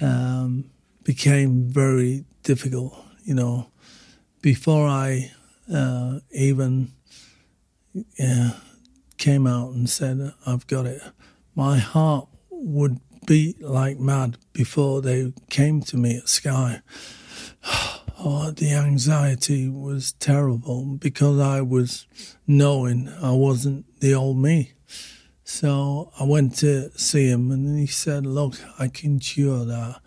um, 0.00 0.64
became 1.04 1.68
very 1.68 2.24
difficult. 2.42 2.92
You 3.22 3.34
know, 3.34 3.68
before 4.42 4.88
I 4.88 5.30
uh, 5.72 6.18
even 6.32 6.92
uh, 8.20 8.50
came 9.16 9.46
out 9.46 9.74
and 9.74 9.88
said 9.88 10.34
I've 10.44 10.66
got 10.66 10.86
it, 10.86 11.00
my 11.54 11.78
heart 11.78 12.26
would 12.50 12.98
beat 13.24 13.62
like 13.62 14.00
mad 14.00 14.38
before 14.52 15.02
they 15.02 15.32
came 15.50 15.82
to 15.82 15.96
me 15.96 16.18
at 16.18 16.28
Sky. 16.28 16.82
Oh, 18.24 18.52
the 18.52 18.72
anxiety 18.72 19.68
was 19.68 20.12
terrible 20.12 20.84
because 20.84 21.40
I 21.40 21.60
was 21.60 22.06
knowing 22.46 23.08
I 23.20 23.32
wasn't 23.32 23.84
the 23.98 24.14
old 24.14 24.38
me. 24.38 24.74
So 25.52 26.10
I 26.18 26.24
went 26.24 26.56
to 26.60 26.90
see 26.98 27.28
him 27.28 27.50
and 27.50 27.78
he 27.78 27.86
said, 27.86 28.24
Look, 28.24 28.54
I 28.78 28.88
can 28.88 29.18
cure 29.18 29.66
that. 29.66 30.00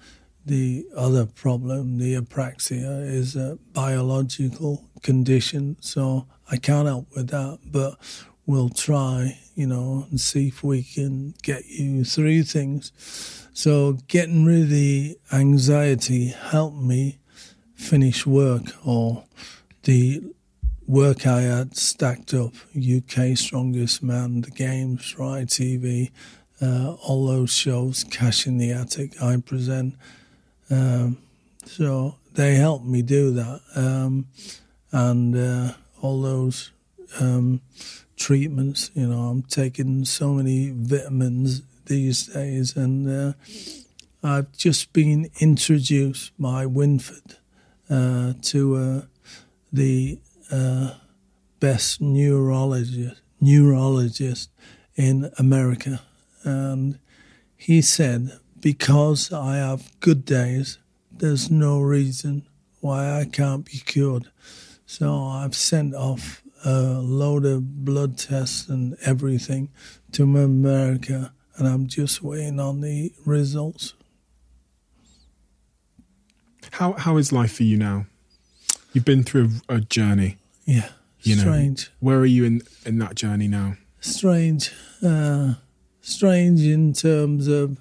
The 0.43 0.87
other 0.97 1.27
problem, 1.27 1.99
the 1.99 2.15
apraxia, 2.15 3.07
is 3.07 3.35
a 3.35 3.59
biological 3.71 4.89
condition, 5.03 5.77
so 5.81 6.25
I 6.49 6.57
can't 6.57 6.87
help 6.87 7.15
with 7.15 7.27
that, 7.27 7.59
but 7.63 7.97
we'll 8.47 8.69
try, 8.69 9.37
you 9.53 9.67
know, 9.67 10.07
and 10.09 10.19
see 10.19 10.47
if 10.47 10.63
we 10.63 10.81
can 10.81 11.35
get 11.43 11.67
you 11.67 12.03
through 12.03 12.43
things. 12.43 12.91
So 13.53 13.99
getting 14.07 14.45
rid 14.45 14.63
of 14.63 14.69
the 14.69 15.19
anxiety 15.31 16.29
helped 16.29 16.81
me 16.81 17.19
finish 17.75 18.25
work 18.25 18.63
or 18.83 19.25
the 19.83 20.23
work 20.87 21.25
I 21.25 21.41
had 21.41 21.75
stacked 21.75 22.33
up 22.33 22.53
UK 22.75 23.37
Strongest 23.37 24.03
Man, 24.03 24.41
the 24.41 24.51
games, 24.51 25.17
Right 25.17 25.47
TV, 25.47 26.11
uh, 26.61 26.93
all 26.93 27.27
those 27.27 27.51
shows, 27.51 28.03
Cash 28.03 28.47
in 28.47 28.57
the 28.57 28.71
Attic, 28.71 29.21
I 29.21 29.37
present. 29.37 29.95
Um, 30.69 31.17
so 31.65 32.15
they 32.33 32.55
helped 32.55 32.85
me 32.85 33.01
do 33.01 33.31
that. 33.31 33.61
Um, 33.75 34.27
and 34.91 35.35
uh, 35.35 35.73
all 36.01 36.21
those 36.21 36.71
um, 37.19 37.61
treatments, 38.15 38.91
you 38.93 39.07
know, 39.07 39.23
I'm 39.23 39.41
taking 39.43 40.05
so 40.05 40.33
many 40.33 40.71
vitamins 40.73 41.63
these 41.85 42.27
days, 42.27 42.75
and 42.75 43.09
uh, 43.09 43.33
I've 44.23 44.51
just 44.53 44.93
been 44.93 45.29
introduced 45.39 46.31
by 46.39 46.65
Wynford 46.65 47.35
uh, 47.89 48.33
to 48.41 48.75
uh, 48.75 49.01
the 49.71 50.19
uh, 50.51 50.95
best 51.59 52.01
neurologist 52.01 53.21
neurologist 53.41 54.49
in 54.95 55.29
America, 55.37 56.01
and 56.43 56.97
he 57.57 57.81
said 57.81 58.39
because 58.59 59.31
I 59.31 59.57
have 59.57 59.91
good 59.99 60.25
days, 60.25 60.79
there's 61.11 61.51
no 61.51 61.79
reason 61.79 62.47
why 62.79 63.19
I 63.19 63.25
can't 63.25 63.63
be 63.65 63.77
cured. 63.77 64.31
So 64.87 65.23
I've 65.23 65.55
sent 65.55 65.93
off 65.93 66.41
a 66.63 66.99
load 66.99 67.45
of 67.45 67.85
blood 67.85 68.17
tests 68.17 68.67
and 68.67 68.97
everything 69.05 69.69
to 70.13 70.23
America, 70.23 71.31
and 71.57 71.67
I'm 71.67 71.85
just 71.87 72.23
waiting 72.23 72.59
on 72.59 72.81
the 72.81 73.13
results. 73.25 73.93
How 76.71 76.93
how 76.93 77.17
is 77.17 77.31
life 77.31 77.53
for 77.53 77.63
you 77.63 77.77
now? 77.77 78.07
You've 78.95 79.03
been 79.03 79.23
through 79.23 79.49
a, 79.67 79.81
journey. 79.81 80.37
Yeah, 80.63 80.87
You 81.19 81.35
know, 81.35 81.41
strange. 81.41 81.91
Where 81.99 82.17
are 82.17 82.25
you 82.25 82.45
in 82.45 82.61
in 82.85 82.97
that 82.99 83.15
journey 83.15 83.49
now? 83.49 83.75
strange, 83.99 84.71
uh, 85.03 85.55
strange 85.99 86.61
in 86.61 86.93
terms 86.93 87.47
of 87.47 87.77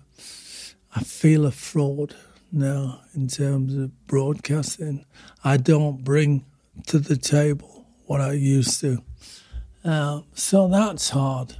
I 0.96 1.04
feel 1.04 1.46
a 1.46 1.52
fraud 1.52 2.16
now 2.50 3.00
in 3.14 3.28
terms 3.28 3.76
of 3.76 4.06
broadcasting. 4.08 5.04
I 5.44 5.56
don't 5.56 6.02
bring 6.02 6.44
to 6.88 6.98
the 6.98 7.16
table 7.16 7.86
what 8.06 8.20
I 8.20 8.32
used 8.32 8.80
to, 8.80 9.02
uh, 9.84 10.22
so 10.32 10.66
that's 10.66 11.10
hard. 11.10 11.56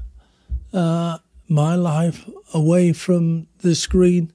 Uh, 0.72 1.18
my 1.48 1.76
life 1.76 2.28
away 2.52 2.92
from 2.92 3.46
the 3.58 3.76
screen 3.76 4.32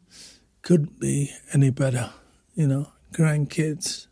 couldn't 0.61 0.97
be 0.99 1.31
any 1.53 1.71
better. 1.71 2.11
You 2.55 2.67
know, 2.67 2.91
grandkids, 3.11 4.07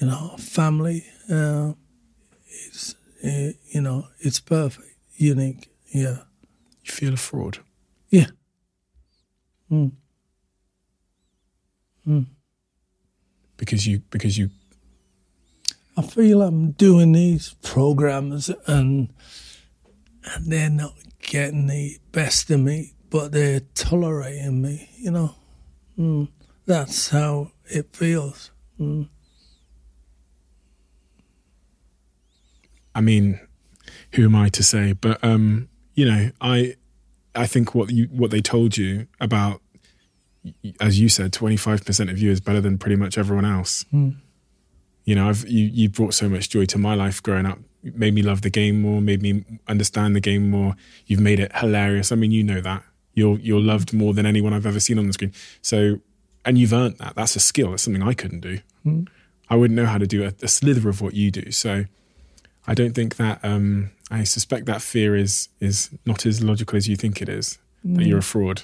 you 0.00 0.06
know, 0.06 0.36
family. 0.38 1.04
Uh, 1.30 1.72
it's 2.66 2.94
uh, 3.24 3.52
you 3.68 3.80
know, 3.80 4.06
it's 4.20 4.40
perfect, 4.40 4.88
unique. 5.16 5.70
Yeah, 5.88 6.18
You 6.84 6.92
feel 6.92 7.14
a 7.14 7.16
fraud. 7.16 7.58
yeah. 8.10 8.26
Mm. 9.70 9.90
because 13.56 13.84
you 13.86 14.00
because 14.10 14.38
you 14.38 14.50
I 15.96 16.02
feel 16.02 16.42
I'm 16.42 16.70
doing 16.72 17.12
these 17.12 17.54
programs 17.62 18.48
and 18.66 19.12
and 20.24 20.52
they're 20.52 20.70
not 20.70 20.94
getting 21.20 21.66
the 21.66 21.98
best 22.12 22.50
of 22.50 22.60
me, 22.60 22.92
but 23.10 23.32
they're 23.32 23.62
tolerating 23.74 24.62
me. 24.62 24.88
You 24.98 25.10
know, 25.10 25.34
mm. 25.98 26.28
that's 26.66 27.08
how 27.08 27.50
it 27.64 27.96
feels. 27.96 28.50
I 32.96 33.00
mean, 33.02 33.38
who 34.12 34.24
am 34.24 34.34
I 34.34 34.48
to 34.48 34.62
say? 34.62 34.92
But 34.94 35.22
um, 35.22 35.68
you 35.94 36.06
know, 36.06 36.30
I 36.40 36.74
I 37.34 37.46
think 37.46 37.74
what 37.74 37.90
you 37.90 38.06
what 38.06 38.30
they 38.30 38.40
told 38.40 38.76
you 38.76 39.06
about, 39.20 39.60
as 40.80 40.98
you 40.98 41.08
said, 41.08 41.32
twenty 41.32 41.56
five 41.58 41.84
percent 41.84 42.10
of 42.10 42.18
you 42.18 42.30
is 42.30 42.40
better 42.40 42.60
than 42.60 42.78
pretty 42.78 42.96
much 42.96 43.18
everyone 43.18 43.44
else. 43.44 43.84
You 45.04 45.14
know, 45.14 45.28
I've 45.28 45.46
you 45.46 45.66
you 45.66 45.88
brought 45.90 46.14
so 46.14 46.28
much 46.28 46.48
joy 46.48 46.64
to 46.66 46.78
my 46.78 46.94
life 46.94 47.22
growing 47.22 47.46
up. 47.46 47.58
Made 47.82 48.14
me 48.14 48.22
love 48.22 48.40
the 48.42 48.50
game 48.50 48.80
more, 48.80 49.00
made 49.00 49.22
me 49.22 49.44
understand 49.68 50.16
the 50.16 50.20
game 50.20 50.50
more. 50.50 50.74
You've 51.06 51.20
made 51.20 51.38
it 51.38 51.54
hilarious. 51.54 52.10
I 52.10 52.16
mean, 52.16 52.32
you 52.32 52.42
know 52.42 52.60
that 52.62 52.82
you're 53.14 53.38
you're 53.38 53.60
loved 53.60 53.92
more 53.92 54.14
than 54.14 54.26
anyone 54.26 54.52
I've 54.54 54.66
ever 54.66 54.80
seen 54.80 54.98
on 54.98 55.06
the 55.06 55.12
screen. 55.12 55.32
So, 55.62 56.00
and 56.44 56.56
you've 56.58 56.72
earned 56.72 56.96
that. 56.98 57.14
That's 57.14 57.36
a 57.36 57.40
skill. 57.40 57.70
That's 57.70 57.82
something 57.82 58.02
I 58.02 58.14
couldn't 58.14 58.40
do. 58.40 58.58
I 59.48 59.54
wouldn't 59.54 59.76
know 59.76 59.86
how 59.86 59.98
to 59.98 60.06
do 60.08 60.24
a, 60.24 60.32
a 60.42 60.48
slither 60.48 60.88
of 60.88 61.00
what 61.00 61.14
you 61.14 61.30
do. 61.30 61.52
So, 61.52 61.84
I 62.66 62.74
don't 62.74 62.94
think 62.94 63.16
that. 63.16 63.40
Um, 63.42 63.90
I 64.10 64.24
suspect 64.24 64.66
that 64.66 64.82
fear 64.82 65.16
is 65.16 65.48
is 65.60 65.90
not 66.04 66.26
as 66.26 66.42
logical 66.42 66.76
as 66.76 66.88
you 66.88 66.96
think 66.96 67.20
it 67.20 67.28
is. 67.28 67.58
That 67.84 68.06
you're 68.06 68.18
a 68.18 68.22
fraud. 68.22 68.62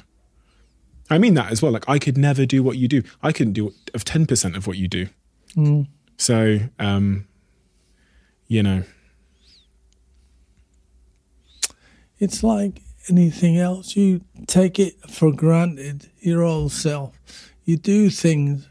I 1.11 1.19
mean 1.19 1.35
that 1.35 1.53
as 1.53 1.63
well. 1.63 1.73
Like 1.73 1.89
I 1.89 1.99
could 1.99 2.17
never 2.19 2.47
do 2.47 2.63
what 2.63 2.77
you 2.77 2.89
do. 2.89 3.03
I 3.23 3.33
couldn't 3.33 3.53
do 3.53 3.73
of 3.95 4.05
ten 4.05 4.27
percent 4.27 4.57
of 4.57 4.67
what 4.67 4.79
you 4.79 4.89
do. 4.89 5.09
So, 6.17 6.59
um, 6.79 7.27
you 8.49 8.63
know, 8.63 8.85
It's 12.23 12.45
like 12.45 12.83
anything 13.09 13.59
else. 13.59 13.97
You 13.97 14.21
take 14.47 14.79
it 14.79 14.95
for 15.11 15.33
granted, 15.33 16.09
your 16.21 16.45
old 16.45 16.71
self. 16.71 17.19
You 17.65 17.77
do 17.77 18.11
things, 18.11 18.69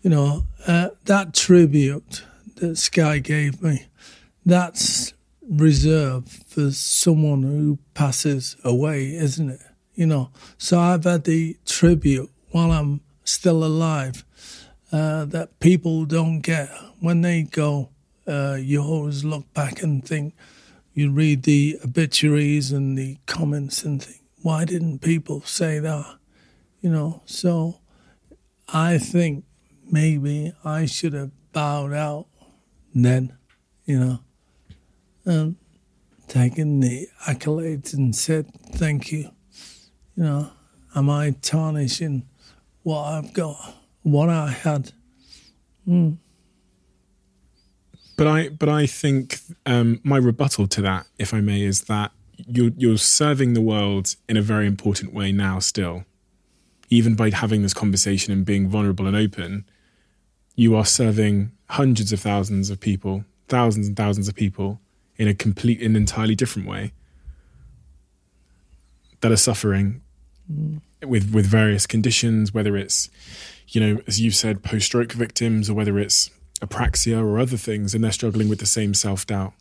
you 0.00 0.08
know, 0.08 0.46
uh, 0.66 0.88
that 1.04 1.34
tribute 1.34 2.24
that 2.56 2.78
Sky 2.78 3.18
gave 3.18 3.60
me, 3.62 3.88
that's 4.48 5.12
reserved 5.46 6.28
for 6.46 6.70
someone 6.70 7.42
who 7.42 7.78
passes 7.92 8.56
away, 8.64 9.14
isn't 9.14 9.50
it? 9.50 9.60
You 9.94 10.06
know, 10.06 10.30
so 10.56 10.78
I've 10.78 11.04
had 11.04 11.24
the 11.24 11.56
tribute 11.66 12.30
while 12.50 12.72
I'm 12.72 13.02
still 13.24 13.62
alive 13.62 14.24
uh, 14.90 15.26
that 15.26 15.60
people 15.60 16.06
don't 16.06 16.40
get. 16.40 16.70
When 17.00 17.20
they 17.20 17.42
go, 17.42 17.90
uh, 18.26 18.56
you 18.58 18.82
always 18.82 19.22
look 19.22 19.52
back 19.52 19.82
and 19.82 20.02
think, 20.04 20.34
you 20.94 21.12
read 21.12 21.42
the 21.42 21.78
obituaries 21.84 22.72
and 22.72 22.96
the 22.96 23.18
comments 23.26 23.84
and 23.84 24.02
think, 24.02 24.22
why 24.42 24.64
didn't 24.64 25.00
people 25.00 25.42
say 25.42 25.78
that? 25.78 26.16
You 26.80 26.90
know, 26.90 27.22
so 27.26 27.80
I 28.72 28.96
think 28.98 29.44
maybe 29.90 30.52
I 30.64 30.86
should 30.86 31.12
have 31.12 31.32
bowed 31.52 31.92
out 31.92 32.26
then, 32.94 33.36
you 33.84 33.98
know, 33.98 34.20
and 35.28 35.56
taken 36.26 36.80
the 36.80 37.08
accolades 37.26 37.94
and 37.94 38.14
said, 38.14 38.50
thank 38.72 39.12
you. 39.12 39.30
You 40.16 40.24
know, 40.24 40.50
am 40.94 41.10
I 41.10 41.30
tarnishing 41.42 42.26
what 42.82 43.02
I've 43.02 43.32
got, 43.32 43.76
what 44.02 44.28
I 44.28 44.50
had? 44.50 44.92
but 48.16 48.26
I 48.26 48.48
but 48.48 48.68
I 48.68 48.86
think 48.86 49.38
um, 49.64 50.00
my 50.02 50.16
rebuttal 50.16 50.66
to 50.66 50.82
that, 50.82 51.06
if 51.18 51.32
I 51.32 51.40
may, 51.40 51.62
is 51.62 51.82
that 51.82 52.10
you're 52.36 52.72
you're 52.76 52.98
serving 52.98 53.54
the 53.54 53.60
world 53.60 54.16
in 54.28 54.36
a 54.36 54.42
very 54.42 54.66
important 54.66 55.14
way 55.14 55.32
now. 55.32 55.60
Still, 55.60 56.04
even 56.90 57.14
by 57.14 57.30
having 57.30 57.62
this 57.62 57.74
conversation 57.74 58.32
and 58.32 58.44
being 58.44 58.68
vulnerable 58.68 59.06
and 59.06 59.16
open, 59.16 59.64
you 60.56 60.74
are 60.74 60.84
serving 60.84 61.52
hundreds 61.70 62.12
of 62.12 62.20
thousands 62.20 62.70
of 62.70 62.80
people, 62.80 63.24
thousands 63.46 63.86
and 63.86 63.96
thousands 63.96 64.28
of 64.28 64.34
people 64.34 64.80
in 65.18 65.28
a 65.28 65.34
complete 65.34 65.82
and 65.82 65.96
entirely 65.96 66.34
different 66.34 66.68
way 66.68 66.92
that 69.20 69.32
are 69.32 69.36
suffering 69.36 70.00
mm. 70.50 70.80
with 71.04 71.32
with 71.34 71.46
various 71.46 71.86
conditions, 71.86 72.54
whether 72.54 72.76
it's 72.76 73.10
you 73.68 73.80
know, 73.80 74.00
as 74.06 74.20
you 74.20 74.30
said, 74.30 74.62
post 74.62 74.86
stroke 74.86 75.12
victims, 75.12 75.68
or 75.68 75.74
whether 75.74 75.98
it's 75.98 76.30
apraxia 76.60 77.22
or 77.22 77.38
other 77.38 77.56
things, 77.56 77.94
and 77.94 78.02
they're 78.02 78.12
struggling 78.12 78.48
with 78.48 78.60
the 78.60 78.66
same 78.66 78.94
self 78.94 79.26
doubt. 79.26 79.52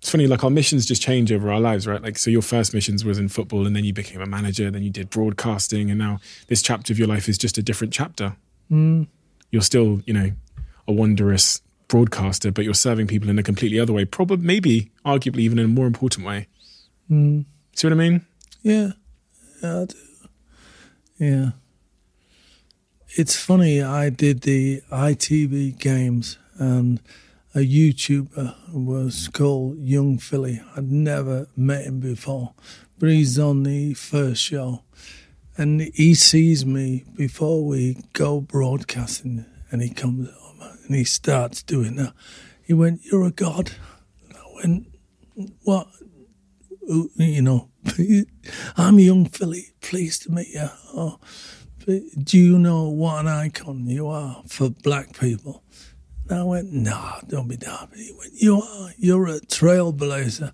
It's 0.00 0.10
funny, 0.10 0.28
like 0.28 0.44
our 0.44 0.50
missions 0.50 0.86
just 0.86 1.02
change 1.02 1.32
over 1.32 1.50
our 1.50 1.58
lives, 1.58 1.86
right? 1.86 2.00
Like, 2.00 2.18
so 2.18 2.30
your 2.30 2.42
first 2.42 2.72
missions 2.72 3.04
was 3.04 3.18
in 3.18 3.28
football, 3.28 3.66
and 3.66 3.74
then 3.74 3.84
you 3.84 3.92
became 3.92 4.20
a 4.20 4.26
manager, 4.26 4.70
then 4.70 4.82
you 4.82 4.90
did 4.90 5.10
broadcasting, 5.10 5.90
and 5.90 5.98
now 5.98 6.20
this 6.46 6.62
chapter 6.62 6.92
of 6.92 6.98
your 6.98 7.08
life 7.08 7.28
is 7.28 7.36
just 7.36 7.58
a 7.58 7.62
different 7.62 7.92
chapter. 7.92 8.36
Mm. 8.70 9.08
You're 9.50 9.62
still, 9.62 10.00
you 10.06 10.14
know, 10.14 10.30
a 10.86 10.92
wondrous 10.92 11.60
broadcaster, 11.88 12.52
but 12.52 12.64
you're 12.64 12.74
serving 12.74 13.06
people 13.06 13.28
in 13.28 13.38
a 13.38 13.42
completely 13.42 13.80
other 13.80 13.92
way, 13.92 14.04
probably, 14.04 14.46
maybe, 14.46 14.90
arguably, 15.04 15.40
even 15.40 15.58
in 15.58 15.64
a 15.64 15.68
more 15.68 15.86
important 15.86 16.26
way. 16.26 16.46
Hmm. 17.08 17.40
See 17.74 17.86
what 17.86 17.92
I 17.92 17.96
mean? 17.96 18.26
Yeah, 18.62 18.92
yeah, 19.62 19.80
I 19.80 19.84
do. 19.86 19.96
Yeah. 21.18 21.50
It's 23.16 23.36
funny, 23.36 23.82
I 23.82 24.10
did 24.10 24.42
the 24.42 24.82
ITV 24.92 25.78
games 25.78 26.38
and 26.58 27.00
a 27.54 27.60
YouTuber 27.60 28.54
was 28.72 29.28
called 29.28 29.78
Yung 29.78 30.18
Filly. 30.18 30.60
I'd 30.76 30.92
never 30.92 31.48
met 31.56 31.84
him 31.84 31.98
before, 31.98 32.52
but 32.98 33.08
he's 33.08 33.38
on 33.38 33.62
the 33.62 33.94
first 33.94 34.42
show. 34.42 34.82
And 35.56 35.80
he 35.80 36.14
sees 36.14 36.64
me 36.64 37.04
before 37.16 37.64
we 37.64 38.04
go 38.12 38.40
broadcasting, 38.40 39.44
and 39.72 39.82
he 39.82 39.90
comes 39.90 40.28
and 40.88 40.96
he 40.96 41.04
starts 41.04 41.62
doing 41.62 41.96
that. 41.96 42.14
He 42.62 42.72
went, 42.74 43.04
You're 43.04 43.26
a 43.26 43.30
god. 43.30 43.72
I 44.34 44.42
went, 44.56 44.88
What? 45.62 45.86
"Oh, 46.90 47.08
You 47.16 47.42
know, 47.42 47.68
I'm 48.76 48.98
Yung 48.98 49.26
Filly. 49.26 49.66
Pleased 49.80 50.22
to 50.22 50.32
meet 50.32 50.48
you. 50.48 50.68
Oh, 50.94 51.20
do 51.86 52.38
you 52.38 52.58
know 52.58 52.88
what 52.88 53.20
an 53.20 53.28
icon 53.28 53.86
you 53.86 54.08
are 54.08 54.42
for 54.46 54.68
black 54.68 55.18
people? 55.18 55.62
And 56.28 56.40
I 56.40 56.42
went, 56.42 56.72
nah, 56.72 57.20
don't 57.26 57.48
be 57.48 57.56
daft. 57.56 57.96
He 57.96 58.12
went, 58.18 58.32
you 58.34 58.60
are. 58.60 58.90
You're 58.98 59.28
a 59.28 59.40
trailblazer. 59.40 60.52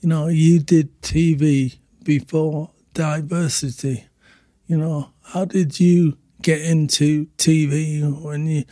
You 0.00 0.08
know, 0.10 0.28
you 0.28 0.58
did 0.58 1.00
TV 1.00 1.78
before 2.04 2.72
diversity. 2.92 4.04
You 4.66 4.76
know, 4.76 5.10
how 5.22 5.46
did 5.46 5.80
you 5.80 6.18
get 6.46 6.62
into 6.62 7.26
TV 7.38 8.22
when 8.22 8.46
you, 8.46 8.62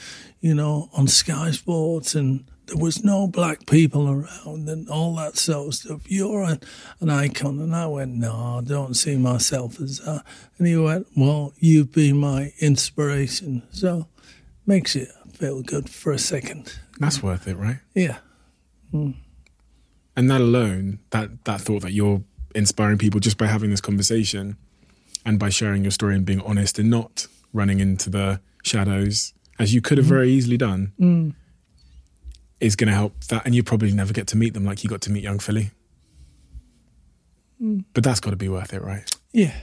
you 0.41 0.55
know, 0.55 0.89
on 0.93 1.09
Sky 1.09 1.51
Sports 1.51 2.15
and 2.15 2.49
there 2.67 2.77
was 2.77 3.03
no 3.03 3.27
black 3.27 3.67
people 3.67 4.09
around 4.09 4.69
and 4.69 4.89
all 4.89 5.17
that 5.17 5.37
sort 5.37 5.67
of 5.67 5.75
stuff. 5.75 6.01
You're 6.09 6.45
an, 6.45 6.61
an 7.01 7.11
icon. 7.11 7.59
And 7.59 7.75
I 7.75 7.89
went, 7.89 8.15
no, 8.15 8.33
I 8.33 8.61
don't 8.65 8.95
see 8.95 9.17
myself 9.17 9.81
as 9.81 9.99
that. 9.99 10.25
And 10.57 10.69
he 10.69 10.77
went, 10.77 11.09
well, 11.17 11.53
you've 11.59 11.91
been 11.91 12.19
my 12.19 12.53
inspiration. 12.61 13.65
So 13.73 14.07
makes 14.67 14.95
you 14.95 15.07
feel 15.33 15.61
good 15.63 15.91
for 15.91 16.13
a 16.13 16.19
second. 16.19 16.79
That's 17.01 17.25
worth 17.25 17.49
it, 17.49 17.57
right? 17.57 17.81
Yeah. 17.93 18.19
Hmm. 18.93 19.11
And 20.15 20.31
that 20.31 20.41
alone, 20.41 21.01
that 21.11 21.45
that 21.45 21.61
thought 21.61 21.83
that 21.83 21.93
you're 21.93 22.23
inspiring 22.55 22.99
people 22.99 23.19
just 23.19 23.37
by 23.37 23.47
having 23.47 23.71
this 23.71 23.81
conversation 23.81 24.59
and 25.27 25.41
by 25.41 25.49
sharing 25.49 25.83
your 25.83 25.91
story 25.91 26.15
and 26.15 26.25
being 26.25 26.41
honest 26.43 26.79
and 26.79 26.89
not 26.89 27.27
running 27.55 27.81
into 27.81 28.11
the 28.11 28.41
shadows 28.63 29.33
as 29.59 29.73
you 29.73 29.81
could 29.81 29.97
have 29.97 30.07
very 30.07 30.31
easily 30.31 30.57
done 30.57 30.93
mm. 31.01 31.35
is 32.61 32.77
going 32.77 32.89
to 32.89 32.95
help 32.95 33.25
that 33.25 33.47
and 33.47 33.55
you 33.55 33.63
probably 33.63 33.93
never 33.93 34.13
get 34.13 34.27
to 34.27 34.37
meet 34.37 34.53
them 34.53 34.65
like 34.65 34.85
you 34.85 34.91
got 34.91 35.01
to 35.01 35.11
meet 35.11 35.23
Yung 35.23 35.39
Filly 35.39 35.71
mm. 37.63 37.85
but 37.95 38.05
that's 38.05 38.21
got 38.21 38.31
to 38.31 38.37
be 38.37 38.49
worth 38.49 38.75
it 38.75 38.83
right 38.83 39.11
Yeah. 39.33 39.55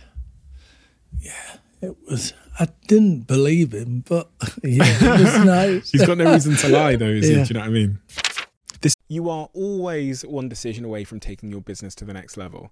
Yeah. 1.19 1.57
It 1.81 1.97
was, 2.07 2.33
I 2.59 2.67
didn't 2.87 3.21
believe 3.25 3.73
him, 3.73 4.03
but 4.07 4.29
yeah, 4.63 4.83
it 4.85 5.19
was 5.19 5.45
nice. 5.45 5.91
he's 5.91 6.05
got 6.05 6.17
no 6.17 6.31
reason 6.31 6.55
to 6.57 6.67
lie 6.69 6.95
though 6.95 7.05
is 7.05 7.27
he? 7.27 7.33
Do 7.33 7.39
you 7.41 7.53
know 7.55 7.59
what 7.61 7.69
i 7.69 7.69
mean 7.69 7.99
this 8.81 8.95
you 9.07 9.29
are 9.29 9.49
always 9.53 10.23
one 10.25 10.47
decision 10.49 10.85
away 10.85 11.03
from 11.03 11.19
taking 11.19 11.49
your 11.49 11.61
business 11.61 11.95
to 11.95 12.05
the 12.05 12.13
next 12.13 12.37
level 12.37 12.71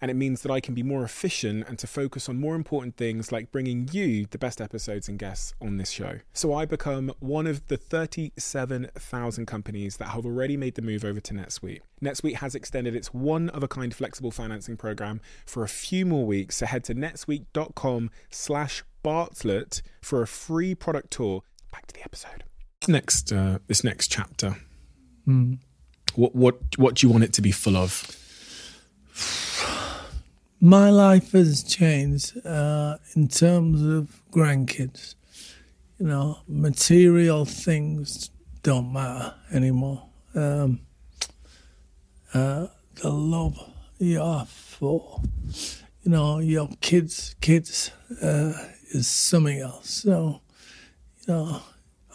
And 0.00 0.10
it 0.10 0.14
means 0.14 0.42
that 0.42 0.52
I 0.52 0.60
can 0.60 0.74
be 0.74 0.82
more 0.82 1.04
efficient 1.04 1.66
and 1.68 1.78
to 1.78 1.86
focus 1.86 2.28
on 2.28 2.40
more 2.40 2.54
important 2.54 2.96
things 2.96 3.32
like 3.32 3.52
bringing 3.52 3.88
you 3.92 4.26
the 4.26 4.38
best 4.38 4.60
episodes 4.60 5.08
and 5.08 5.18
guests 5.18 5.54
on 5.60 5.76
this 5.76 5.90
show. 5.90 6.20
So 6.32 6.54
I 6.54 6.64
become 6.64 7.12
one 7.20 7.46
of 7.46 7.66
the 7.68 7.76
37,000 7.76 9.46
companies 9.46 9.96
that 9.98 10.08
have 10.08 10.26
already 10.26 10.56
made 10.56 10.74
the 10.74 10.82
move 10.82 11.04
over 11.04 11.20
to 11.20 11.34
NetSuite. 11.34 11.80
NetSuite 12.02 12.36
has 12.36 12.54
extended 12.54 12.94
its 12.94 13.14
one 13.14 13.48
of 13.50 13.62
a 13.62 13.68
kind 13.68 13.94
flexible 13.94 14.30
financing 14.30 14.76
program 14.76 15.20
for 15.46 15.62
a 15.62 15.68
few 15.68 16.04
more 16.04 16.26
weeks. 16.26 16.56
So 16.56 16.66
head 16.66 16.84
to 16.84 16.94
netsuite.com 16.94 18.10
slash 18.30 18.84
Bartlett 19.02 19.82
for 20.02 20.22
a 20.22 20.26
free 20.26 20.74
product 20.74 21.10
tour. 21.12 21.42
Back 21.72 21.86
to 21.86 21.94
the 21.94 22.02
episode. 22.02 22.44
Next, 22.88 23.32
uh, 23.32 23.58
this 23.66 23.84
next 23.84 24.08
chapter. 24.08 24.56
What, 26.14 26.34
what, 26.34 26.58
what 26.76 26.94
do 26.96 27.06
you 27.06 27.12
want 27.12 27.24
it 27.24 27.32
to 27.34 27.42
be 27.42 27.50
full 27.50 27.76
of? 27.76 28.20
My 30.64 30.88
life 30.88 31.32
has 31.32 31.62
changed 31.62 32.38
uh, 32.46 32.96
in 33.14 33.28
terms 33.28 33.82
of 33.82 34.22
grandkids. 34.32 35.14
You 35.98 36.06
know, 36.06 36.38
material 36.48 37.44
things 37.44 38.30
don't 38.62 38.90
matter 38.90 39.34
anymore. 39.52 40.06
Um, 40.34 40.80
uh, 42.32 42.68
the 42.94 43.10
love 43.10 43.58
you 43.98 44.20
have 44.20 44.48
for, 44.48 45.20
you 46.02 46.10
know, 46.10 46.38
your 46.38 46.70
kids, 46.80 47.36
kids 47.42 47.90
uh, 48.22 48.54
is 48.92 49.06
something 49.06 49.58
else. 49.58 49.90
So, 49.90 50.40
you 51.28 51.34
know, 51.34 51.60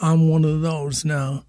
I'm 0.02 0.28
one 0.28 0.44
of 0.44 0.62
those 0.62 1.06
now. 1.06 1.46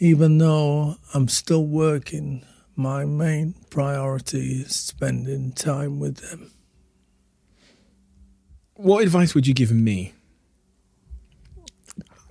Even 0.00 0.38
though 0.38 0.96
I'm 1.14 1.28
still 1.28 1.64
working, 1.64 2.44
my 2.76 3.04
main 3.04 3.54
priority 3.70 4.62
is 4.62 4.74
spending 4.74 5.52
time 5.52 5.98
with 6.00 6.16
them. 6.16 6.52
What 8.74 9.02
advice 9.02 9.34
would 9.34 9.46
you 9.46 9.54
give 9.54 9.70
me? 9.70 10.12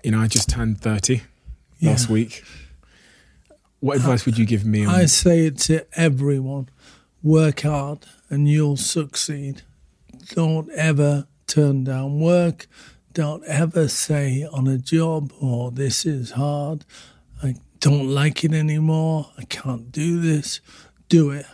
You 0.04 0.12
know, 0.12 0.20
I 0.20 0.28
just 0.28 0.50
turned 0.50 0.82
30 0.82 1.22
last 1.82 2.10
week. 2.10 2.44
What 3.80 3.98
advice 3.98 4.26
would 4.26 4.38
you 4.38 4.46
give 4.46 4.66
me? 4.66 4.86
On, 4.86 4.94
I 4.94 5.06
say 5.06 5.46
it 5.46 5.58
to 5.60 5.86
everyone 6.00 6.70
work 7.24 7.62
hard 7.62 8.06
and 8.30 8.48
you'll 8.48 8.78
succeed. 8.78 9.62
Don't 10.30 10.72
ever 10.72 11.28
turn 11.48 11.84
down 11.84 12.20
work. 12.20 12.68
Don't 13.14 13.44
ever 13.46 13.88
say 13.88 14.48
on 14.52 14.68
a 14.68 14.78
job, 14.78 15.34
oh, 15.42 15.70
this 15.70 16.06
is 16.06 16.32
hard. 16.32 16.86
I 17.44 17.56
don't 17.82 18.08
like 18.08 18.46
it 18.46 18.54
anymore. 18.54 19.32
I 19.38 19.44
can't 19.46 19.92
do 19.92 20.22
this. 20.22 20.62
Do 21.10 21.32
it. 21.32 21.46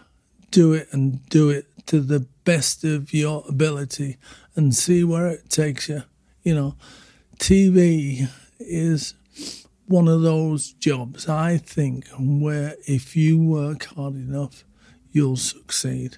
Do 0.51 0.73
it 0.73 0.87
and 0.91 1.27
do 1.29 1.49
it 1.49 1.65
to 1.87 2.01
the 2.01 2.27
best 2.43 2.83
of 2.83 3.13
your 3.13 3.43
ability 3.49 4.17
and 4.55 4.75
see 4.75 5.03
where 5.03 5.27
it 5.27 5.49
takes 5.49 5.89
you. 5.89 6.03
You 6.43 6.53
know, 6.55 6.75
TV 7.39 8.29
is 8.59 9.13
one 9.87 10.09
of 10.09 10.21
those 10.21 10.73
jobs, 10.73 11.29
I 11.29 11.57
think, 11.57 12.07
where 12.19 12.75
if 12.85 13.15
you 13.15 13.41
work 13.41 13.85
hard 13.85 14.15
enough, 14.15 14.65
you'll 15.11 15.37
succeed. 15.37 16.17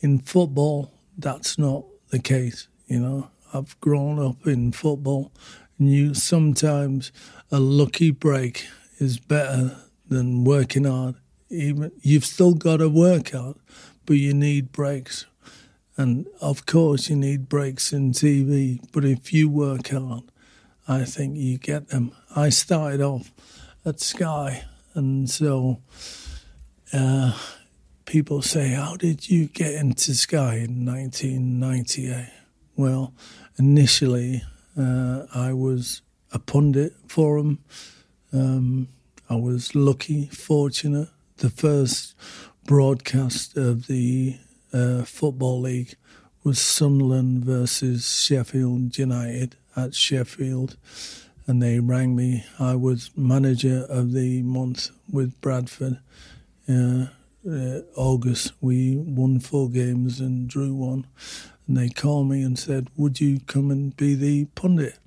In 0.00 0.20
football, 0.20 0.92
that's 1.16 1.58
not 1.58 1.84
the 2.10 2.20
case. 2.20 2.68
You 2.86 3.00
know, 3.00 3.30
I've 3.52 3.78
grown 3.80 4.24
up 4.24 4.46
in 4.46 4.70
football, 4.70 5.32
and 5.78 5.92
you 5.92 6.14
sometimes 6.14 7.10
a 7.50 7.58
lucky 7.58 8.12
break 8.12 8.68
is 8.98 9.18
better 9.18 9.76
than 10.08 10.44
working 10.44 10.84
hard. 10.84 11.16
Even 11.50 11.92
you've 12.02 12.24
still 12.24 12.54
got 12.54 12.78
to 12.78 12.88
work 12.88 13.30
hard, 13.30 13.56
but 14.06 14.14
you 14.14 14.34
need 14.34 14.72
breaks. 14.72 15.26
And 15.96 16.26
of 16.40 16.66
course, 16.66 17.10
you 17.10 17.16
need 17.16 17.48
breaks 17.48 17.92
in 17.92 18.12
TV. 18.12 18.80
But 18.92 19.04
if 19.04 19.32
you 19.32 19.48
work 19.48 19.88
hard, 19.88 20.24
I 20.86 21.04
think 21.04 21.36
you 21.36 21.58
get 21.58 21.88
them. 21.88 22.12
I 22.34 22.50
started 22.50 23.00
off 23.00 23.32
at 23.84 24.00
Sky, 24.00 24.64
and 24.94 25.28
so 25.28 25.80
uh, 26.92 27.36
people 28.04 28.42
say, 28.42 28.68
How 28.70 28.96
did 28.96 29.28
you 29.28 29.46
get 29.46 29.74
into 29.74 30.14
Sky 30.14 30.56
in 30.56 30.86
1998? 30.86 32.30
Well, 32.76 33.12
initially, 33.58 34.42
uh, 34.78 35.24
I 35.34 35.52
was 35.52 36.02
a 36.32 36.38
pundit 36.38 36.94
for 37.06 37.38
them. 37.38 37.58
Um, 38.32 38.88
I 39.30 39.36
was 39.36 39.74
lucky, 39.74 40.26
fortunate. 40.26 41.08
The 41.38 41.50
first 41.50 42.14
broadcast 42.64 43.56
of 43.56 43.86
the 43.86 44.36
uh, 44.72 45.04
Football 45.04 45.60
League 45.60 45.94
was 46.44 46.58
Sunderland 46.58 47.44
versus 47.44 48.22
Sheffield 48.22 48.96
United 48.98 49.56
at 49.76 49.94
Sheffield, 49.94 50.76
and 51.46 51.62
they 51.62 51.80
rang 51.80 52.14
me. 52.14 52.44
I 52.58 52.74
was 52.74 53.10
manager 53.16 53.86
of 53.88 54.12
the 54.12 54.42
month 54.42 54.90
with 55.10 55.40
Bradford. 55.40 55.98
Uh, 56.68 57.06
uh, 57.48 57.80
August, 57.96 58.52
we 58.60 58.96
won 58.96 59.40
four 59.40 59.70
games 59.70 60.20
and 60.20 60.48
drew 60.48 60.74
one, 60.74 61.06
and 61.66 61.76
they 61.76 61.88
called 61.88 62.28
me 62.28 62.42
and 62.42 62.58
said, 62.58 62.88
"Would 62.96 63.20
you 63.20 63.40
come 63.46 63.70
and 63.70 63.96
be 63.96 64.14
the 64.14 64.46
pundit?" 64.54 64.98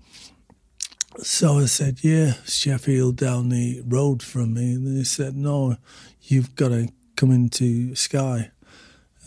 So 1.23 1.59
I 1.59 1.65
said, 1.65 2.03
yeah, 2.03 2.33
Sheffield 2.47 3.15
down 3.15 3.49
the 3.49 3.83
road 3.85 4.23
from 4.23 4.55
me. 4.55 4.73
And 4.73 4.97
they 4.97 5.03
said, 5.03 5.35
no, 5.35 5.77
you've 6.23 6.55
got 6.55 6.69
to 6.69 6.89
come 7.15 7.31
into 7.31 7.93
Sky 7.93 8.49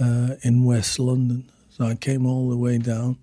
uh, 0.01 0.30
in 0.42 0.64
West 0.64 0.99
London. 0.99 1.49
So 1.70 1.84
I 1.84 1.95
came 1.95 2.26
all 2.26 2.49
the 2.49 2.57
way 2.57 2.78
down. 2.78 3.18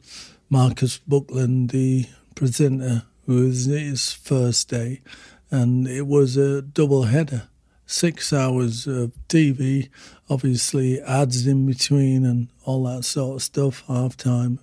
Marcus 0.49 0.99
Buckland, 0.99 1.71
the 1.71 2.05
presenter, 2.33 3.03
was 3.27 3.65
his 3.65 4.13
first 4.13 4.69
day, 4.69 5.01
and 5.49 5.87
it 5.87 6.07
was 6.07 6.37
a 6.37 6.61
double 6.61 7.03
header. 7.03 7.49
Six 7.85 8.31
hours 8.31 8.87
of 8.87 9.11
TV, 9.27 9.89
obviously 10.29 11.01
ads 11.01 11.45
in 11.45 11.65
between 11.65 12.25
and 12.25 12.47
all 12.65 12.83
that 12.83 13.03
sort 13.03 13.35
of 13.35 13.43
stuff, 13.43 13.83
half 13.87 14.15
time 14.15 14.59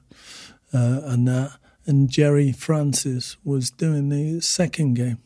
uh, 0.73 1.01
and 1.05 1.29
that. 1.29 1.53
And 1.89 2.11
Gerry 2.11 2.53
Francis 2.53 3.39
was 3.45 3.71
doing 3.71 4.11
the 4.11 4.43
second 4.43 4.93
game. 4.93 5.21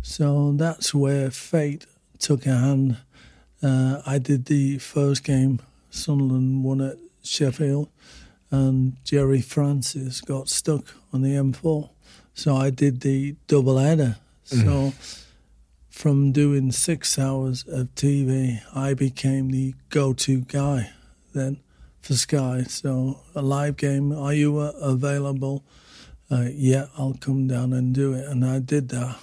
So 0.00 0.52
that's 0.52 0.94
where 0.94 1.30
fate 1.30 1.84
took 2.18 2.46
a 2.46 2.56
hand. 2.56 2.96
Uh, 3.62 4.00
I 4.06 4.16
did 4.16 4.46
the 4.46 4.78
first 4.78 5.22
game, 5.22 5.60
Sunderland 5.90 6.64
won 6.64 6.80
at 6.80 6.96
Sheffield, 7.22 7.90
and 8.50 8.96
Gerry 9.04 9.42
Francis 9.42 10.22
got 10.22 10.48
stuck 10.48 10.94
on 11.12 11.20
the 11.20 11.34
M4. 11.34 11.90
So 12.32 12.56
I 12.56 12.70
did 12.70 13.02
the 13.02 13.36
double 13.46 13.76
header. 13.76 14.16
So 14.44 14.94
from 15.90 16.32
doing 16.32 16.72
six 16.72 17.18
hours 17.18 17.64
of 17.68 17.94
TV, 17.96 18.62
I 18.74 18.94
became 18.94 19.50
the 19.50 19.74
go 19.90 20.14
to 20.14 20.40
guy 20.40 20.90
then 21.34 21.58
for 22.00 22.14
Sky. 22.14 22.62
So 22.62 23.20
a 23.34 23.42
live 23.42 23.76
game, 23.76 24.10
are 24.10 24.32
you 24.32 24.58
uh, 24.58 24.72
available? 24.80 25.62
Uh, 26.32 26.48
yeah, 26.50 26.86
I'll 26.96 27.12
come 27.20 27.46
down 27.46 27.74
and 27.74 27.94
do 27.94 28.14
it. 28.14 28.26
And 28.26 28.42
I 28.42 28.58
did 28.58 28.88
that. 28.88 29.18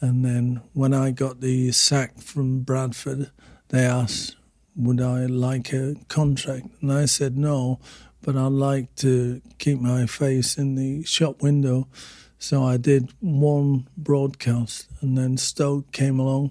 And 0.00 0.24
then 0.24 0.60
when 0.72 0.92
I 0.92 1.12
got 1.12 1.40
the 1.40 1.70
sack 1.70 2.18
from 2.18 2.62
Bradford, 2.62 3.30
they 3.68 3.84
asked, 3.84 4.34
would 4.74 5.00
I 5.00 5.26
like 5.26 5.72
a 5.72 5.94
contract? 6.08 6.66
And 6.80 6.92
I 6.92 7.04
said 7.04 7.38
no, 7.38 7.78
but 8.22 8.36
I'd 8.36 8.50
like 8.50 8.92
to 8.96 9.40
keep 9.58 9.78
my 9.78 10.06
face 10.06 10.58
in 10.58 10.74
the 10.74 11.04
shop 11.04 11.42
window. 11.42 11.86
So 12.40 12.64
I 12.64 12.76
did 12.76 13.12
one 13.20 13.88
broadcast, 13.96 14.88
and 15.00 15.16
then 15.16 15.36
Stoke 15.36 15.92
came 15.92 16.18
along, 16.18 16.50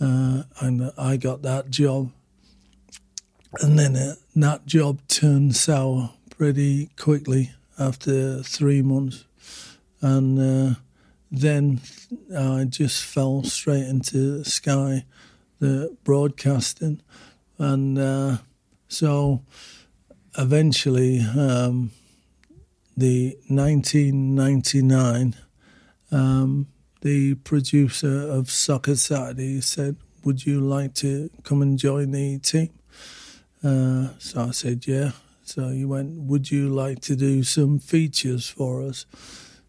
uh, 0.00 0.42
and 0.60 0.92
I 0.98 1.16
got 1.16 1.42
that 1.42 1.70
job. 1.70 2.10
And 3.60 3.78
then 3.78 3.96
uh, 3.96 4.16
that 4.34 4.66
job 4.66 5.00
turned 5.08 5.54
sour 5.54 6.10
pretty 6.28 6.90
quickly 6.98 7.52
after 7.80 8.42
three 8.42 8.82
months. 8.82 9.24
And 10.02 10.38
uh, 10.38 10.74
then 11.30 11.80
I 12.36 12.64
just 12.64 13.04
fell 13.04 13.42
straight 13.42 13.86
into 13.86 14.44
Sky, 14.44 15.04
the 15.58 15.96
broadcasting. 16.04 17.00
And 17.58 17.98
uh, 17.98 18.38
so 18.88 19.42
eventually, 20.36 21.20
um, 21.20 21.90
the 22.96 23.36
1999, 23.48 25.36
um, 26.12 26.66
the 27.00 27.34
producer 27.36 28.28
of 28.30 28.50
Soccer 28.50 28.96
Saturday 28.96 29.60
said, 29.60 29.96
Would 30.24 30.44
you 30.44 30.60
like 30.60 30.94
to 30.94 31.30
come 31.44 31.62
and 31.62 31.78
join 31.78 32.10
the 32.10 32.38
team? 32.38 32.70
Uh, 33.62 34.08
so 34.18 34.48
I 34.48 34.50
said, 34.50 34.86
Yeah. 34.86 35.12
So 35.50 35.70
he 35.70 35.84
went, 35.84 36.12
Would 36.12 36.50
you 36.50 36.68
like 36.68 37.00
to 37.00 37.16
do 37.16 37.42
some 37.42 37.80
features 37.80 38.48
for 38.48 38.82
us? 38.82 39.04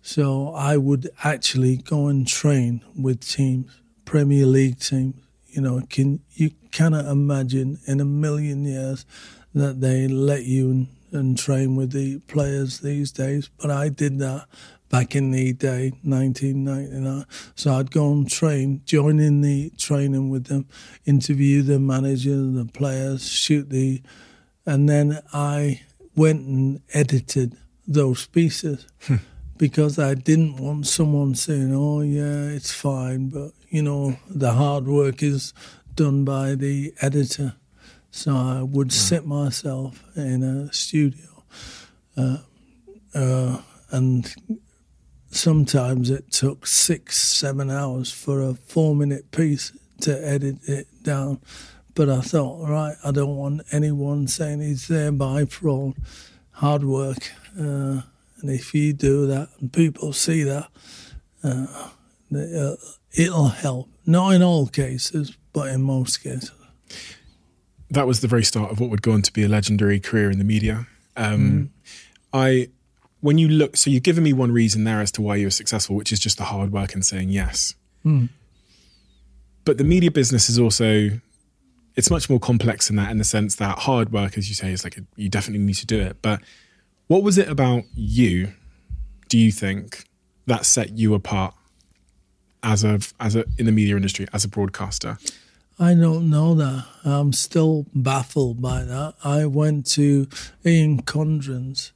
So 0.03 0.53
I 0.53 0.77
would 0.77 1.09
actually 1.23 1.77
go 1.77 2.07
and 2.07 2.27
train 2.27 2.81
with 2.95 3.27
teams, 3.27 3.71
Premier 4.05 4.45
League 4.45 4.79
teams. 4.79 5.15
You 5.47 5.61
know, 5.61 5.81
can 5.89 6.21
you 6.33 6.51
cannot 6.71 7.05
imagine 7.05 7.79
in 7.87 7.99
a 7.99 8.05
million 8.05 8.63
years 8.63 9.05
that 9.55 9.81
they 9.81 10.07
let 10.07 10.45
you 10.45 10.69
and, 10.69 10.87
and 11.11 11.37
train 11.37 11.75
with 11.75 11.91
the 11.91 12.19
players 12.19 12.79
these 12.79 13.11
days. 13.11 13.49
But 13.57 13.71
I 13.71 13.89
did 13.89 14.19
that 14.19 14.47
back 14.89 15.15
in 15.15 15.31
the 15.31 15.53
day, 15.53 15.91
1999. 16.03 17.25
So 17.55 17.73
I'd 17.73 17.91
go 17.91 18.11
and 18.11 18.29
train, 18.29 18.81
join 18.85 19.19
in 19.19 19.41
the 19.41 19.71
training 19.77 20.29
with 20.29 20.45
them, 20.45 20.67
interview 21.05 21.63
the 21.63 21.79
manager, 21.79 22.35
the 22.35 22.69
players, 22.71 23.27
shoot 23.27 23.69
the, 23.69 24.01
and 24.65 24.87
then 24.87 25.19
I 25.33 25.81
went 26.15 26.45
and 26.45 26.81
edited 26.93 27.57
those 27.87 28.27
pieces 28.27 28.87
because 29.57 29.99
I 29.99 30.13
didn't 30.15 30.57
want 30.57 30.87
someone 30.87 31.35
saying, 31.35 31.73
"Oh 31.73 32.01
yeah, 32.01 32.45
it's 32.49 32.71
fine," 32.71 33.29
but 33.29 33.51
you 33.69 33.81
know, 33.81 34.17
the 34.29 34.53
hard 34.53 34.87
work 34.87 35.23
is 35.23 35.53
done 35.95 36.25
by 36.25 36.55
the 36.55 36.93
editor. 37.01 37.55
So 38.11 38.35
I 38.35 38.61
would 38.61 38.91
sit 38.91 39.25
myself 39.25 40.03
in 40.15 40.43
a 40.43 40.73
studio, 40.73 41.43
uh, 42.17 42.37
uh, 43.15 43.61
and 43.89 44.33
sometimes 45.29 46.09
it 46.09 46.29
took 46.31 46.67
six, 46.67 47.17
seven 47.17 47.71
hours 47.71 48.11
for 48.11 48.41
a 48.41 48.53
four-minute 48.53 49.31
piece 49.31 49.71
to 50.01 50.27
edit 50.27 50.57
it 50.67 50.87
down. 51.03 51.39
But 51.93 52.09
I 52.09 52.21
thought, 52.21 52.67
right, 52.69 52.95
I 53.03 53.11
don't 53.11 53.35
want 53.35 53.61
anyone 53.71 54.27
saying 54.27 54.61
he's 54.61 54.87
there 54.87 55.11
by 55.11 55.45
fraud, 55.45 55.95
hard 56.51 56.83
work. 56.83 57.31
Uh, 57.59 58.01
and 58.39 58.49
if 58.49 58.73
you 58.73 58.93
do 58.93 59.27
that 59.27 59.49
and 59.59 59.71
people 59.73 60.13
see 60.13 60.43
that, 60.43 60.67
uh, 61.43 61.89
they, 62.31 62.57
uh, 62.57 62.75
it'll 63.13 63.49
help. 63.49 63.89
Not 64.05 64.31
in 64.33 64.41
all 64.41 64.67
cases, 64.67 65.35
but 65.53 65.67
in 65.67 65.81
most 65.81 66.17
cases. 66.23 66.51
that 67.89 68.07
was 68.07 68.21
the 68.21 68.27
very 68.27 68.43
start 68.43 68.71
of 68.71 68.79
what 68.79 68.89
would 68.89 69.01
go 69.01 69.11
on 69.11 69.21
to 69.21 69.33
be 69.33 69.43
a 69.43 69.49
legendary 69.49 69.99
career 69.99 70.31
in 70.31 70.37
the 70.37 70.45
media. 70.45 70.87
Um, 71.17 71.71
I, 72.31 72.69
when 73.19 73.37
you 73.37 73.49
look, 73.49 73.75
so 73.75 73.89
you've 73.89 74.03
given 74.03 74.23
me 74.23 74.31
one 74.31 74.51
reason 74.53 74.85
there 74.85 75.01
as 75.01 75.11
to 75.13 75.21
why 75.21 75.35
you 75.35 75.47
were 75.47 75.51
successful, 75.51 75.97
which 75.97 76.13
is 76.13 76.19
just 76.19 76.37
the 76.37 76.45
hard 76.45 76.71
work 76.71 76.93
and 76.93 77.05
saying 77.05 77.29
yes. 77.29 77.75
But 79.65 79.77
the 79.77 79.83
media 79.83 80.09
business 80.09 80.49
is 80.49 80.57
also, 80.57 81.19
it's 81.95 82.09
much 82.09 82.29
more 82.29 82.39
complex 82.39 82.87
than 82.87 82.95
that 82.97 83.11
in 83.11 83.17
the 83.17 83.23
sense 83.23 83.55
that 83.55 83.79
hard 83.79 84.11
work, 84.11 84.37
as 84.37 84.49
you 84.49 84.55
say, 84.55 84.71
is 84.71 84.83
like 84.83 84.97
a, 84.97 85.01
you 85.15 85.29
definitely 85.29 85.65
need 85.65 85.75
to 85.75 85.85
do 85.85 85.99
it. 85.99 86.17
But 86.21 86.41
what 87.07 87.23
was 87.23 87.37
it 87.37 87.49
about 87.49 87.83
you? 87.95 88.53
Do 89.29 89.37
you 89.37 89.51
think 89.51 90.05
that 90.45 90.65
set 90.65 90.91
you 90.91 91.13
apart 91.13 91.53
as 92.63 92.83
a 92.83 92.99
as 93.19 93.35
a 93.35 93.45
in 93.57 93.65
the 93.65 93.71
media 93.71 93.95
industry 93.95 94.27
as 94.33 94.43
a 94.43 94.47
broadcaster? 94.47 95.17
I 95.79 95.95
don't 95.95 96.29
know 96.29 96.53
that. 96.55 96.85
I'm 97.03 97.33
still 97.33 97.87
baffled 97.93 98.61
by 98.61 98.83
that. 98.83 99.15
I 99.23 99.45
went 99.45 99.87
to 99.91 100.27
Ian 100.63 101.01
Condren's 101.01 101.91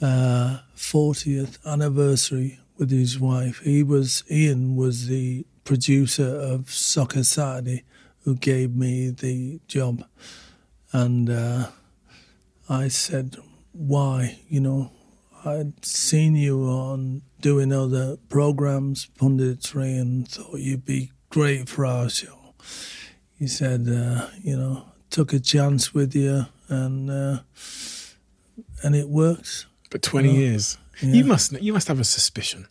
uh, 0.00 0.58
40th 0.76 1.58
anniversary 1.66 2.60
with 2.76 2.90
his 2.90 3.18
wife. 3.18 3.58
He 3.60 3.82
was 3.82 4.22
Ian 4.30 4.76
was 4.76 5.08
the 5.08 5.44
producer 5.64 6.28
of 6.28 6.70
Soccer 6.70 7.24
Saturday, 7.24 7.82
who 8.28 8.34
gave 8.34 8.76
me 8.76 9.08
the 9.08 9.58
job, 9.68 10.04
and 10.92 11.30
uh, 11.30 11.68
I 12.68 12.88
said, 12.88 13.38
"Why? 13.72 14.38
You 14.50 14.60
know, 14.60 14.90
I'd 15.46 15.82
seen 15.82 16.36
you 16.36 16.64
on 16.64 17.22
doing 17.40 17.72
other 17.72 18.18
programs, 18.28 19.08
punditry, 19.18 19.98
and 19.98 20.28
thought 20.28 20.58
you'd 20.58 20.84
be 20.84 21.10
great 21.30 21.70
for 21.70 21.86
our 21.86 22.10
show." 22.10 22.52
he 23.38 23.46
said, 23.46 23.88
uh, 23.88 24.26
you 24.42 24.58
know, 24.58 24.84
took 25.08 25.32
a 25.32 25.40
chance 25.40 25.94
with 25.94 26.14
you, 26.14 26.44
and 26.68 27.10
uh, 27.10 27.38
and 28.82 28.94
it 28.94 29.08
works. 29.08 29.64
But 29.88 30.02
twenty 30.02 30.34
years, 30.36 30.76
you 31.00 31.24
must 31.24 31.52
you 31.62 31.72
must 31.72 31.88
have 31.88 31.98
a 31.98 32.04
suspicion. 32.04 32.68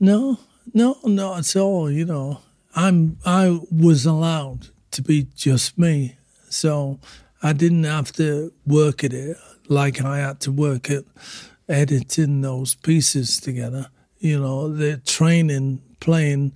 No, 0.00 0.38
no, 0.72 0.96
not 1.04 1.40
at 1.40 1.56
all. 1.56 1.90
You 1.90 2.06
know, 2.06 2.40
I'm 2.76 3.16
I 3.24 3.58
was 3.72 4.04
allowed 4.04 4.68
to 4.90 5.02
be 5.02 5.28
just 5.34 5.78
me, 5.78 6.16
so 6.50 7.00
I 7.42 7.54
didn't 7.54 7.84
have 7.84 8.12
to 8.12 8.52
work 8.66 9.02
at 9.02 9.14
it 9.14 9.38
like 9.68 10.04
I 10.04 10.18
had 10.18 10.40
to 10.40 10.52
work 10.52 10.90
at 10.90 11.04
editing 11.68 12.42
those 12.42 12.74
pieces 12.74 13.40
together. 13.40 13.88
You 14.18 14.40
know, 14.40 14.68
the 14.68 14.98
training, 14.98 15.80
playing, 16.00 16.52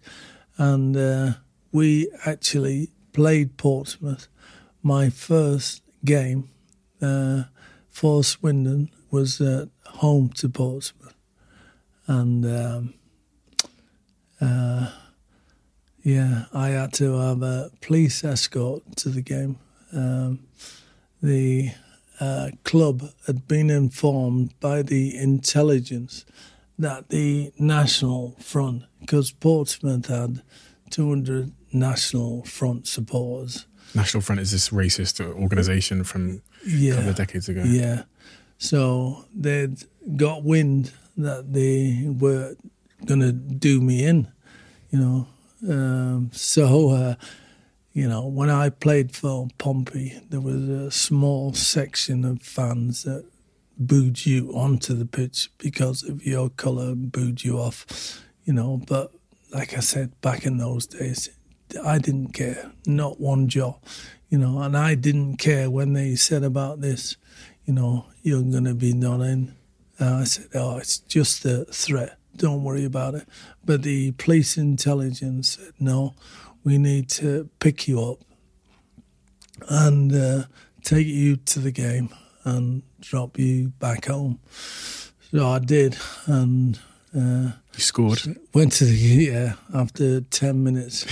And 0.58 0.96
uh, 0.96 1.32
we 1.72 2.10
actually 2.24 2.90
played 3.12 3.56
Portsmouth. 3.56 4.28
My 4.82 5.10
first 5.10 5.82
game 6.04 6.50
uh, 7.00 7.44
for 7.88 8.24
Swindon 8.24 8.90
was 9.10 9.40
at 9.40 9.68
home 9.84 10.30
to 10.30 10.48
Portsmouth. 10.48 11.14
And 12.06 12.44
um, 12.44 12.94
uh, 14.40 14.90
yeah, 16.02 16.44
I 16.52 16.68
had 16.68 16.92
to 16.94 17.18
have 17.18 17.42
a 17.42 17.70
police 17.80 18.22
escort 18.24 18.82
to 18.96 19.08
the 19.08 19.22
game. 19.22 19.58
Um, 19.92 20.46
the 21.22 21.72
uh, 22.20 22.50
club 22.64 23.10
had 23.26 23.48
been 23.48 23.70
informed 23.70 24.58
by 24.60 24.82
the 24.82 25.16
intelligence 25.16 26.24
that 26.78 27.08
the 27.08 27.52
National 27.58 28.36
Front, 28.40 28.84
because 29.00 29.30
Portsmouth 29.32 30.06
had 30.06 30.42
200 30.90 31.52
National 31.72 32.44
Front 32.44 32.86
supporters. 32.86 33.66
National 33.94 34.20
Front 34.20 34.40
is 34.40 34.50
this 34.50 34.68
racist 34.70 35.20
organisation 35.20 36.04
from 36.04 36.42
Yeah. 36.66 36.92
a 36.92 36.94
couple 36.96 37.10
of 37.10 37.16
decades 37.16 37.48
ago. 37.48 37.62
Yeah. 37.64 38.02
So 38.58 39.24
they'd 39.34 39.78
got 40.16 40.44
wind 40.44 40.92
that 41.16 41.52
they 41.52 42.06
were 42.08 42.56
going 43.04 43.20
to 43.20 43.32
do 43.32 43.80
me 43.80 44.04
in, 44.04 44.28
you 44.90 44.98
know. 44.98 45.28
Um, 45.68 46.30
so, 46.32 46.90
uh, 46.90 47.14
you 47.92 48.06
know, 48.08 48.26
when 48.26 48.50
I 48.50 48.68
played 48.68 49.14
for 49.14 49.48
Pompey, 49.58 50.20
there 50.28 50.40
was 50.40 50.68
a 50.68 50.90
small 50.90 51.54
section 51.54 52.24
of 52.24 52.42
fans 52.42 53.04
that 53.04 53.24
booed 53.78 54.24
you 54.24 54.50
onto 54.52 54.94
the 54.94 55.06
pitch 55.06 55.50
because 55.58 56.02
of 56.02 56.24
your 56.24 56.48
colour, 56.50 56.94
booed 56.94 57.44
you 57.44 57.58
off, 57.58 58.22
you 58.44 58.52
know. 58.52 58.80
But 58.86 59.12
like 59.52 59.76
I 59.76 59.80
said, 59.80 60.18
back 60.20 60.46
in 60.46 60.58
those 60.58 60.86
days, 60.86 61.28
I 61.84 61.98
didn't 61.98 62.32
care, 62.32 62.72
not 62.86 63.20
one 63.20 63.48
jot, 63.48 63.82
you 64.28 64.38
know. 64.38 64.60
And 64.60 64.76
I 64.76 64.94
didn't 64.94 65.36
care 65.36 65.70
when 65.70 65.92
they 65.92 66.16
said 66.16 66.42
about 66.42 66.80
this, 66.80 67.16
you 67.64 67.74
know, 67.74 68.06
you're 68.22 68.42
going 68.42 68.64
to 68.64 68.74
be 68.74 68.92
done 68.92 69.22
in. 69.22 69.56
Uh, 70.00 70.16
I 70.16 70.24
said, 70.24 70.48
oh, 70.54 70.78
it's 70.78 70.98
just 70.98 71.44
a 71.44 71.64
threat. 71.66 72.18
Don't 72.36 72.62
worry 72.62 72.84
about 72.84 73.14
it. 73.14 73.26
But 73.64 73.82
the 73.82 74.12
police 74.12 74.56
intelligence 74.56 75.56
said, 75.56 75.72
no, 75.80 76.14
we 76.64 76.76
need 76.78 77.08
to 77.10 77.48
pick 77.60 77.88
you 77.88 78.02
up 78.02 78.18
and 79.68 80.14
uh, 80.14 80.44
take 80.82 81.06
you 81.06 81.36
to 81.36 81.60
the 81.60 81.70
game 81.70 82.10
and 82.46 82.82
drop 83.00 83.38
you 83.38 83.68
back 83.78 84.06
home. 84.06 84.38
So 85.30 85.46
I 85.46 85.58
did, 85.58 85.98
and 86.26 86.78
uh, 87.14 87.52
You 87.74 87.80
scored. 87.80 88.22
went 88.54 88.72
to 88.74 88.84
the 88.86 88.94
yeah 88.94 89.54
after 89.74 90.20
ten 90.22 90.62
minutes, 90.64 91.04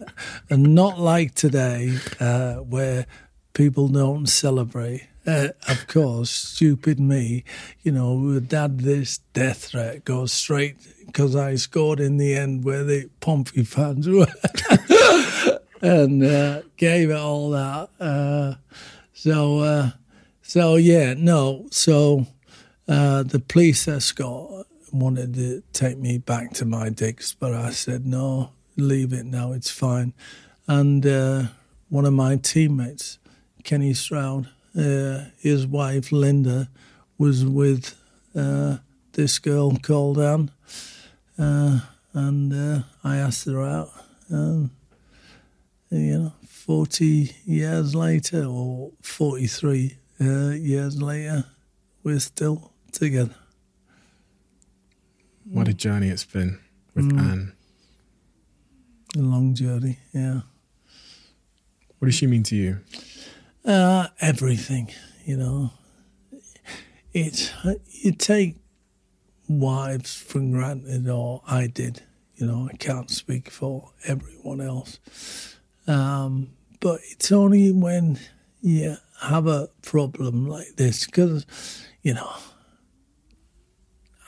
and 0.50 0.74
not 0.74 0.98
like 0.98 1.34
today 1.34 1.96
uh, 2.18 2.54
where 2.56 3.06
people 3.52 3.88
don't 3.88 4.26
celebrate. 4.26 5.06
Uh, 5.26 5.48
of 5.68 5.86
course, 5.88 6.30
stupid 6.30 6.98
me, 6.98 7.44
you 7.82 7.92
know, 7.92 8.40
had 8.50 8.78
this 8.80 9.18
death 9.34 9.66
threat 9.66 10.02
go 10.06 10.24
straight 10.24 10.76
because 11.04 11.36
I 11.36 11.56
scored 11.56 12.00
in 12.00 12.16
the 12.16 12.34
end 12.34 12.64
where 12.64 12.82
the 12.82 13.10
Pompey 13.20 13.62
fans 13.64 14.08
were, 14.08 14.26
and 15.82 16.24
uh, 16.24 16.62
gave 16.78 17.10
it 17.10 17.16
all 17.16 17.50
that. 17.50 17.90
Uh, 18.00 18.54
so, 19.12 19.58
uh, 19.58 19.90
so 20.48 20.76
yeah, 20.76 21.12
no, 21.12 21.66
so 21.70 22.26
uh, 22.88 23.22
the 23.22 23.38
police 23.38 23.86
escort 23.86 24.66
wanted 24.90 25.34
to 25.34 25.62
take 25.74 25.98
me 25.98 26.16
back 26.16 26.54
to 26.54 26.64
my 26.64 26.88
digs, 26.88 27.36
but 27.38 27.52
I 27.52 27.68
said 27.68 28.06
no, 28.06 28.52
leave 28.74 29.12
it 29.12 29.26
now, 29.26 29.52
it's 29.52 29.70
fine. 29.70 30.14
And 30.66 31.04
uh, 31.06 31.42
one 31.90 32.06
of 32.06 32.14
my 32.14 32.36
teammates, 32.36 33.18
Kenny 33.62 33.92
Stroud, 33.92 34.48
uh, 34.74 35.24
his 35.38 35.66
wife 35.66 36.12
Linda, 36.12 36.70
was 37.18 37.44
with 37.44 37.94
uh, 38.34 38.78
this 39.12 39.38
girl 39.38 39.76
called 39.76 40.18
Anne, 40.18 40.50
uh, 41.38 41.80
and 42.14 42.54
uh, 42.54 42.82
I 43.04 43.18
asked 43.18 43.44
her 43.44 43.62
out. 43.62 43.90
And, 44.30 44.70
you 45.90 46.18
know, 46.18 46.32
40 46.46 47.36
years 47.44 47.94
later, 47.94 48.46
or 48.46 48.92
43 49.02 49.98
uh, 50.20 50.50
years 50.50 51.00
later, 51.00 51.44
we're 52.02 52.20
still 52.20 52.72
together. 52.92 53.34
What 55.44 55.68
a 55.68 55.74
journey 55.74 56.08
it's 56.08 56.24
been 56.24 56.58
with 56.94 57.10
Mm. 57.12 57.20
Anne. 57.20 57.52
A 59.16 59.20
long 59.20 59.54
journey, 59.54 59.98
yeah. 60.12 60.42
What 61.98 62.06
does 62.06 62.14
she 62.14 62.26
mean 62.26 62.42
to 62.44 62.56
you? 62.56 62.78
Uh, 63.64 64.08
everything, 64.20 64.90
you 65.24 65.36
know. 65.36 65.70
It's 67.14 67.50
you 68.02 68.12
take 68.12 68.56
wives 69.48 70.14
for 70.14 70.40
granted, 70.40 71.08
or 71.08 71.42
I 71.46 71.66
did. 71.68 72.02
You 72.36 72.46
know, 72.46 72.68
I 72.72 72.76
can't 72.76 73.10
speak 73.10 73.50
for 73.50 73.90
everyone 74.06 74.60
else. 74.60 74.98
Um, 75.86 76.50
but 76.80 77.00
it's 77.10 77.32
only 77.32 77.72
when 77.72 78.18
you 78.60 78.96
have 79.20 79.46
a 79.46 79.68
problem 79.82 80.46
like 80.46 80.76
this, 80.76 81.06
because 81.06 81.44
you 82.02 82.14
know, 82.14 82.30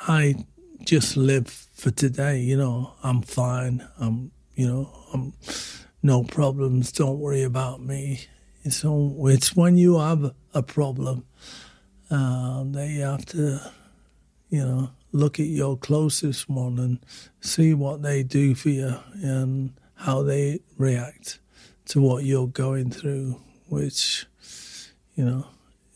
I 0.09 0.34
just 0.84 1.16
live 1.16 1.49
for 1.49 1.91
today. 1.91 2.41
You 2.41 2.57
know, 2.57 2.95
I'm 3.03 3.22
fine. 3.22 3.86
I'm, 3.99 4.32
you 4.55 4.66
know, 4.66 4.91
I'm 5.12 5.34
no 6.03 6.24
problems. 6.24 6.93
Don't 6.93 7.18
worry 7.18 7.43
about 7.43 7.80
me. 7.80 8.26
It's 8.62 8.84
all, 8.84 9.28
it's 9.28 9.57
when 9.57 9.76
you 9.76 9.99
have 9.99 10.34
a 10.53 10.62
problem 10.62 11.24
uh, 12.11 12.64
that 12.64 12.88
you 12.88 13.03
have 13.03 13.24
to, 13.26 13.72
you 14.49 14.64
know, 14.64 14.91
look 15.12 15.41
at 15.41 15.47
your 15.47 15.76
closest 15.76 16.49
one 16.49 16.78
and 16.78 16.99
see 17.41 17.74
what 17.74 18.03
they 18.03 18.22
do 18.22 18.55
for 18.55 18.68
you 18.68 18.97
and 19.22 19.72
how 19.95 20.22
they 20.22 20.61
react 20.76 21.41
to 21.86 22.01
what 22.01 22.24
you're 22.24 22.47
going 22.47 22.91
through, 22.91 23.41
which, 23.68 24.26
you 25.21 25.27
know, 25.27 25.47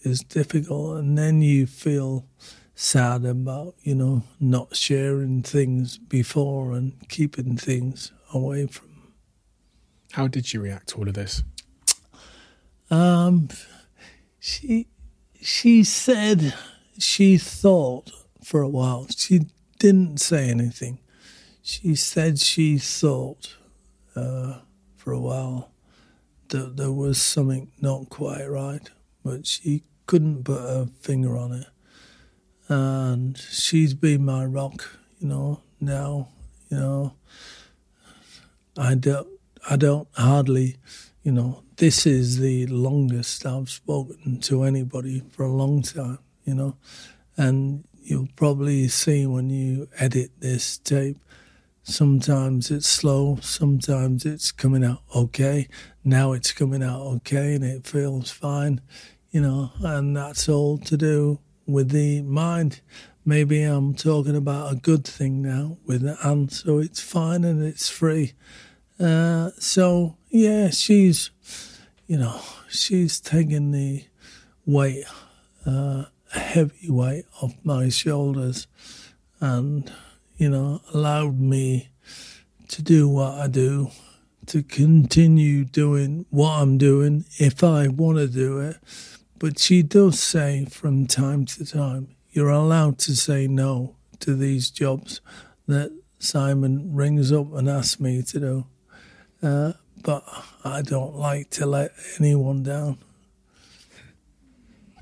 is 0.02 0.20
difficult. 0.20 0.98
And 0.98 1.16
then 1.16 1.40
you 1.40 1.66
feel 1.66 2.26
sad 2.74 3.24
about, 3.24 3.74
you 3.80 3.94
know, 3.94 4.22
not 4.38 4.76
sharing 4.76 5.42
things 5.42 5.96
before 5.96 6.72
and 6.72 6.92
keeping 7.08 7.56
things 7.56 8.12
away 8.34 8.66
from 8.66 8.90
How 10.12 10.28
did 10.28 10.44
she 10.44 10.58
react 10.58 10.88
to 10.88 10.98
all 10.98 11.08
of 11.08 11.14
this? 11.14 11.42
Um, 12.90 13.48
she 14.38 14.88
she 15.40 15.84
said 15.84 16.54
she 16.98 17.38
thought 17.38 18.10
for 18.42 18.60
a 18.60 18.68
while. 18.68 19.06
She 19.16 19.46
didn't 19.78 20.20
say 20.20 20.50
anything. 20.50 20.98
She 21.62 21.94
said 21.94 22.38
she 22.38 22.76
thought 22.76 23.56
uh, 24.14 24.58
for 24.96 25.12
a 25.12 25.20
while 25.20 25.70
that 26.48 26.76
there 26.76 26.92
was 26.92 27.16
something 27.20 27.72
not 27.80 28.10
quite 28.10 28.44
right, 28.44 28.90
but 29.24 29.46
she 29.46 29.82
couldn't 30.06 30.44
put 30.44 30.60
her 30.60 30.86
finger 31.00 31.36
on 31.36 31.52
it. 31.52 31.66
And 32.68 33.36
she's 33.36 33.94
been 33.94 34.24
my 34.24 34.44
rock, 34.44 34.98
you 35.18 35.28
know. 35.28 35.60
Now, 35.80 36.28
you 36.70 36.78
know, 36.78 37.14
I 38.78 38.94
don't, 38.94 39.28
I 39.68 39.76
don't 39.76 40.08
hardly, 40.12 40.76
you 41.22 41.32
know, 41.32 41.62
this 41.76 42.06
is 42.06 42.38
the 42.38 42.66
longest 42.66 43.44
I've 43.44 43.68
spoken 43.68 44.40
to 44.40 44.62
anybody 44.62 45.22
for 45.30 45.44
a 45.44 45.52
long 45.52 45.82
time, 45.82 46.18
you 46.44 46.54
know, 46.54 46.76
and 47.36 47.84
you'll 48.02 48.28
probably 48.36 48.88
see 48.88 49.26
when 49.26 49.50
you 49.50 49.88
edit 49.98 50.30
this 50.38 50.78
tape. 50.78 51.18
Sometimes 51.82 52.70
it's 52.70 52.88
slow, 52.88 53.38
sometimes 53.42 54.24
it's 54.24 54.52
coming 54.52 54.84
out 54.84 55.02
okay. 55.14 55.68
Now 56.02 56.32
it's 56.32 56.52
coming 56.52 56.82
out 56.82 57.02
okay 57.16 57.54
and 57.56 57.64
it 57.64 57.86
feels 57.86 58.30
fine, 58.30 58.80
you 59.34 59.40
know, 59.40 59.72
and 59.80 60.16
that's 60.16 60.48
all 60.48 60.78
to 60.78 60.96
do 60.96 61.40
with 61.66 61.90
the 61.90 62.22
mind. 62.22 62.80
Maybe 63.24 63.64
I'm 63.64 63.92
talking 63.92 64.36
about 64.36 64.72
a 64.72 64.76
good 64.76 65.04
thing 65.04 65.42
now 65.42 65.76
with 65.84 66.06
Anne, 66.24 66.50
so 66.50 66.78
it's 66.78 67.00
fine 67.00 67.42
and 67.42 67.60
it's 67.60 67.88
free. 67.88 68.34
Uh, 69.00 69.50
so 69.58 70.16
yeah, 70.30 70.70
she's, 70.70 71.32
you 72.06 72.16
know, 72.16 72.40
she's 72.68 73.18
taking 73.18 73.72
the 73.72 74.04
weight 74.66 75.02
uh, 75.66 76.04
heavy 76.30 76.88
weight 76.88 77.24
off 77.42 77.54
my 77.64 77.88
shoulders 77.88 78.68
and, 79.40 79.92
you 80.36 80.48
know, 80.48 80.80
allowed 80.92 81.40
me 81.40 81.88
to 82.68 82.82
do 82.82 83.08
what 83.08 83.32
I 83.34 83.48
do, 83.48 83.90
to 84.46 84.62
continue 84.62 85.64
doing 85.64 86.24
what 86.30 86.60
I'm 86.60 86.78
doing 86.78 87.24
if 87.38 87.64
I 87.64 87.88
want 87.88 88.18
to 88.18 88.28
do 88.28 88.60
it. 88.60 88.76
But 89.38 89.58
she 89.58 89.82
does 89.82 90.20
say 90.20 90.64
from 90.66 91.06
time 91.06 91.44
to 91.46 91.64
time, 91.64 92.16
you're 92.30 92.50
allowed 92.50 92.98
to 93.00 93.16
say 93.16 93.46
no 93.46 93.96
to 94.20 94.34
these 94.34 94.70
jobs 94.70 95.20
that 95.66 95.92
Simon 96.18 96.94
rings 96.94 97.32
up 97.32 97.52
and 97.52 97.68
asks 97.68 98.00
me 98.00 98.22
to 98.22 98.40
do. 98.40 98.66
Uh, 99.42 99.72
but 100.02 100.24
I 100.64 100.82
don't 100.82 101.16
like 101.16 101.50
to 101.50 101.66
let 101.66 101.92
anyone 102.18 102.62
down. 102.62 102.98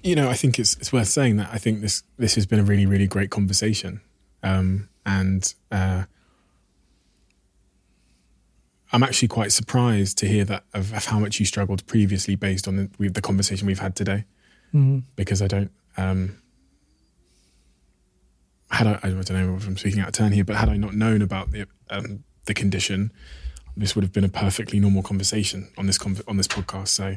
You 0.02 0.16
know, 0.16 0.28
I 0.28 0.34
think 0.34 0.58
it's 0.58 0.76
it's 0.76 0.92
worth 0.92 1.08
saying 1.08 1.36
that 1.36 1.50
I 1.52 1.58
think 1.58 1.80
this 1.80 2.02
this 2.18 2.34
has 2.34 2.44
been 2.44 2.58
a 2.58 2.64
really 2.64 2.86
really 2.86 3.06
great 3.06 3.30
conversation, 3.30 4.00
um, 4.42 4.88
and 5.06 5.54
uh, 5.70 6.04
I'm 8.92 9.02
actually 9.02 9.28
quite 9.28 9.52
surprised 9.52 10.18
to 10.18 10.26
hear 10.26 10.44
that 10.44 10.64
of, 10.74 10.92
of 10.92 11.06
how 11.06 11.18
much 11.18 11.40
you 11.40 11.46
struggled 11.46 11.86
previously 11.86 12.36
based 12.36 12.68
on 12.68 12.76
the, 12.76 13.08
the 13.08 13.22
conversation 13.22 13.66
we've 13.66 13.78
had 13.78 13.96
today, 13.96 14.24
mm-hmm. 14.74 15.00
because 15.16 15.40
I 15.40 15.46
don't. 15.46 15.70
Um, 15.96 16.38
had 18.70 18.86
I, 18.86 18.98
I 19.02 19.08
don't 19.10 19.30
know 19.30 19.56
if 19.56 19.66
I'm 19.66 19.76
speaking 19.76 20.00
out 20.00 20.08
of 20.08 20.14
turn 20.14 20.32
here, 20.32 20.44
but 20.44 20.56
had 20.56 20.68
I 20.68 20.76
not 20.76 20.94
known 20.94 21.22
about 21.22 21.52
the 21.52 21.66
um, 21.90 22.24
the 22.44 22.54
condition, 22.54 23.12
this 23.76 23.94
would 23.94 24.02
have 24.02 24.12
been 24.12 24.24
a 24.24 24.28
perfectly 24.28 24.80
normal 24.80 25.02
conversation 25.02 25.68
on 25.76 25.86
this 25.86 25.98
con- 25.98 26.20
on 26.28 26.36
this 26.36 26.48
podcast. 26.48 26.88
So 26.88 27.16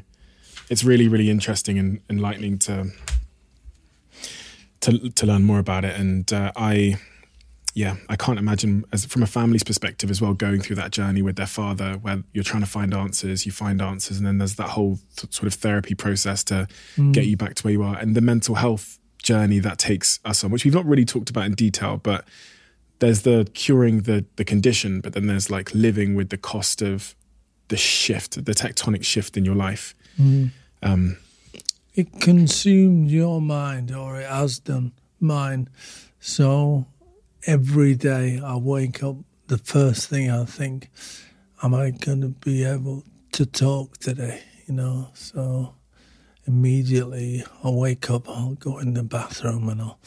it's 0.70 0.84
really 0.84 1.08
really 1.08 1.30
interesting 1.30 1.78
and 1.78 2.02
enlightening 2.10 2.60
to 2.60 2.92
to 4.82 5.10
to 5.10 5.26
learn 5.26 5.44
more 5.44 5.60
about 5.60 5.84
it. 5.86 6.00
And 6.00 6.32
uh, 6.32 6.52
I, 6.56 6.98
yeah, 7.76 7.98
I 8.10 8.16
can't 8.16 8.40
imagine 8.40 8.86
as 8.94 9.06
from 9.06 9.22
a 9.22 9.28
family's 9.28 9.64
perspective 9.64 10.10
as 10.10 10.22
well 10.22 10.34
going 10.34 10.62
through 10.62 10.78
that 10.78 10.92
journey 10.92 11.22
with 11.22 11.36
their 11.36 11.46
father, 11.60 11.94
where 12.02 12.24
you're 12.34 12.44
trying 12.44 12.64
to 12.64 12.70
find 12.70 12.94
answers, 12.94 13.46
you 13.46 13.52
find 13.52 13.82
answers, 13.82 14.18
and 14.18 14.26
then 14.26 14.38
there's 14.40 14.56
that 14.56 14.70
whole 14.70 14.98
th- 15.18 15.34
sort 15.34 15.46
of 15.48 15.54
therapy 15.56 15.94
process 15.94 16.44
to 16.46 16.68
Mm. 16.98 17.12
get 17.14 17.26
you 17.26 17.36
back 17.38 17.54
to 17.56 17.64
where 17.64 17.74
you 17.74 17.84
are, 17.84 17.98
and 17.98 18.16
the 18.16 18.22
mental 18.22 18.56
health 18.56 18.98
journey 19.22 19.60
that 19.60 19.78
takes 19.78 20.20
us 20.24 20.44
on, 20.44 20.52
which 20.52 20.64
we've 20.66 20.74
not 20.74 20.86
really 20.86 21.04
talked 21.06 21.30
about 21.30 21.46
in 21.46 21.54
detail, 21.54 21.98
but 22.02 22.26
there's 23.00 23.24
the 23.24 23.46
curing 23.54 24.02
the 24.04 24.24
the 24.38 24.46
condition, 24.46 25.02
but 25.02 25.12
then 25.14 25.28
there's 25.28 25.50
like 25.52 25.74
living 25.76 26.16
with 26.16 26.30
the 26.30 26.38
cost 26.38 26.82
of 26.82 27.14
the 27.68 27.76
shift, 27.78 28.46
the 28.46 28.54
tectonic 28.54 29.04
shift 29.04 29.36
in 29.36 29.44
your 29.44 29.56
life. 29.56 29.94
Um, 30.82 31.18
It 31.94 32.08
consumed 32.22 33.10
your 33.12 33.42
mind, 33.42 33.92
or 33.92 34.20
it 34.22 34.30
has 34.30 34.60
done 34.60 34.92
mine. 35.20 35.68
So 36.20 36.86
every 37.46 37.94
day 37.96 38.40
I 38.44 38.56
wake 38.58 39.04
up, 39.04 39.18
the 39.48 39.58
first 39.58 40.10
thing 40.10 40.32
I 40.32 40.46
think, 40.46 40.90
am 41.62 41.76
I 41.76 41.92
going 41.92 42.22
to 42.22 42.30
be 42.30 42.64
able 42.64 43.04
to 43.34 43.46
talk 43.46 43.98
today? 43.98 44.42
You 44.66 44.74
know, 44.74 45.10
so 45.14 45.76
immediately 46.48 47.44
I 47.64 47.70
wake 47.70 48.10
up, 48.10 48.28
I'll 48.28 48.56
go 48.56 48.80
in 48.80 48.94
the 48.94 49.04
bathroom 49.04 49.70
and 49.70 49.82
I'll 49.82 50.00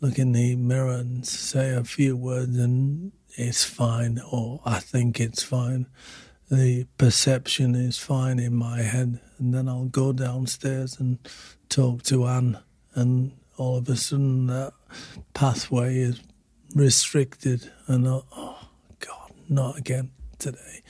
look 0.00 0.18
in 0.18 0.32
the 0.32 0.56
mirror 0.56 0.94
and 0.94 1.26
say 1.26 1.74
a 1.74 1.84
few 1.84 2.16
words, 2.16 2.58
and 2.58 3.12
it's 3.36 3.64
fine, 3.64 4.20
or 4.32 4.60
I 4.64 4.80
think 4.80 5.20
it's 5.20 5.42
fine. 5.42 5.86
The 6.50 6.86
perception 6.98 7.76
is 7.76 7.98
fine 7.98 8.40
in 8.40 8.56
my 8.56 8.82
head, 8.82 9.20
and 9.38 9.54
then 9.54 9.68
I'll 9.68 9.84
go 9.84 10.12
downstairs 10.12 10.98
and 10.98 11.18
talk 11.68 12.02
to 12.04 12.26
Anne, 12.26 12.58
and 12.94 13.32
all 13.56 13.76
of 13.76 13.88
a 13.88 13.96
sudden 13.96 14.46
that 14.46 14.72
pathway 15.34 15.98
is 15.98 16.20
restricted, 16.74 17.70
and 17.86 18.06
I, 18.08 18.20
oh 18.36 18.58
God, 18.98 19.32
not 19.48 19.78
again 19.78 20.10
today, 20.38 20.82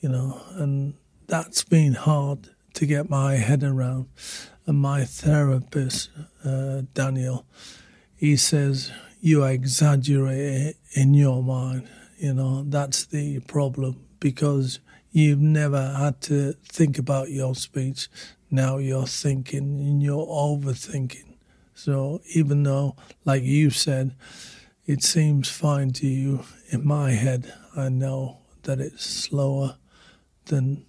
you 0.00 0.08
know, 0.08 0.40
and 0.52 0.94
that's 1.26 1.64
been 1.64 1.94
hard 1.94 2.50
to 2.74 2.86
get 2.86 3.08
my 3.08 3.34
head 3.34 3.62
around. 3.62 4.08
And 4.66 4.78
my 4.78 5.04
therapist, 5.04 6.10
uh, 6.44 6.82
Daniel, 6.94 7.46
he 8.16 8.36
says 8.36 8.92
you 9.20 9.44
exaggerate 9.44 10.76
in 10.92 11.14
your 11.14 11.42
mind. 11.42 11.88
You 12.18 12.34
know, 12.34 12.62
that's 12.66 13.06
the 13.06 13.40
problem 13.40 14.04
because 14.20 14.80
you've 15.12 15.40
never 15.40 15.94
had 15.94 16.20
to 16.22 16.54
think 16.64 16.98
about 16.98 17.30
your 17.30 17.54
speech. 17.54 18.08
Now 18.50 18.78
you're 18.78 19.06
thinking 19.06 19.80
and 19.80 20.02
you're 20.02 20.26
overthinking. 20.26 21.36
So 21.74 22.20
even 22.34 22.62
though, 22.62 22.96
like 23.24 23.42
you 23.42 23.70
said, 23.70 24.14
it 24.86 25.02
seems 25.02 25.48
fine 25.48 25.90
to 25.92 26.06
you, 26.06 26.44
in 26.70 26.86
my 26.86 27.12
head, 27.12 27.52
I 27.76 27.88
know 27.88 28.38
that 28.62 28.80
it's 28.80 29.04
slower 29.04 29.76
than 30.46 30.86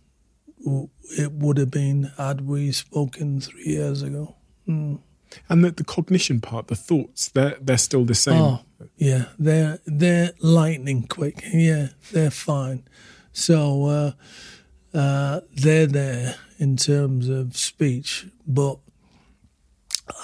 it 1.18 1.32
would 1.32 1.58
have 1.58 1.72
been 1.72 2.12
had 2.18 2.42
we 2.42 2.72
spoken 2.72 3.40
three 3.40 3.66
years 3.66 4.02
ago. 4.02 4.36
Mm. 4.68 5.00
and 5.48 5.64
the, 5.64 5.72
the 5.72 5.84
cognition 5.84 6.42
part, 6.42 6.68
the 6.68 6.76
thoughts, 6.76 7.30
they're 7.30 7.58
they're 7.62 7.78
still 7.78 8.04
the 8.04 8.16
same. 8.16 8.42
Oh, 8.42 8.62
yeah, 8.98 9.26
they're 9.38 9.80
they're 9.86 10.32
lightning 10.40 11.08
quick. 11.08 11.44
Yeah, 11.54 11.90
they're 12.12 12.32
fine. 12.32 12.84
So 13.32 13.86
uh, 13.86 14.98
uh, 14.98 15.42
they're 15.54 15.88
there 15.88 16.36
in 16.58 16.78
terms 16.78 17.30
of 17.30 17.56
speech, 17.56 18.28
but 18.48 18.80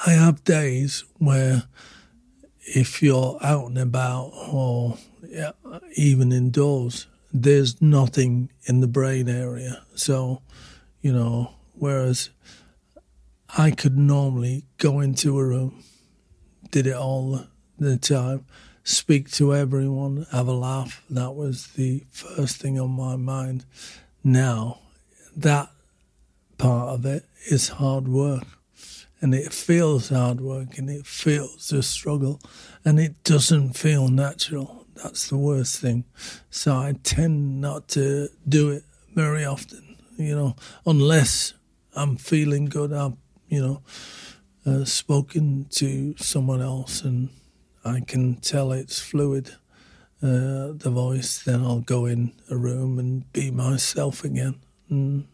I 0.07 0.11
have 0.11 0.43
days 0.43 1.03
where 1.17 1.63
if 2.62 3.01
you're 3.01 3.38
out 3.41 3.68
and 3.68 3.78
about 3.78 4.32
or 4.51 4.97
even 5.95 6.32
indoors, 6.32 7.07
there's 7.34 7.82
nothing 7.82 8.49
in 8.66 8.82
the 8.82 8.88
brain 8.88 9.30
area. 9.30 9.84
So, 9.95 10.41
you 11.01 11.14
know, 11.14 11.53
whereas 11.74 12.30
I 13.57 13.72
could 13.72 13.97
normally 13.97 14.66
go 14.78 14.99
into 14.99 15.39
a 15.39 15.45
room, 15.45 15.84
did 16.70 16.88
it 16.88 16.95
all 16.95 17.47
the 17.80 17.97
time, 17.97 18.45
speak 18.84 19.30
to 19.32 19.53
everyone, 19.55 20.26
have 20.32 20.47
a 20.47 20.53
laugh. 20.53 21.03
That 21.09 21.36
was 21.36 21.68
the 21.68 22.05
first 22.12 22.57
thing 22.57 22.80
on 22.80 22.91
my 22.91 23.16
mind. 23.16 23.66
Now, 24.24 24.80
that 25.36 25.70
part 26.57 26.89
of 26.89 27.05
it 27.05 27.26
is 27.49 27.70
hard 27.70 28.07
work. 28.07 28.43
And 29.22 29.36
it 29.36 29.53
feels 29.53 30.09
hard 30.09 30.41
work 30.41 30.78
and 30.78 30.89
it 30.89 31.05
feels 31.05 31.72
a 31.72 31.84
struggle 31.84 32.41
and 32.84 32.99
it 32.99 33.24
doesn't 33.24 33.74
feel 33.74 34.07
natural. 34.07 34.87
That's 34.96 35.29
the 35.29 35.37
worst 35.37 35.79
thing. 35.79 36.05
So 36.50 36.75
I 36.75 36.96
tend 37.04 37.62
not 37.62 37.87
to 37.89 38.29
do 38.47 38.71
it 38.71 38.83
very 39.13 39.46
often, 39.46 39.97
you 40.17 40.36
know, 40.36 40.55
unless 40.86 41.54
I'm 41.96 42.17
feeling 42.17 42.66
good. 42.66 42.91
I've, 42.93 43.17
you 43.47 43.62
know, 43.62 43.82
uh, 44.66 44.86
spoken 44.86 45.67
to 45.71 46.16
someone 46.17 46.62
else 46.62 47.04
and 47.04 47.29
I 47.83 48.01
can 48.01 48.36
tell 48.36 48.71
it's 48.71 49.00
fluid, 49.00 49.55
uh, 50.21 50.74
the 50.74 50.91
voice, 50.91 51.43
then 51.43 51.62
I'll 51.62 51.82
go 51.82 52.05
in 52.05 52.33
a 52.50 52.55
room 52.55 53.00
and 53.00 53.32
be 53.33 53.50
myself 53.50 54.24
again. 54.24 54.55
Mm, 54.91 55.25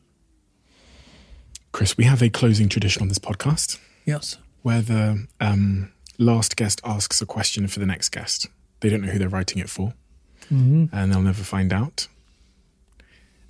Chris, 1.77 1.95
we 1.95 2.05
have 2.05 2.23
a 2.23 2.29
closing 2.31 2.69
tradition 2.69 3.03
on 3.03 3.07
this 3.07 3.19
podcast 3.19 3.77
yes. 4.03 4.35
where 4.63 4.81
the 4.81 5.27
um, 5.39 5.91
last 6.17 6.55
guest 6.55 6.81
asks 6.83 7.21
a 7.21 7.25
question 7.27 7.67
for 7.67 7.77
the 7.77 7.85
next 7.85 8.09
guest. 8.09 8.47
They 8.79 8.89
don't 8.89 9.03
know 9.03 9.09
who 9.09 9.19
they're 9.19 9.29
writing 9.29 9.59
it 9.59 9.69
for, 9.69 9.93
and 10.49 10.89
they'll 11.13 11.21
never 11.21 11.43
find 11.43 11.71
out. 11.71 12.07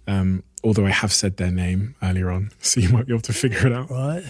Um, 0.07 0.43
although 0.61 0.85
I 0.85 0.89
have 0.89 1.13
said 1.13 1.37
their 1.37 1.51
name 1.51 1.95
earlier 2.03 2.29
on, 2.29 2.51
so 2.59 2.81
you 2.81 2.89
might 2.89 3.05
be 3.05 3.13
able 3.13 3.21
to 3.21 3.31
figure 3.31 3.65
it 3.65 3.71
out. 3.71 3.89
Right. 3.89 4.25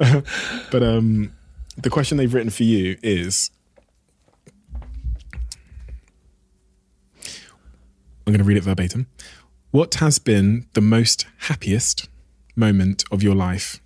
But 0.72 0.82
um, 0.82 1.32
the 1.76 1.90
question 1.90 2.16
they've 2.18 2.34
written 2.34 2.50
for 2.50 2.64
you 2.64 2.96
is 3.04 3.52
I'm 8.26 8.32
going 8.32 8.38
to 8.38 8.44
read 8.44 8.56
it 8.56 8.64
verbatim. 8.64 9.06
What 9.70 9.94
has 9.94 10.18
been 10.18 10.66
the 10.72 10.80
most 10.80 11.26
happiest 11.38 12.08
moment 12.56 13.04
of 13.10 13.22
your 13.22 13.34
life? 13.34 13.80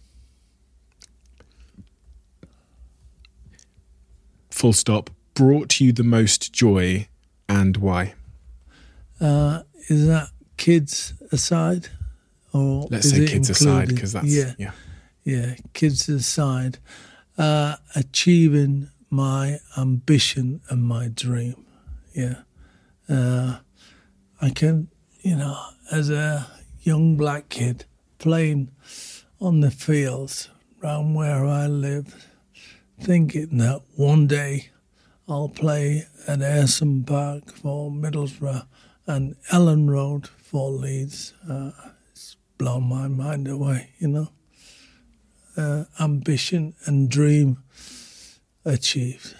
Full 4.51 4.73
stop. 4.73 5.11
Brought 5.35 5.81
you 5.81 5.93
the 5.93 6.03
most 6.03 6.53
joy 6.53 7.09
and 7.49 7.77
why? 7.77 8.15
Uh, 9.21 9.63
is 9.89 10.07
that 10.07 10.31
kids 10.57 11.15
aside? 11.31 11.89
Or 12.53 12.87
Let's 12.91 13.11
say 13.11 13.27
kids 13.27 13.51
aside 13.51 13.89
because 13.89 14.13
that's 14.13 14.27
yeah. 14.27 14.55
yeah. 14.59 14.71
yeah, 15.25 15.55
kids 15.75 16.09
aside, 16.09 16.79
uh, 17.37 17.77
achieving 17.95 18.89
my 19.11 19.59
ambition 19.77 20.61
and 20.71 20.83
my 20.83 21.09
dream. 21.09 21.67
Yeah. 22.15 22.37
Uh, 23.09 23.59
I 24.41 24.51
can, 24.51 24.89
you 25.21 25.37
know, 25.37 25.59
as 25.93 26.09
a 26.09 26.47
young 26.81 27.17
black 27.17 27.49
kid 27.51 27.85
playing 28.19 28.71
on 29.41 29.61
the 29.61 29.71
fields 29.71 30.49
around 30.83 31.15
where 31.15 31.45
I 31.45 31.67
live, 31.67 32.27
thinking 33.01 33.59
that 33.59 33.83
one 33.95 34.27
day 34.27 34.71
I'll 35.29 35.49
play 35.49 36.07
at 36.27 36.39
Ayresome 36.39 37.07
Park 37.07 37.53
for 37.53 37.91
Middlesbrough 37.91 38.67
and 39.07 39.37
Elland 39.51 39.89
Road 39.91 40.29
for 40.29 40.71
Leeds. 40.71 41.35
Uh, 41.49 41.73
it's 42.11 42.37
blown 42.59 42.85
my 42.85 43.09
mind 43.09 43.49
away, 43.49 43.91
you 43.99 44.09
know. 44.09 44.29
Uh, 45.57 45.85
ambition 45.99 46.75
and 46.85 47.09
dream 47.09 47.63
achieved. 48.65 49.35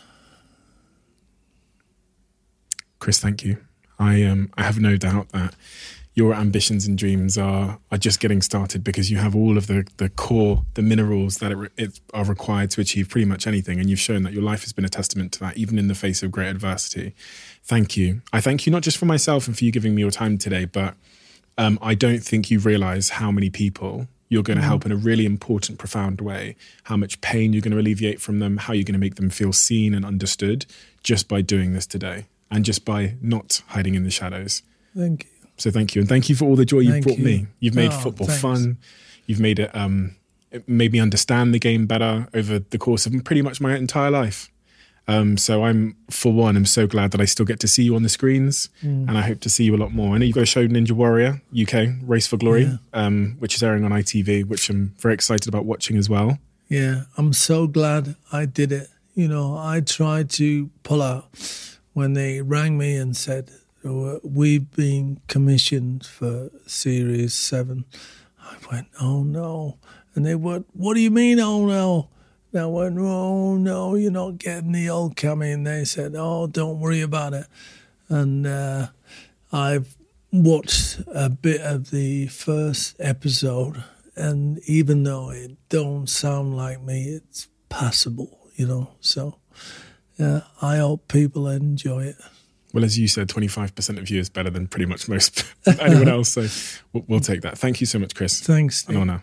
Chris, 2.99 3.21
thank 3.21 3.45
you. 3.45 3.59
I 3.99 4.23
um 4.25 4.51
I 4.57 4.63
have 4.63 4.81
no 4.81 4.97
doubt 4.97 5.29
that 5.31 5.55
your 6.17 6.35
ambitions 6.35 6.87
and 6.87 6.99
dreams 6.99 7.39
are 7.39 7.79
are 7.93 7.99
just 7.99 8.19
getting 8.19 8.43
started 8.43 8.83
because 8.83 9.11
you 9.11 9.19
have 9.19 9.37
all 9.37 9.57
of 9.57 9.69
the 9.69 9.87
the 9.99 10.09
core 10.09 10.65
the 10.75 10.83
minerals 10.83 11.37
that 11.37 11.53
it, 11.53 11.73
it 11.77 12.01
are 12.13 12.25
required 12.25 12.71
to 12.73 12.81
achieve 12.81 13.09
pretty 13.09 13.27
much 13.27 13.47
anything. 13.47 13.79
And 13.79 13.89
you've 13.89 14.01
shown 14.01 14.25
that 14.25 14.33
your 14.33 14.43
life 14.43 14.63
has 14.63 14.73
been 14.73 14.85
a 14.85 14.89
testament 14.89 15.31
to 15.33 15.41
that 15.41 15.57
even 15.57 15.79
in 15.79 15.87
the 15.87 15.95
face 15.95 16.25
of 16.25 16.33
great 16.33 16.49
adversity. 16.49 17.15
Thank 17.63 17.97
you. 17.97 18.23
I 18.33 18.41
thank 18.41 18.67
you 18.67 18.73
not 18.73 18.83
just 18.83 18.97
for 18.97 19.07
myself 19.07 19.47
and 19.47 19.57
for 19.57 19.65
you 19.65 19.71
giving 19.71 19.95
me 19.95 20.03
your 20.03 20.11
time 20.11 20.39
today 20.39 20.65
but 20.65 20.95
um, 21.59 21.79
i 21.81 21.95
don't 21.95 22.23
think 22.23 22.51
you 22.51 22.59
realize 22.59 23.09
how 23.11 23.31
many 23.31 23.49
people 23.49 24.09
you're 24.29 24.43
going 24.43 24.59
to 24.59 24.65
help 24.65 24.85
in 24.85 24.93
a 24.93 24.97
really 24.97 25.25
important 25.25 25.79
profound 25.79 26.21
way. 26.21 26.57
How 26.85 26.97
much 26.97 27.21
pain 27.21 27.53
you're 27.53 27.63
going 27.63 27.73
to 27.73 27.79
alleviate 27.79 28.21
from 28.21 28.41
them 28.41 28.57
how 28.57 28.73
you're 28.73 28.85
going 28.85 28.95
to 28.95 28.99
make 28.99 29.15
them 29.17 29.31
feel 29.31 29.53
seen 29.53 29.95
and 29.95 30.05
understood 30.05 30.67
just 31.03 31.29
by 31.29 31.43
doing 31.43 31.73
this 31.73 31.87
today 31.87 32.27
and 32.51 32.65
just 32.65 32.85
by 32.85 33.15
not 33.21 33.63
hiding 33.69 33.95
in 33.95 34.03
the 34.03 34.11
shadows. 34.11 34.63
Thank 34.97 35.25
you. 35.25 35.36
So 35.57 35.71
thank 35.71 35.95
you, 35.95 36.01
and 36.03 36.09
thank 36.09 36.29
you 36.29 36.35
for 36.37 36.45
all 36.45 36.57
the 36.57 36.65
joy 36.65 36.81
you've 36.81 37.03
brought 37.05 37.19
you. 37.19 37.25
me. 37.25 37.47
You've 37.61 37.75
made 37.75 37.91
Oh, 37.93 37.99
football 38.01 38.27
thanks. 38.27 38.43
fun. 38.43 38.79
You've 39.27 39.41
made 39.41 39.59
it. 39.59 39.75
Um, 39.75 40.17
it 40.53 40.69
made 40.69 40.93
me 40.93 41.01
understand 41.01 41.53
the 41.53 41.59
game 41.59 41.87
better 41.87 42.29
over 42.33 42.59
the 42.61 42.79
course 42.79 43.05
of 43.07 43.13
pretty 43.25 43.43
much 43.43 43.61
my 43.61 43.77
entire 43.77 44.11
life. 44.11 44.51
Um, 45.09 45.37
so 45.37 45.65
I'm, 45.65 45.95
for 46.11 46.33
one, 46.33 46.57
I'm 46.57 46.67
so 46.67 46.87
glad 46.89 47.13
that 47.13 47.21
I 47.21 47.27
still 47.27 47.47
get 47.47 47.61
to 47.61 47.69
see 47.69 47.85
you 47.85 47.95
on 47.95 48.03
the 48.03 48.09
screens, 48.09 48.69
Mm. 48.83 49.09
and 49.09 49.17
I 49.19 49.23
hope 49.23 49.39
to 49.41 49.49
see 49.49 49.63
you 49.65 49.75
a 49.75 49.79
lot 49.79 49.93
more. 49.93 50.15
I 50.15 50.19
know 50.19 50.25
you've 50.25 50.35
got 50.35 50.43
a 50.43 50.47
show, 50.47 50.67
Ninja 50.67 50.93
Warrior 50.93 51.43
UK 51.55 51.95
Race 52.03 52.27
for 52.27 52.37
Glory, 52.37 52.65
Yeah. 52.65 52.77
um, 52.93 53.37
which 53.39 53.55
is 53.55 53.63
airing 53.63 53.85
on 53.85 53.93
ITV, 53.93 54.43
which 54.43 54.69
I'm 54.69 54.95
very 54.99 55.15
excited 55.15 55.47
about 55.49 55.65
watching 55.65 55.97
as 55.97 56.09
well. 56.09 56.39
Yeah, 56.69 57.03
I'm 57.17 57.33
so 57.33 57.69
glad 57.69 58.17
I 58.33 58.47
did 58.47 58.73
it. 58.73 58.89
You 59.15 59.29
know, 59.29 59.57
I 59.57 59.81
tried 59.81 60.29
to 60.31 60.71
pull 60.83 61.01
out 61.03 61.29
when 61.93 62.15
they 62.15 62.43
rang 62.43 62.77
me 62.77 62.97
and 62.97 63.17
said, 63.17 63.51
"Uh, 63.53 63.59
We've 63.87 64.69
been 64.73 65.21
commissioned 65.29 66.05
for 66.05 66.51
Series 66.67 67.35
7. 67.35 67.85
I 68.41 68.57
went, 68.71 68.89
Oh 69.01 69.23
no. 69.23 69.79
And 70.15 70.27
they 70.27 70.35
went, 70.35 70.67
What 70.73 70.95
do 70.95 71.01
you 71.01 71.13
mean, 71.13 71.39
oh 71.39 71.67
no? 71.67 72.09
And 72.53 72.63
I 72.63 72.67
went, 72.67 72.99
Oh 72.99 73.57
no, 73.57 73.95
you're 73.95 74.11
not 74.11 74.39
getting 74.39 74.73
the 74.73 74.91
old 74.91 75.15
coming. 75.15 75.53
And 75.53 75.67
they 75.69 75.85
said, 75.85 76.15
Oh, 76.17 76.49
don't 76.49 76.81
worry 76.81 77.01
about 77.01 77.33
it. 77.33 77.47
And 78.09 78.45
uh, 78.45 78.89
I've 79.53 79.97
watched 80.33 81.01
a 81.07 81.31
bit 81.31 81.61
of 81.61 81.93
the 81.93 82.27
first 82.27 82.97
episode, 82.99 83.85
and 84.17 84.59
even 84.67 85.05
though 85.05 85.31
it 85.31 85.57
don't 85.69 86.09
sound 86.09 86.57
like 86.57 86.83
me, 86.83 87.05
it's 87.05 87.47
passable, 87.69 88.49
you 88.57 88.67
know. 88.67 88.91
So, 89.01 89.39
yeah, 90.19 90.41
I 90.61 90.79
hope 90.79 91.07
people 91.07 91.47
enjoy 91.47 92.05
it. 92.05 92.17
Well, 92.77 92.85
as 92.85 92.99
you 92.99 93.09
said, 93.09 93.29
25% 93.29 93.97
of 93.97 94.11
you 94.11 94.21
is 94.21 94.29
better 94.29 94.51
than 94.51 94.67
pretty 94.67 94.85
much 94.85 95.09
most 95.09 95.47
anyone 95.81 96.09
else. 96.11 96.29
So 96.29 96.47
we'll, 96.93 97.05
we'll 97.09 97.21
take 97.21 97.41
that. 97.41 97.57
Thank 97.57 97.81
you 97.81 97.87
so 97.87 97.99
much, 97.99 98.15
Chris. 98.15 98.39
Thanks. 98.39 98.87
An 98.87 99.23